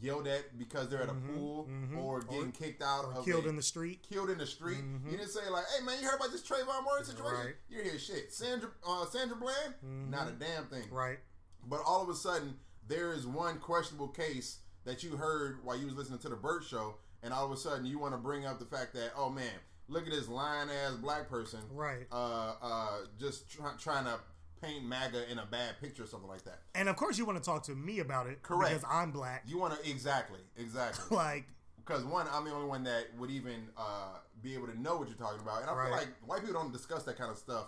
yelled 0.00 0.26
at 0.26 0.58
because 0.58 0.88
they're 0.88 1.02
at 1.02 1.08
a 1.08 1.14
pool 1.14 1.68
or 1.96 2.20
getting 2.22 2.52
kicked 2.52 2.82
out 2.82 3.04
Mm-hmm, 3.04 3.16
Or 3.16 3.20
of 3.20 3.24
killed 3.24 3.46
a- 3.46 3.48
in 3.48 3.56
the 3.56 3.62
street. 3.62 4.04
killed 4.08 4.30
in 4.30 4.38
the 4.38 4.46
street. 4.46 4.78
You 5.04 5.16
didn't 5.16 5.30
say 5.30 5.48
like, 5.50 5.64
"Hey 5.78 5.84
man, 5.84 5.98
you 6.00 6.08
heard 6.08 6.16
about 6.16 6.32
this 6.32 6.42
Trayvon 6.42 6.84
Martin 6.84 7.06
situation?" 7.06 7.46
Right. 7.46 7.54
You 7.68 7.78
didn't 7.78 7.90
hear 7.90 7.98
shit. 8.00 8.32
Sandra 8.32 8.70
uh, 8.86 9.04
Sandra 9.06 9.36
Bland, 9.36 9.74
not 10.10 10.28
a 10.28 10.32
damn 10.32 10.66
thing. 10.66 10.84
Right. 10.90 11.18
But 11.66 11.80
all 11.86 12.02
of 12.02 12.08
a 12.08 12.14
sudden, 12.14 12.56
there 12.86 13.12
is 13.12 13.26
one 13.26 13.58
questionable 13.58 14.08
case 14.08 14.58
that 14.84 15.02
you 15.02 15.16
heard 15.16 15.64
while 15.64 15.78
you 15.78 15.86
was 15.86 15.94
listening 15.94 16.18
to 16.20 16.28
the 16.28 16.36
Bert 16.36 16.62
Show, 16.64 16.96
and 17.24 17.32
all 17.34 17.44
of 17.44 17.50
a 17.50 17.56
sudden 17.56 17.84
you 17.84 17.98
want 17.98 18.14
to 18.14 18.18
bring 18.18 18.46
up 18.46 18.60
the 18.60 18.64
fact 18.66 18.94
that, 18.94 19.10
oh 19.16 19.28
man, 19.30 19.50
look 19.88 20.06
at 20.06 20.12
this 20.12 20.28
lying 20.28 20.68
ass 20.70 20.92
black 20.94 21.28
person, 21.28 21.58
Right. 21.72 22.06
Uh, 22.12 22.52
uh, 22.62 22.88
just 23.18 23.50
try, 23.50 23.72
trying 23.78 24.04
to 24.04 24.18
paint 24.62 24.84
MAGA 24.84 25.30
in 25.30 25.38
a 25.38 25.46
bad 25.46 25.80
picture 25.80 26.04
or 26.04 26.06
something 26.06 26.28
like 26.28 26.44
that. 26.44 26.60
And 26.74 26.88
of 26.88 26.96
course, 26.96 27.18
you 27.18 27.24
want 27.26 27.38
to 27.38 27.44
talk 27.44 27.64
to 27.64 27.72
me 27.74 27.98
about 27.98 28.26
it. 28.28 28.42
Correct. 28.42 28.72
Because 28.74 28.86
I'm 28.90 29.10
black. 29.10 29.42
You 29.46 29.58
want 29.58 29.78
to 29.82 29.90
exactly, 29.90 30.40
exactly. 30.56 31.04
like, 31.16 31.44
Because 31.76 32.04
one, 32.04 32.26
I'm 32.32 32.44
the 32.44 32.52
only 32.52 32.68
one 32.68 32.84
that 32.84 33.06
would 33.18 33.30
even 33.30 33.68
uh, 33.76 34.18
be 34.42 34.54
able 34.54 34.68
to 34.68 34.80
know 34.80 34.96
what 34.96 35.08
you're 35.08 35.16
talking 35.18 35.40
about, 35.40 35.62
and 35.62 35.70
I 35.70 35.74
Right. 35.74 35.88
feel 35.88 35.96
like 35.98 36.08
white 36.26 36.40
people 36.40 36.54
don't 36.62 36.72
discuss 36.72 37.02
that 37.04 37.18
kind 37.18 37.30
of 37.30 37.36
stuff 37.38 37.66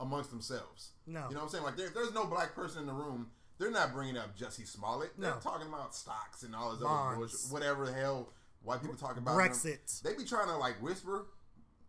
amongst 0.00 0.30
themselves. 0.30 0.90
No. 1.06 1.20
you 1.28 1.34
know 1.34 1.40
what 1.40 1.44
I'm 1.44 1.48
saying? 1.50 1.64
Like, 1.64 1.76
there, 1.76 1.86
if 1.86 1.94
there's 1.94 2.12
no 2.12 2.26
black 2.26 2.54
person 2.54 2.80
in 2.82 2.86
the 2.86 2.92
room, 2.92 3.30
they're 3.58 3.70
not 3.70 3.94
bringing 3.94 4.18
up 4.18 4.36
Jussie 4.36 4.66
Smollett. 4.66 5.12
They're 5.18 5.30
No. 5.30 5.38
talking 5.38 5.68
about 5.68 5.94
stocks 5.94 6.42
and 6.42 6.54
all 6.54 6.72
this 6.72 6.82
other 6.86 7.16
bullshit, 7.16 7.50
whatever 7.50 7.86
the 7.86 7.94
hell 7.94 8.28
white 8.66 8.80
people 8.80 8.96
talk 8.96 9.16
about. 9.16 9.36
Brexit. 9.36 10.02
They 10.02 10.14
be 10.14 10.24
trying 10.24 10.48
to 10.48 10.56
like 10.56 10.82
whisper, 10.82 11.26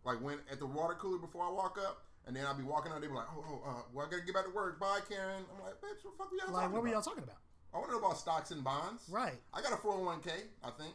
like 0.04 0.20
when 0.22 0.38
at 0.50 0.58
the 0.58 0.66
water 0.66 0.94
cooler 0.94 1.18
before 1.18 1.42
I 1.44 1.50
walk 1.50 1.78
up. 1.84 2.04
And 2.26 2.36
then 2.36 2.44
I'll 2.44 2.54
be 2.56 2.62
walking 2.62 2.92
out, 2.92 3.00
they 3.00 3.06
be 3.06 3.14
like, 3.14 3.24
"Oh, 3.34 3.42
oh, 3.48 3.70
uh, 3.70 3.82
well, 3.94 4.06
I 4.06 4.10
gotta 4.10 4.22
get 4.22 4.34
back 4.34 4.44
to 4.44 4.50
work. 4.50 4.78
Bye, 4.78 5.00
Karen." 5.08 5.44
I'm 5.50 5.64
like, 5.64 5.80
"Bitch, 5.80 6.04
what 6.04 6.12
the 6.12 6.18
fuck 6.18 6.30
we 6.30 6.36
y'all 6.38 6.52
like 6.52 6.64
talking 6.64 6.72
what 6.74 6.82
were 6.82 6.88
about?" 6.88 6.92
y'all 6.92 7.02
talking 7.02 7.22
about? 7.24 7.36
I 7.72 7.78
want 7.78 7.88
to 7.88 7.92
know 7.96 7.98
about 8.04 8.18
stocks 8.18 8.50
and 8.50 8.62
bonds. 8.62 9.04
Right. 9.08 9.40
I 9.54 9.62
got 9.62 9.72
a 9.72 9.76
401k. 9.76 10.28
I 10.62 10.70
think. 10.72 10.92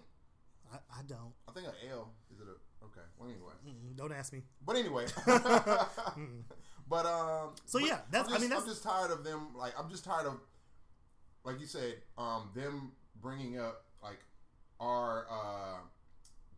I, 0.71 0.77
I 0.93 1.01
don't. 1.07 1.33
I 1.47 1.51
think 1.53 1.65
an 1.67 1.73
L. 1.89 2.11
Is 2.31 2.39
it 2.39 2.45
a 2.45 2.85
okay? 2.85 3.01
Well, 3.17 3.29
anyway. 3.29 3.53
Mm, 3.67 3.97
Don't 3.97 4.11
ask 4.11 4.31
me. 4.31 4.43
But 4.63 4.75
anyway. 4.75 5.05
but 6.87 7.05
um. 7.07 7.55
So, 7.65 7.79
but 7.79 7.87
yeah, 7.87 7.99
that's- 8.11 8.29
I'm 8.29 8.37
I 8.37 8.39
mean, 8.39 8.49
that's- 8.49 8.61
I'm 8.63 8.69
just 8.69 8.83
tired 8.83 9.09
of 9.11 9.23
them. 9.23 9.55
Like 9.57 9.73
I'm 9.79 9.89
just 9.89 10.03
tired 10.05 10.27
of, 10.27 10.39
like 11.43 11.59
you 11.59 11.65
said, 11.67 11.95
um, 12.17 12.49
them 12.55 12.91
bringing 13.21 13.59
up 13.59 13.85
like 14.03 14.19
our 14.83 15.25
uh, 15.29 15.77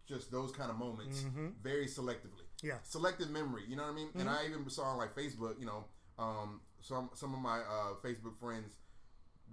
just 0.08 0.32
those 0.32 0.52
kind 0.52 0.70
of 0.70 0.78
moments 0.78 1.24
very 1.62 1.86
selectively. 1.86 2.44
Mm-hmm. 2.46 2.68
Yeah. 2.68 2.78
Selective 2.84 3.30
memory. 3.30 3.64
You 3.68 3.76
know 3.76 3.84
what 3.84 3.92
I 3.92 3.96
mean? 3.96 4.10
And 4.16 4.30
I 4.30 4.46
even 4.50 4.70
saw 4.70 4.84
on 4.84 4.98
like 4.98 5.16
Facebook. 5.16 5.60
You 5.60 5.66
know, 5.68 5.86
um, 6.20 6.62
some 6.82 7.10
some 7.14 7.34
of 7.34 7.40
my 7.40 7.60
uh, 7.60 7.94
Facebook 8.04 8.38
friends 8.40 8.74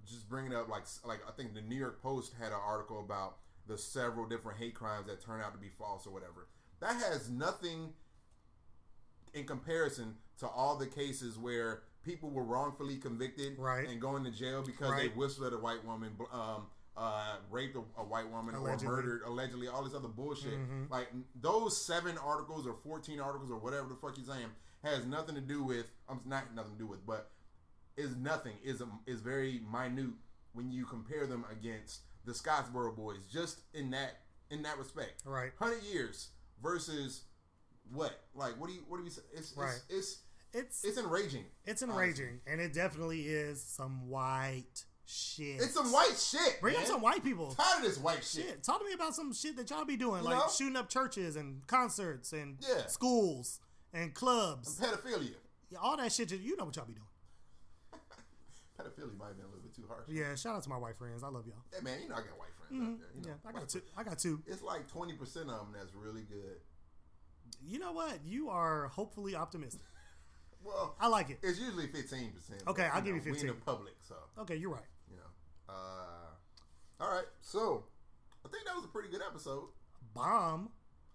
just 0.07 0.29
bringing 0.29 0.55
up 0.55 0.69
like 0.69 0.85
like 1.05 1.21
I 1.29 1.33
think 1.33 1.55
the 1.55 1.61
New 1.63 1.77
York 1.77 2.03
Post 2.03 2.33
had 2.41 2.49
an 2.53 2.59
article 2.65 3.01
about 3.01 3.37
the 3.67 3.79
several 3.79 4.27
different 4.27 4.59
hate 4.59 4.75
crimes 4.75 5.07
that 5.07 5.21
turn 5.21 5.41
out 5.41 5.53
to 5.55 5.59
be 5.59 5.69
false 5.79 6.07
or 6.07 6.13
whatever. 6.13 6.49
That 6.81 6.95
has 6.97 7.31
nothing 7.31 7.93
in 9.35 9.45
comparison 9.47 10.17
to 10.39 10.49
all 10.49 10.77
the 10.77 10.87
cases 10.87 11.39
where 11.39 11.83
people 12.05 12.31
were 12.31 12.43
wrongfully 12.43 12.97
convicted 12.97 13.57
Right. 13.59 13.89
and 13.89 14.01
going 14.01 14.25
to 14.25 14.31
jail 14.33 14.63
because 14.63 14.91
Right. 14.91 15.11
they 15.11 15.17
whistled 15.17 15.47
at 15.47 15.53
a 15.53 15.59
white 15.63 15.85
woman, 15.85 16.17
um, 16.33 16.67
uh, 16.97 17.37
raped 17.51 17.77
a, 17.77 17.81
a 18.01 18.05
white 18.05 18.31
woman, 18.31 18.55
Allegedly. 18.55 18.87
or 18.87 18.91
murdered 18.97 19.23
allegedly, 19.27 19.69
all 19.69 19.83
this 19.83 19.95
other 19.95 20.09
bullshit. 20.09 20.53
Mm-hmm. 20.55 20.85
Like 20.91 21.09
those 21.41 21.81
seven 21.81 22.19
articles 22.19 22.67
or 22.67 22.75
fourteen 22.85 23.21
articles 23.21 23.51
or 23.51 23.59
whatever 23.59 23.89
the 23.89 23.95
fuck 23.95 24.17
you're 24.17 24.27
saying 24.27 24.49
has 24.85 25.07
nothing 25.07 25.35
to 25.35 25.41
do 25.41 25.63
with. 25.63 25.87
I'm 26.09 26.17
um, 26.19 26.23
not 26.27 26.55
nothing 26.55 26.73
to 26.73 26.79
do 26.79 26.87
with, 26.87 27.07
but 27.07 27.31
is 27.97 28.17
nothing 28.17 28.55
is 28.65 28.81
a, 28.81 28.89
is 29.07 29.21
very 29.21 29.61
minute 29.71 30.11
when 30.55 30.71
you 30.71 30.85
compare 30.85 31.27
them 31.27 31.45
against 31.51 32.01
the 32.25 32.33
Scottsboro 32.33 32.95
boys 32.95 33.25
just 33.33 33.61
in 33.75 33.91
that 33.91 34.21
in 34.51 34.63
that 34.63 34.79
respect. 34.79 35.23
Right. 35.25 35.53
Hundred 35.59 35.83
years 35.85 36.29
versus 36.63 37.23
what? 37.93 38.13
Like 38.35 38.61
what 38.61 38.69
do 38.69 38.75
you 38.75 38.83
what 38.89 38.99
do 38.99 39.05
you 39.05 39.11
say? 39.11 39.23
It's 39.35 39.55
Right. 39.57 39.81
it's, 39.89 40.19
it's 40.53 40.83
It's 40.83 40.85
it's 40.85 40.99
enraging. 40.99 41.45
it's 41.65 41.83
honestly. 41.83 42.03
enraging, 42.05 42.41
and 42.47 42.61
it 42.61 42.75
definitely 42.75 43.23
is 43.23 43.63
some 43.63 44.09
white 44.11 44.85
shit. 45.07 45.57
It's 45.61 45.75
some 45.75 45.93
white 45.93 46.17
shit. 46.19 46.61
Bring 46.61 46.75
man. 46.75 46.83
up 46.83 46.89
some 46.89 47.01
white 47.03 47.23
people. 47.25 47.51
Tired 47.55 47.79
of 47.79 47.85
this 47.85 47.99
white 47.99 48.25
shit. 48.25 48.45
Shit, 48.47 48.63
talk 48.63 48.81
to 48.81 48.85
me 48.87 48.93
about 48.93 49.15
some 49.15 49.33
shit 49.33 49.57
that 49.57 49.71
y'all 49.71 49.85
be 49.85 49.97
doing, 49.97 50.23
You 50.23 50.29
like 50.31 50.39
know? 50.39 50.49
shooting 50.49 50.77
up 50.77 50.89
churches 50.89 51.37
and 51.37 51.67
concerts 51.67 52.33
and 52.33 52.59
Yeah. 52.61 52.87
schools 52.87 53.61
and 53.93 54.15
clubs. 54.15 54.79
Pedophilia. 54.81 55.35
Yeah, 55.71 55.79
all 55.81 55.97
that 55.97 56.13
shit. 56.13 56.31
You 56.33 56.57
know 56.57 56.65
what 56.67 56.77
y'all 56.77 56.85
be 56.87 56.95
doing. 56.95 57.07
Pedophilia 58.79 59.17
might 59.19 59.29
have 59.29 59.37
been 59.37 59.45
a 59.47 59.49
little 59.49 59.63
bit 59.63 59.75
too 59.75 59.85
harsh. 59.89 60.09
Yeah, 60.09 60.35
shout 60.35 60.57
out 60.57 60.63
to 60.65 60.69
my 60.69 60.77
white 60.79 60.97
friends. 60.97 61.23
I 61.23 61.29
love 61.29 61.47
y'all. 61.47 61.63
Hey 61.73 61.83
man, 61.83 62.03
you 62.03 62.09
know 62.09 62.15
I 62.17 62.19
got 62.19 62.39
white 62.39 62.55
friends 62.59 62.83
out 62.83 62.99
there. 62.99 63.09
You 63.15 63.21
know, 63.21 63.21
Mm-hmm. 63.21 63.29
Yeah, 63.29 63.35
I 63.49 63.53
got 63.53 63.69
two. 63.69 63.79
friends. 63.81 63.93
I 63.97 64.03
got 64.05 64.19
two. 64.19 64.43
It's 64.47 64.63
like 64.63 64.89
twenty 64.89 65.13
percent 65.15 65.51
of 65.51 65.59
them 65.59 65.69
that's 65.75 65.95
really 65.95 66.23
good. 66.23 66.57
You 67.65 67.79
know 67.79 67.93
what? 67.93 68.19
You 68.25 68.49
are 68.49 68.89
hopefully 68.89 69.37
optimistic. 69.37 69.83
Well, 70.65 70.95
I 71.01 71.09
like 71.09 71.31
it. 71.31 71.39
it's 71.43 71.59
usually 71.59 71.87
fifteen 71.89 72.31
percent. 72.33 72.63
Okay, 72.67 72.89
I'll 72.93 73.03
give 73.03 73.15
you 73.17 73.21
fifteen. 73.23 73.45
We 73.45 73.51
in 73.51 73.57
the 73.57 73.65
public, 73.65 73.95
so 74.07 74.15
Okay, 74.39 74.57
you're 74.57 74.71
right. 74.71 74.83
you 75.11 75.17
know. 75.17 75.75
Uh, 75.75 77.03
all 77.05 77.11
right, 77.11 77.27
so 77.41 77.85
I 78.45 78.49
think 78.49 78.65
that 78.67 78.75
was 78.77 78.85
a 78.85 78.89
pretty 78.89 79.09
good 79.09 79.23
episode. 79.29 79.65
Bomb. 80.15 80.71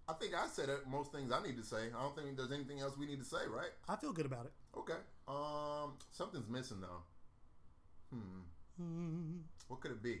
I 0.08 0.14
think 0.14 0.32
I 0.34 0.46
said 0.48 0.70
most 0.90 1.12
things 1.12 1.30
I 1.32 1.42
need 1.42 1.56
to 1.58 1.62
say. 1.62 1.88
I 1.96 2.02
don't 2.02 2.16
think 2.16 2.36
there's 2.36 2.50
anything 2.52 2.80
else 2.80 2.96
we 2.98 3.06
need 3.06 3.18
to 3.20 3.24
say, 3.26 3.46
right? 3.48 3.70
I 3.88 3.96
feel 3.96 4.12
good 4.12 4.24
about 4.26 4.46
it. 4.46 4.52
Okay. 4.76 4.94
Um, 5.26 5.92
something's 6.12 6.48
missing 6.48 6.80
though. 6.80 7.02
Hmm. 8.10 8.40
Hmm. 8.82 9.36
What 9.68 9.80
could 9.80 9.90
it 9.92 10.02
be? 10.02 10.20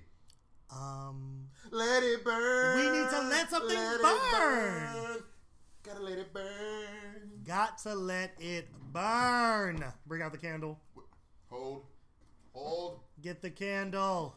Um, 0.70 1.48
Let 1.70 2.02
it 2.02 2.22
burn. 2.22 2.76
We 2.76 2.82
need 2.82 3.08
to 3.08 3.20
let 3.28 3.48
something 3.48 3.76
it 3.78 4.02
burn. 4.02 5.22
Gotta 5.88 6.02
let 6.02 6.18
it 6.18 6.32
burn. 6.34 7.42
got 7.46 7.78
to 7.78 7.94
let 7.94 8.32
it 8.38 8.68
burn. 8.92 9.82
Bring 10.06 10.20
out 10.20 10.32
the 10.32 10.38
candle. 10.38 10.78
Hold. 11.48 11.86
Hold. 12.52 13.00
Get 13.22 13.40
the 13.40 13.48
candle. 13.48 14.36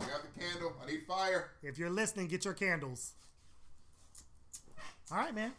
I 0.00 0.06
got 0.06 0.22
the 0.22 0.40
candle. 0.40 0.72
I 0.82 0.86
need 0.90 1.02
fire. 1.06 1.50
If 1.62 1.78
you're 1.78 1.90
listening, 1.90 2.28
get 2.28 2.46
your 2.46 2.54
candles. 2.54 3.12
All 5.12 5.18
right, 5.18 5.34
man. 5.34 5.52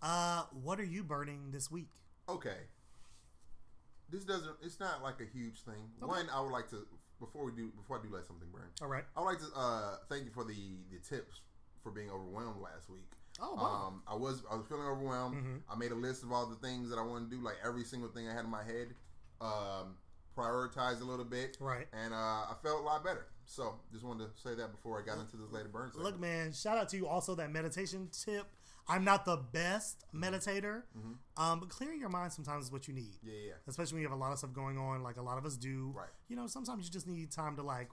Uh, 0.00 0.44
what 0.62 0.78
are 0.78 0.84
you 0.84 1.02
burning 1.02 1.50
this 1.50 1.68
week? 1.68 1.88
Okay. 2.28 2.58
This 4.10 4.24
doesn't. 4.24 4.56
It's 4.62 4.78
not 4.78 5.02
like 5.02 5.20
a 5.20 5.24
huge 5.36 5.62
thing. 5.62 5.90
One, 5.98 6.28
I 6.32 6.40
would 6.40 6.52
like 6.52 6.68
to 6.70 6.86
before 7.18 7.44
we 7.44 7.50
do 7.52 7.72
before 7.76 7.98
I 7.98 8.02
do 8.06 8.14
let 8.14 8.26
something 8.26 8.48
burn. 8.52 8.68
All 8.80 8.88
right. 8.88 9.04
I 9.16 9.20
would 9.20 9.26
like 9.26 9.38
to 9.40 9.46
uh, 9.56 9.96
thank 10.08 10.24
you 10.24 10.30
for 10.30 10.44
the 10.44 10.54
the 10.92 10.98
tips 10.98 11.40
for 11.82 11.90
being 11.90 12.10
overwhelmed 12.10 12.60
last 12.62 12.88
week. 12.88 13.10
Oh, 13.40 13.54
wow. 13.54 13.62
Mm-hmm. 13.62 13.86
Um, 13.86 14.02
I 14.08 14.14
was 14.14 14.42
I 14.50 14.56
was 14.56 14.66
feeling 14.66 14.86
overwhelmed. 14.86 15.62
I 15.70 15.76
made 15.76 15.92
a 15.92 15.96
list 15.96 16.22
of 16.22 16.32
all 16.32 16.46
the 16.46 16.56
things 16.56 16.90
that 16.90 16.98
I 16.98 17.02
want 17.02 17.30
to 17.30 17.36
do, 17.36 17.42
like 17.42 17.56
every 17.64 17.84
single 17.84 18.08
thing 18.08 18.28
I 18.28 18.32
had 18.32 18.44
in 18.44 18.50
my 18.50 18.64
head. 18.64 18.94
Um, 19.40 19.96
prioritized 20.36 21.00
a 21.00 21.04
little 21.04 21.24
bit, 21.24 21.56
Right. 21.60 21.86
And 21.92 22.12
uh, 22.12 22.16
I 22.16 22.54
felt 22.62 22.80
a 22.80 22.84
lot 22.84 23.02
better. 23.02 23.26
So 23.46 23.76
just 23.92 24.04
wanted 24.04 24.24
to 24.24 24.40
say 24.40 24.54
that 24.54 24.70
before 24.70 25.00
I 25.00 25.04
got 25.04 25.18
into 25.18 25.36
this 25.36 25.50
later 25.50 25.68
burn. 25.68 25.88
segment. 25.88 26.04
Look, 26.04 26.20
man, 26.20 26.52
shout 26.52 26.76
out 26.76 26.88
to 26.90 26.96
you 26.96 27.06
also 27.06 27.34
that 27.36 27.50
meditation 27.50 28.08
tip. 28.12 28.46
I'm 28.88 29.02
not 29.02 29.24
the 29.24 29.36
best 29.36 30.04
meditator, 30.14 30.82
um, 31.36 31.58
but 31.58 31.68
clearing 31.70 31.98
your 31.98 32.08
mind 32.08 32.32
sometimes 32.32 32.66
is 32.66 32.72
what 32.72 32.86
you 32.86 32.94
need. 32.94 33.16
Mm-hmm. 33.16 33.28
Yeah, 33.28 33.48
yeah. 33.48 33.52
Especially 33.66 33.94
when 33.94 34.02
you 34.02 34.08
have 34.08 34.16
a 34.16 34.20
lot 34.20 34.30
of 34.30 34.38
stuff 34.38 34.52
going 34.52 34.78
on, 34.78 35.02
like 35.02 35.16
a 35.16 35.22
lot 35.22 35.38
of 35.38 35.44
us 35.44 35.56
do. 35.56 35.92
Right. 35.96 36.06
You 36.28 36.36
know, 36.36 36.46
sometimes 36.46 36.84
you 36.84 36.92
just 36.92 37.08
need 37.08 37.32
time 37.32 37.56
to 37.56 37.62
like 37.62 37.88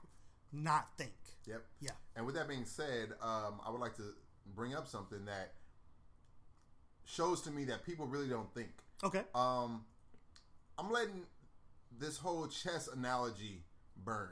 not 0.52 0.88
think. 0.96 1.12
Yep. 1.46 1.62
Yeah. 1.80 1.90
And 2.14 2.26
with 2.26 2.36
that 2.36 2.48
being 2.48 2.64
said, 2.64 3.10
um, 3.20 3.60
I 3.66 3.70
would 3.70 3.80
like 3.80 3.96
to 3.96 4.12
bring 4.54 4.74
up 4.74 4.88
something 4.88 5.24
that 5.26 5.52
shows 7.04 7.42
to 7.42 7.50
me 7.50 7.64
that 7.66 7.84
people 7.84 8.06
really 8.06 8.28
don't 8.28 8.52
think. 8.54 8.68
Okay. 9.02 9.22
Um, 9.34 9.84
I'm 10.78 10.90
letting 10.90 11.22
this 11.98 12.16
whole 12.16 12.46
chess 12.46 12.88
analogy 12.88 13.62
burn. 14.04 14.30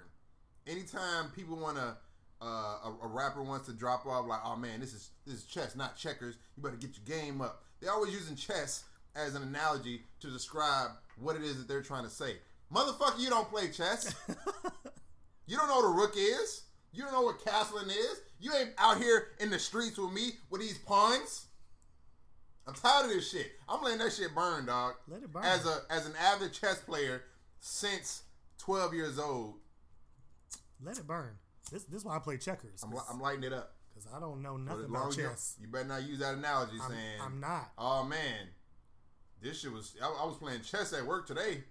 Anytime 0.67 1.31
people 1.35 1.57
want 1.57 1.77
to, 1.77 1.97
uh, 2.41 2.45
a, 2.45 2.97
a 3.03 3.07
rapper 3.07 3.43
wants 3.43 3.67
to 3.67 3.73
drop 3.73 4.07
off 4.07 4.27
like, 4.27 4.41
"Oh 4.45 4.57
man, 4.57 4.81
this 4.81 4.93
is 4.95 5.11
this 5.27 5.37
is 5.37 5.45
chess, 5.45 5.77
not 5.77 5.97
checkers. 5.97 6.37
You 6.57 6.63
better 6.63 6.77
get 6.77 6.91
your 6.97 7.19
game 7.19 7.41
up." 7.41 7.63
They're 7.81 7.93
always 7.93 8.13
using 8.13 8.37
chess 8.37 8.85
as 9.15 9.35
an 9.35 9.43
analogy 9.43 10.03
to 10.21 10.31
describe 10.31 10.91
what 11.19 11.37
it 11.37 11.43
is 11.43 11.59
that 11.59 11.69
they're 11.69 11.83
trying 11.83 12.05
to 12.05 12.11
say. 12.11 12.37
Motherfucker, 12.73 13.19
you 13.19 13.29
don't 13.29 13.51
play 13.51 13.69
chess. 13.69 14.15
You 15.47 15.57
don't 15.57 15.69
know 15.69 15.77
what 15.77 15.85
a 15.85 15.89
rook 15.95 16.15
is. 16.17 16.63
You 16.93 17.03
don't 17.03 17.13
know 17.13 17.23
what 17.23 17.41
castling 17.41 17.89
is. 17.89 18.21
You 18.39 18.53
ain't 18.55 18.71
out 18.79 18.99
here 18.99 19.29
in 19.41 19.51
the 19.51 19.59
streets 19.59 19.99
with 19.99 20.13
me 20.13 20.33
with 20.51 20.61
these 20.61 20.79
puns. 20.79 21.47
I'm 22.67 22.75
tired 22.75 23.07
of 23.07 23.11
this 23.11 23.31
shit. 23.31 23.53
I'm 23.69 23.83
letting 23.83 23.99
that 23.99 24.13
shit 24.13 24.35
burn, 24.35 24.67
dog. 24.67 24.95
Let 25.09 25.23
it 25.23 25.33
burn. 25.33 25.45
As 25.45 25.67
a 25.67 25.79
as 25.91 26.07
an 26.07 26.13
avid 26.21 26.53
chess 26.53 26.81
player 26.81 27.23
since 27.61 28.23
12 28.59 28.95
years 28.95 29.19
old, 29.19 29.55
Let 30.83 30.99
it 30.99 31.07
burn. 31.07 31.39
This 31.71 31.85
this 31.85 32.01
is 32.01 32.05
why 32.05 32.17
I 32.17 32.19
play 32.19 32.37
checkers. 32.37 32.83
I'm, 32.85 32.93
I'm 33.11 33.21
lighting 33.21 33.45
it 33.45 33.53
up. 33.53 33.75
Because 33.89 34.09
I 34.15 34.21
don't 34.21 34.43
know 34.43 34.57
nothing 34.57 34.87
about 34.87 35.09
as 35.09 35.17
you, 35.17 35.23
chess. 35.25 35.57
you 35.61 35.69
better 35.69 35.89
not 35.89 36.03
use 36.03 36.19
that 36.21 36.35
analogy 36.35 36.79
I'm, 36.83 36.91
saying, 36.91 37.21
I'm 37.21 37.41
not. 37.41 37.73
"Oh 37.77 38.05
man, 38.05 38.49
this 39.43 39.61
shit 39.61 39.73
was." 39.73 39.97
I, 40.03 40.07
I 40.07 40.27
was 40.27 40.37
playing 40.37 40.63
chess 40.63 40.93
at 40.93 41.05
work 41.05 41.27
today 41.27 41.65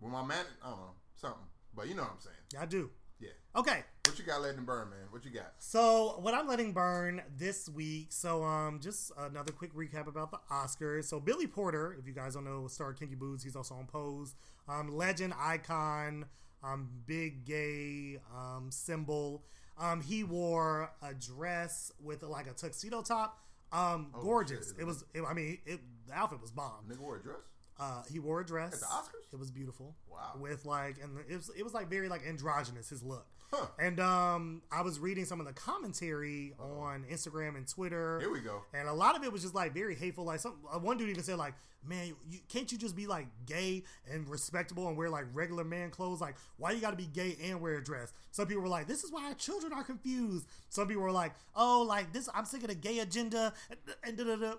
with 0.00 0.12
my 0.12 0.24
man. 0.24 0.44
I 0.64 0.70
don't 0.70 0.78
know 0.78 0.94
something, 1.14 1.42
but 1.74 1.88
you 1.88 1.94
know 1.94 2.02
what 2.02 2.12
I'm 2.12 2.20
saying. 2.20 2.36
Yeah, 2.52 2.62
I 2.62 2.66
do. 2.66 2.90
Yeah. 3.18 3.30
Okay. 3.56 3.82
What 4.04 4.18
you 4.18 4.24
got 4.24 4.42
letting 4.42 4.64
burn, 4.64 4.90
man? 4.90 4.98
What 5.10 5.24
you 5.24 5.30
got? 5.30 5.52
So 5.60 6.18
what 6.18 6.34
I'm 6.34 6.48
letting 6.48 6.72
burn 6.72 7.22
this 7.38 7.68
week. 7.68 8.08
So 8.10 8.42
um, 8.42 8.80
just 8.80 9.12
another 9.16 9.52
quick 9.52 9.72
recap 9.74 10.08
about 10.08 10.32
the 10.32 10.40
Oscars. 10.50 11.04
So 11.04 11.20
Billy 11.20 11.46
Porter, 11.46 11.96
if 11.96 12.04
you 12.04 12.12
guys 12.12 12.34
don't 12.34 12.44
know, 12.44 12.66
star 12.66 12.94
Kinky 12.94 13.14
Boots. 13.14 13.44
He's 13.44 13.54
also 13.54 13.76
on 13.76 13.86
Pose. 13.86 14.34
Um, 14.68 14.96
legend, 14.96 15.34
icon, 15.38 16.24
um, 16.64 16.88
big 17.06 17.44
gay 17.44 18.18
um, 18.36 18.70
symbol. 18.72 19.44
Um, 19.78 20.00
he 20.00 20.24
wore 20.24 20.90
a 21.00 21.14
dress 21.14 21.92
with 22.02 22.24
like 22.24 22.48
a 22.48 22.54
tuxedo 22.54 23.02
top. 23.02 23.38
Um, 23.72 24.08
gorgeous. 24.12 24.70
shit. 24.70 24.80
It 24.80 24.84
was. 24.84 25.04
It, 25.14 25.22
I 25.22 25.32
mean, 25.32 25.58
it, 25.64 25.78
the 26.08 26.14
outfit 26.14 26.40
was 26.40 26.50
bomb. 26.50 26.86
Nigga 26.90 26.98
wore 26.98 27.18
a 27.18 27.22
dress. 27.22 27.36
Uh, 27.78 28.02
he 28.10 28.18
wore 28.18 28.40
a 28.40 28.44
dress 28.44 28.74
At 28.74 28.80
the 28.80 28.86
Oscars? 28.86 29.32
It 29.32 29.38
was 29.38 29.52
beautiful. 29.52 29.94
Wow. 30.10 30.34
With 30.40 30.64
like, 30.64 30.96
and 31.00 31.18
it 31.28 31.36
was 31.36 31.50
it 31.56 31.62
was 31.62 31.72
like 31.72 31.88
very 31.88 32.08
like 32.08 32.22
androgynous 32.26 32.88
his 32.88 33.04
look. 33.04 33.26
Huh. 33.52 33.66
And 33.78 34.00
um, 34.00 34.62
I 34.72 34.80
was 34.80 34.98
reading 34.98 35.26
some 35.26 35.38
of 35.38 35.46
the 35.46 35.52
commentary 35.52 36.54
on 36.58 37.04
Instagram 37.10 37.54
and 37.56 37.68
Twitter. 37.68 38.18
Here 38.18 38.32
we 38.32 38.40
go. 38.40 38.62
And 38.72 38.88
a 38.88 38.92
lot 38.94 39.14
of 39.14 39.24
it 39.24 39.32
was 39.32 39.42
just 39.42 39.54
like 39.54 39.74
very 39.74 39.94
hateful. 39.94 40.24
Like 40.24 40.40
some 40.40 40.54
uh, 40.72 40.78
one 40.78 40.96
dude 40.96 41.10
even 41.10 41.22
said 41.22 41.36
like, 41.36 41.52
"Man, 41.86 42.14
you, 42.30 42.38
can't 42.48 42.70
you 42.72 42.78
just 42.78 42.96
be 42.96 43.06
like 43.06 43.26
gay 43.44 43.82
and 44.10 44.26
respectable 44.26 44.88
and 44.88 44.96
wear 44.96 45.10
like 45.10 45.26
regular 45.34 45.64
man 45.64 45.90
clothes? 45.90 46.20
Like, 46.20 46.36
why 46.56 46.70
you 46.70 46.80
got 46.80 46.92
to 46.92 46.96
be 46.96 47.06
gay 47.06 47.36
and 47.44 47.60
wear 47.60 47.74
a 47.74 47.84
dress?" 47.84 48.14
Some 48.30 48.46
people 48.46 48.62
were 48.62 48.68
like, 48.68 48.86
"This 48.86 49.04
is 49.04 49.12
why 49.12 49.26
our 49.26 49.34
children 49.34 49.74
are 49.74 49.84
confused." 49.84 50.46
Some 50.70 50.88
people 50.88 51.02
were 51.02 51.12
like, 51.12 51.32
"Oh, 51.54 51.84
like 51.86 52.14
this, 52.14 52.30
I'm 52.34 52.46
sick 52.46 52.62
of 52.62 52.68
the 52.68 52.74
gay 52.74 53.00
agenda." 53.00 53.52
And, 53.68 53.78
and 54.02 54.16
da, 54.16 54.24
da, 54.24 54.36
da. 54.36 54.54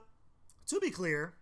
to 0.67 0.79
be 0.79 0.91
clear, 0.91 1.33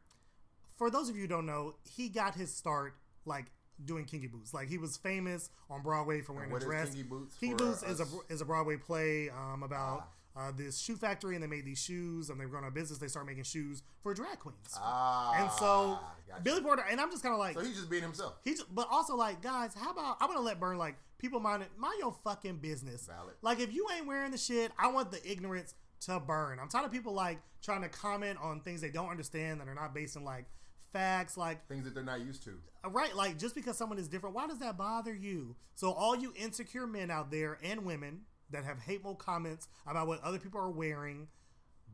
for 0.78 0.90
those 0.90 1.10
of 1.10 1.16
you 1.16 1.24
who 1.24 1.28
don't 1.28 1.46
know, 1.46 1.76
he 1.84 2.08
got 2.08 2.36
his 2.36 2.54
start 2.54 2.96
like 3.26 3.48
doing 3.86 4.06
kinky 4.06 4.28
boots. 4.28 4.54
Like 4.54 4.68
he 4.70 4.78
was 4.78 4.98
famous 4.98 5.50
on 5.70 5.82
Broadway 5.82 6.22
for 6.22 6.34
wearing 6.34 6.52
a 6.54 6.60
dress. 6.60 6.90
Kinky 6.90 7.04
Boots 7.04 7.36
Kinky 7.40 7.56
Boots 7.56 7.84
is 7.84 8.00
a 8.00 8.06
is 8.30 8.42
a 8.42 8.46
Broadway 8.46 8.78
play 8.78 9.30
um, 9.30 9.64
about 9.64 10.10
uh, 10.38 10.52
this 10.56 10.80
shoe 10.80 10.96
factory, 10.96 11.36
and 11.36 11.44
they 11.44 11.48
made 11.48 11.66
these 11.66 11.80
shoes, 11.82 12.30
and 12.30 12.40
they 12.40 12.46
were 12.46 12.52
going 12.52 12.64
out 12.64 12.70
of 12.70 12.74
business. 12.74 13.00
They 13.00 13.08
started 13.10 13.28
making 13.28 13.44
shoes 13.44 13.84
for 14.02 14.14
drag 14.14 14.40
queens, 14.40 14.76
Ah. 14.78 15.34
and 15.42 15.52
so 15.52 16.00
gotcha. 16.30 16.42
Billy 16.42 16.62
Porter. 16.62 16.84
And 16.90 17.02
I'm 17.02 17.12
just 17.12 17.22
kind 17.22 17.34
of 17.34 17.40
like 17.40 17.56
So 17.56 17.62
he's 17.66 17.76
just 17.76 17.90
being 17.90 18.04
himself. 18.04 18.36
he, 18.46 18.52
just, 18.52 18.74
but 18.74 18.88
also 18.90 19.16
like 19.16 19.42
guys, 19.42 19.74
how 19.74 19.92
about 19.92 20.18
I'm 20.22 20.28
gonna 20.30 20.40
let 20.40 20.60
burn 20.60 20.78
like 20.78 20.96
people 21.18 21.40
mind 21.42 21.64
it, 21.64 21.70
mind 21.78 21.96
your 22.00 22.14
fucking 22.24 22.58
business. 22.58 23.08
Valid. 23.08 23.36
Like 23.42 23.60
if 23.60 23.74
you 23.74 23.88
ain't 23.96 24.08
wearing 24.08 24.32
the 24.32 24.38
shit, 24.38 24.72
I 24.80 24.88
want 24.92 25.12
the 25.12 25.20
ignorance 25.30 25.74
to 26.06 26.20
burn. 26.20 26.60
I'm 26.60 26.70
tired 26.70 26.86
of 26.86 26.92
people 26.94 27.14
like 27.14 27.40
trying 27.62 27.82
to 27.82 27.90
comment 27.90 28.40
on 28.42 28.62
things 28.62 28.80
they 28.82 28.90
don't 28.90 29.10
understand 29.10 29.60
that 29.60 29.68
are 29.68 29.76
not 29.76 29.94
based 29.94 30.16
in 30.16 30.24
like 30.24 30.46
facts. 30.92 31.38
Like 31.38 31.68
Things 31.68 31.86
that 31.86 31.94
they're 31.94 32.04
not 32.04 32.22
used 32.22 32.44
to. 32.46 32.54
right, 32.90 33.16
like 33.16 33.38
just 33.38 33.56
because 33.56 33.78
someone 33.78 33.98
is 33.98 34.08
different, 34.08 34.36
why 34.36 34.48
does 34.48 34.60
that 34.60 34.78
bother 34.78 35.14
you? 35.14 35.56
So 35.76 35.92
all 35.92 36.16
you 36.16 36.34
insecure 36.36 36.88
men 36.88 37.10
out 37.12 37.32
there 37.32 37.58
and 37.64 37.86
women 37.86 38.22
that 38.52 38.64
have 38.64 38.80
hateful 38.80 39.16
comments 39.16 39.68
about 39.88 40.08
what 40.08 40.22
other 40.24 40.40
people 40.40 40.60
are 40.60 40.70
wearing. 40.72 41.28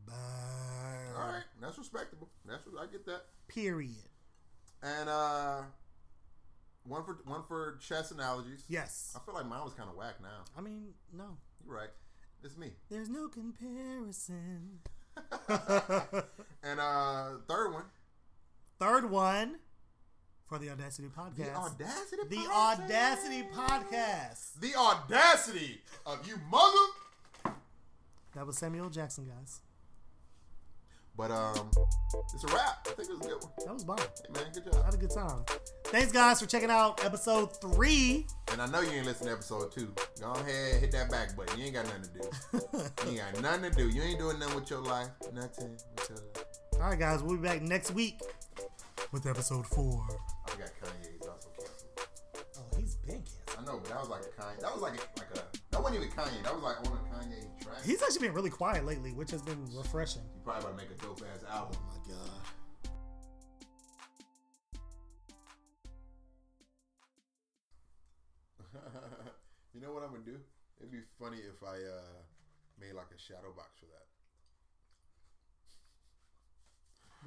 All 0.09 1.27
right, 1.27 1.43
that's 1.61 1.77
respectable. 1.77 2.29
That's 2.47 2.65
what 2.65 2.81
I 2.81 2.91
get 2.91 3.05
that. 3.05 3.23
Period. 3.47 4.09
And 4.81 5.09
uh, 5.09 5.61
one 6.83 7.03
for 7.03 7.17
one 7.25 7.41
for 7.47 7.77
chess 7.81 8.11
analogies. 8.11 8.63
Yes. 8.69 9.13
I 9.15 9.25
feel 9.25 9.33
like 9.35 9.47
mine 9.47 9.63
was 9.63 9.73
kind 9.73 9.89
of 9.89 9.95
whack. 9.95 10.15
Now 10.21 10.45
I 10.57 10.61
mean, 10.61 10.89
no. 11.11 11.37
you're 11.65 11.75
right. 11.75 11.89
It's 12.43 12.55
me. 12.57 12.71
There's 12.89 13.09
no 13.09 13.27
comparison. 13.27 14.79
And 16.63 16.79
uh, 16.81 17.29
third 17.47 17.71
one, 17.71 17.83
Third 18.79 19.09
one 19.09 19.55
for 20.45 20.59
the 20.59 20.69
Audacity 20.69 21.07
podcast. 21.07 21.35
the 21.35 21.55
audacity. 21.55 22.17
The 22.29 22.35
podcast. 22.35 22.83
Audacity 22.83 23.43
podcast. 23.55 24.59
The 24.61 24.75
audacity 24.75 25.81
of 26.05 26.27
you, 26.27 26.35
mother. 26.51 27.55
That 28.35 28.45
was 28.45 28.57
Samuel 28.57 28.91
Jackson, 28.91 29.25
guys. 29.25 29.61
But 31.17 31.31
um, 31.31 31.71
it's 32.35 32.43
a 32.43 32.47
wrap. 32.55 32.85
I 32.85 32.91
think 32.91 33.09
it 33.09 33.17
was 33.17 33.25
a 33.25 33.29
good 33.29 33.43
one. 33.43 33.51
That 33.65 33.73
was 33.73 33.83
bomb. 33.83 33.97
Hey 33.97 34.05
man, 34.35 34.43
good 34.53 34.65
job. 34.65 34.75
I 34.83 34.85
had 34.85 34.93
a 34.93 34.97
good 34.97 35.09
time. 35.09 35.43
Thanks, 35.85 36.11
guys, 36.11 36.39
for 36.39 36.45
checking 36.45 36.69
out 36.69 37.03
episode 37.03 37.59
three. 37.59 38.27
And 38.51 38.61
I 38.61 38.67
know 38.67 38.81
you 38.81 38.91
ain't 38.91 39.07
listened 39.07 39.29
to 39.29 39.33
episode 39.33 39.71
two. 39.71 39.91
Go 40.21 40.33
ahead, 40.33 40.81
hit 40.81 40.91
that 40.91 41.09
back 41.09 41.35
button. 41.35 41.57
You 41.57 41.65
ain't 41.65 41.73
got 41.73 41.85
nothing 41.85 42.03
to 42.03 42.19
do. 42.19 42.83
You 43.11 43.19
ain't 43.19 43.33
got 43.33 43.41
nothing 43.41 43.71
to 43.71 43.75
do. 43.77 43.89
You 43.89 44.03
ain't 44.03 44.19
doing 44.19 44.37
nothing 44.37 44.55
with 44.55 44.69
your 44.69 44.81
life. 44.81 45.07
Nothing 45.33 45.71
with 45.95 46.09
your 46.09 46.19
life. 46.19 46.45
All 46.75 46.89
right, 46.91 46.99
guys, 46.99 47.23
we'll 47.23 47.37
be 47.37 47.41
back 47.41 47.63
next 47.63 47.89
week 47.91 48.21
with 49.11 49.25
episode 49.25 49.65
four. 49.65 50.05
I 50.45 50.49
got 50.57 50.69
Kanye 50.81 51.19
is 51.19 51.27
also 51.27 51.49
canceled. 51.57 51.91
Oh, 52.57 52.77
he's 52.77 52.95
been 52.97 53.23
canceled. 53.23 53.57
I 53.57 53.63
know, 53.65 53.79
but 53.79 53.89
that 53.89 53.99
was 53.99 54.09
like 54.09 54.21
a 54.21 54.41
Kanye. 54.41 54.59
That 54.61 54.73
was 54.73 54.81
like 54.81 54.93
a, 54.93 55.19
like 55.19 55.31
a. 55.35 55.43
That 55.71 55.81
wasn't 55.81 56.03
even 56.03 56.15
Kanye. 56.15 56.43
That 56.43 56.53
was 56.53 56.63
like 56.63 56.79
on 56.79 56.87
a 56.87 57.01
Kanye 57.13 57.63
track. 57.63 57.83
He's 57.85 58.01
actually 58.01 58.27
been 58.27 58.35
really 58.35 58.49
quiet 58.49 58.85
lately, 58.85 59.13
which 59.13 59.31
has 59.31 59.41
been 59.41 59.65
refreshing. 59.75 60.23
He 60.33 60.39
probably 60.43 60.63
about 60.63 60.77
to 60.77 60.83
make 60.83 60.91
a 60.91 61.01
dope 61.01 61.21
ass 61.33 61.43
album. 61.49 61.77
Oh 61.79 61.85
my 61.87 61.99
god. 62.13 62.41
you 69.73 69.81
know 69.81 69.93
what 69.93 70.03
I'm 70.03 70.11
gonna 70.11 70.23
do? 70.25 70.37
It'd 70.79 70.91
be 70.91 70.99
funny 71.19 71.37
if 71.37 71.63
I 71.63 71.75
uh, 71.75 72.21
made 72.79 72.93
like 72.93 73.07
a 73.15 73.19
shadow 73.19 73.53
box 73.55 73.79
for 73.79 73.85
that. 73.85 74.06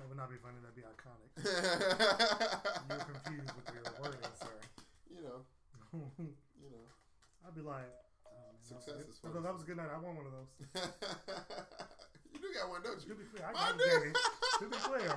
That 0.01 0.09
would 0.09 0.17
not 0.17 0.31
be 0.33 0.41
funny. 0.41 0.57
That'd 0.65 0.81
be 0.81 0.89
iconic. 0.89 1.29
You're 2.89 3.05
confused 3.05 3.53
with 3.53 3.69
your 3.69 3.85
wording, 4.01 4.33
sir. 4.41 4.57
you 5.13 5.21
know, 5.21 5.45
you 6.57 6.69
know. 6.73 6.89
I'd 7.47 7.55
be 7.55 7.61
like, 7.61 7.85
oh, 8.25 8.33
man, 8.33 8.57
Success 8.65 8.97
that 8.97 9.07
was, 9.07 9.17
is 9.17 9.21
fun. 9.21 9.43
that 9.43 9.53
was 9.53 9.61
a 9.63 9.67
good 9.67 9.77
night. 9.77 9.93
I 9.93 10.01
want 10.01 10.17
one 10.17 10.25
of 10.25 10.33
those. 10.33 10.49
you 12.33 12.41
do 12.41 12.49
got 12.57 12.71
one, 12.71 12.81
don't 12.83 12.99
To 12.99 13.13
be 13.13 13.29
clear, 13.29 13.45
I 13.45 13.53
got 13.53 13.77
baby. 13.77 14.17
To 14.17 14.65
be 14.73 14.77
clear, 14.89 15.13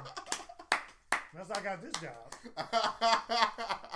that's 1.32 1.48
how 1.48 1.60
I 1.60 1.64
got 1.64 1.80
this 1.80 1.96
job. 2.04 2.28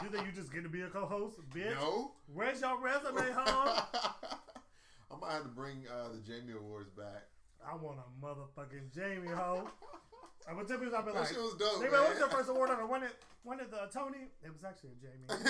You 0.04 0.10
think 0.10 0.26
you 0.26 0.32
just 0.32 0.54
get 0.54 0.64
to 0.64 0.70
be 0.70 0.84
a 0.84 0.88
co-host, 0.88 1.36
bitch? 1.52 1.76
no. 1.76 2.14
Where's 2.34 2.62
your 2.62 2.80
resume, 2.80 3.28
huh? 3.36 3.84
I 5.12 5.20
might 5.20 5.34
have 5.34 5.44
to 5.44 5.50
bring 5.50 5.84
uh, 5.92 6.16
the 6.16 6.22
Jamie 6.24 6.54
Awards 6.58 6.92
back. 6.92 7.28
I 7.60 7.76
want 7.76 8.00
a 8.00 8.26
motherfucking 8.26 8.96
Jamie 8.96 9.28
ho. 9.36 9.68
I 10.48 10.54
people 10.54 10.96
I'd 10.96 11.06
be 11.06 11.12
That 11.12 11.16
like, 11.16 11.28
shit 11.28 11.38
was 11.38 11.56
dope, 11.60 11.84
"Hey, 11.84 11.90
man. 11.90 12.04
what's 12.04 12.20
your 12.20 12.30
first 12.30 12.50
award 12.50 12.70
ever? 12.70 12.86
Won 12.88 13.04
it? 13.04 13.12
Won 13.44 13.60
it 13.60 13.70
the 13.70 13.90
Tony? 13.92 14.32
It 14.42 14.52
was 14.54 14.64
actually 14.64 14.92
a 14.92 15.00
Jamie. 15.04 15.28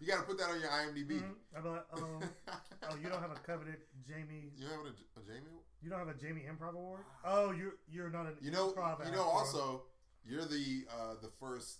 you 0.00 0.06
got 0.06 0.18
to 0.18 0.22
put 0.24 0.36
that 0.38 0.50
on 0.50 0.60
your 0.60 0.68
IMDb. 0.68 1.22
I'd 1.56 1.62
be 1.62 1.68
like, 1.70 1.86
um, 1.94 2.20
oh, 2.90 2.96
you 3.02 3.08
don't 3.08 3.20
have 3.20 3.30
a 3.30 3.40
coveted 3.40 3.76
Jamie. 4.06 4.52
You 4.56 4.66
having 4.66 4.86
a, 4.86 5.20
a 5.20 5.22
Jamie? 5.24 5.56
You 5.82 5.88
don't 5.88 5.98
have 5.98 6.08
a 6.08 6.14
Jamie 6.14 6.42
Improv 6.42 6.74
Award. 6.74 7.00
Oh, 7.24 7.52
you're 7.52 7.74
you're 7.90 8.10
not 8.10 8.26
an 8.26 8.36
You 8.42 8.50
know, 8.50 8.70
improv 8.72 9.04
you 9.06 9.12
know. 9.12 9.22
Also, 9.22 9.84
you're 10.26 10.44
the 10.44 10.84
uh, 10.90 11.14
the 11.22 11.30
first 11.40 11.78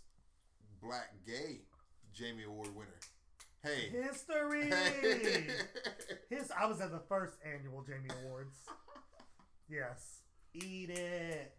black 0.83 1.13
gay 1.27 1.61
Jamie 2.15 2.45
Award 2.45 2.75
winner. 2.75 2.99
Hey, 3.63 3.91
history. 3.91 4.71
Hey. 4.71 5.47
His, 6.29 6.51
I 6.51 6.67
was 6.67 6.81
at 6.81 6.91
the 6.91 7.01
first 7.09 7.35
annual 7.45 7.83
Jamie 7.83 8.11
Awards. 8.25 8.57
Yes, 9.71 10.21
eat 10.55 10.91
it. 10.91 11.53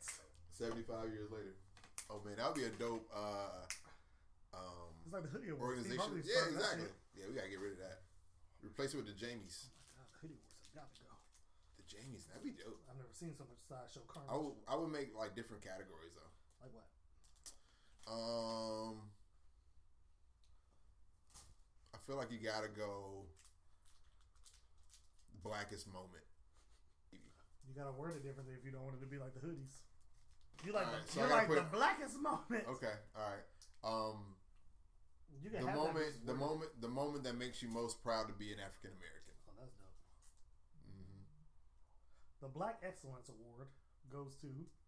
seventy-five 0.53 1.11
years 1.11 1.29
later. 1.31 1.55
Oh 2.09 2.21
man, 2.23 2.35
that 2.37 2.47
would 2.47 2.55
be 2.55 2.63
a 2.63 2.73
dope 2.79 3.05
uh, 3.13 3.65
um, 4.53 4.93
It's 5.05 5.13
like 5.13 5.23
the 5.23 5.29
Hoodie. 5.29 5.51
Organization. 5.51 6.23
Yeah, 6.23 6.47
exactly. 6.53 6.87
Yeah, 7.17 7.25
we 7.29 7.35
gotta 7.35 7.49
get 7.49 7.59
rid 7.59 7.73
of 7.73 7.79
that. 7.79 8.01
Replace 8.63 8.93
it 8.93 8.97
with 8.97 9.07
the 9.07 9.17
Jamies. 9.17 9.69
God, 9.95 10.05
the 10.11 10.17
Hoodie 10.21 10.37
Awards 10.39 10.65
have 10.69 10.85
got 10.85 10.89
to 10.95 11.01
go. 11.03 11.13
The 11.77 11.85
Jamies, 11.85 12.25
that'd 12.27 12.43
be 12.43 12.55
dope. 12.55 12.81
I've 12.89 12.97
never 12.97 13.13
seen 13.13 13.35
so 13.35 13.43
much 13.45 13.61
sideshow 13.67 14.01
carnage. 14.07 14.31
I 14.31 14.37
would, 14.37 14.55
I 14.69 14.73
would 14.75 14.91
make 14.91 15.11
like 15.17 15.35
different 15.35 15.61
categories 15.63 16.13
though. 16.15 16.31
Like 16.63 16.73
what? 16.73 16.87
Um, 18.05 19.01
I 21.93 21.97
feel 22.05 22.17
like 22.17 22.31
you 22.31 22.37
gotta 22.37 22.69
go 22.69 23.25
blackest 25.43 25.87
moment. 25.87 26.25
You 27.67 27.73
gotta 27.75 27.91
word 27.91 28.15
it 28.15 28.23
differently 28.23 28.55
if 28.57 28.63
you 28.65 28.71
don't 28.71 28.83
want 28.83 28.95
it 28.95 29.01
to 29.01 29.09
be 29.09 29.17
like 29.17 29.33
the 29.33 29.41
hoodies. 29.41 29.83
You 30.63 30.71
like 30.71 30.87
Alright, 30.87 31.05
the, 31.05 31.11
so 31.11 31.19
you're 31.19 31.29
like 31.29 31.49
the 31.49 31.67
blackest 31.71 32.15
moment. 32.21 32.65
Okay, 32.69 32.95
all 33.15 33.27
right. 33.27 33.45
Um, 33.83 34.35
You 35.43 35.49
can 35.49 35.65
the 35.65 35.71
moment, 35.73 36.13
that 36.23 36.25
the 36.25 36.31
word. 36.33 36.39
moment, 36.39 36.69
the 36.81 36.87
moment 36.87 37.23
that 37.25 37.35
makes 37.37 37.61
you 37.61 37.67
most 37.69 38.01
proud 38.01 38.27
to 38.27 38.33
be 38.33 38.53
an 38.53 38.59
African 38.59 38.91
American. 38.95 39.35
Oh, 39.49 39.53
that's 39.59 39.75
dope. 39.75 39.93
Mm-hmm. 40.89 41.21
The 42.41 42.49
Black 42.49 42.79
Excellence 42.81 43.29
Award 43.29 43.67
goes 44.11 44.35
to 44.41 44.47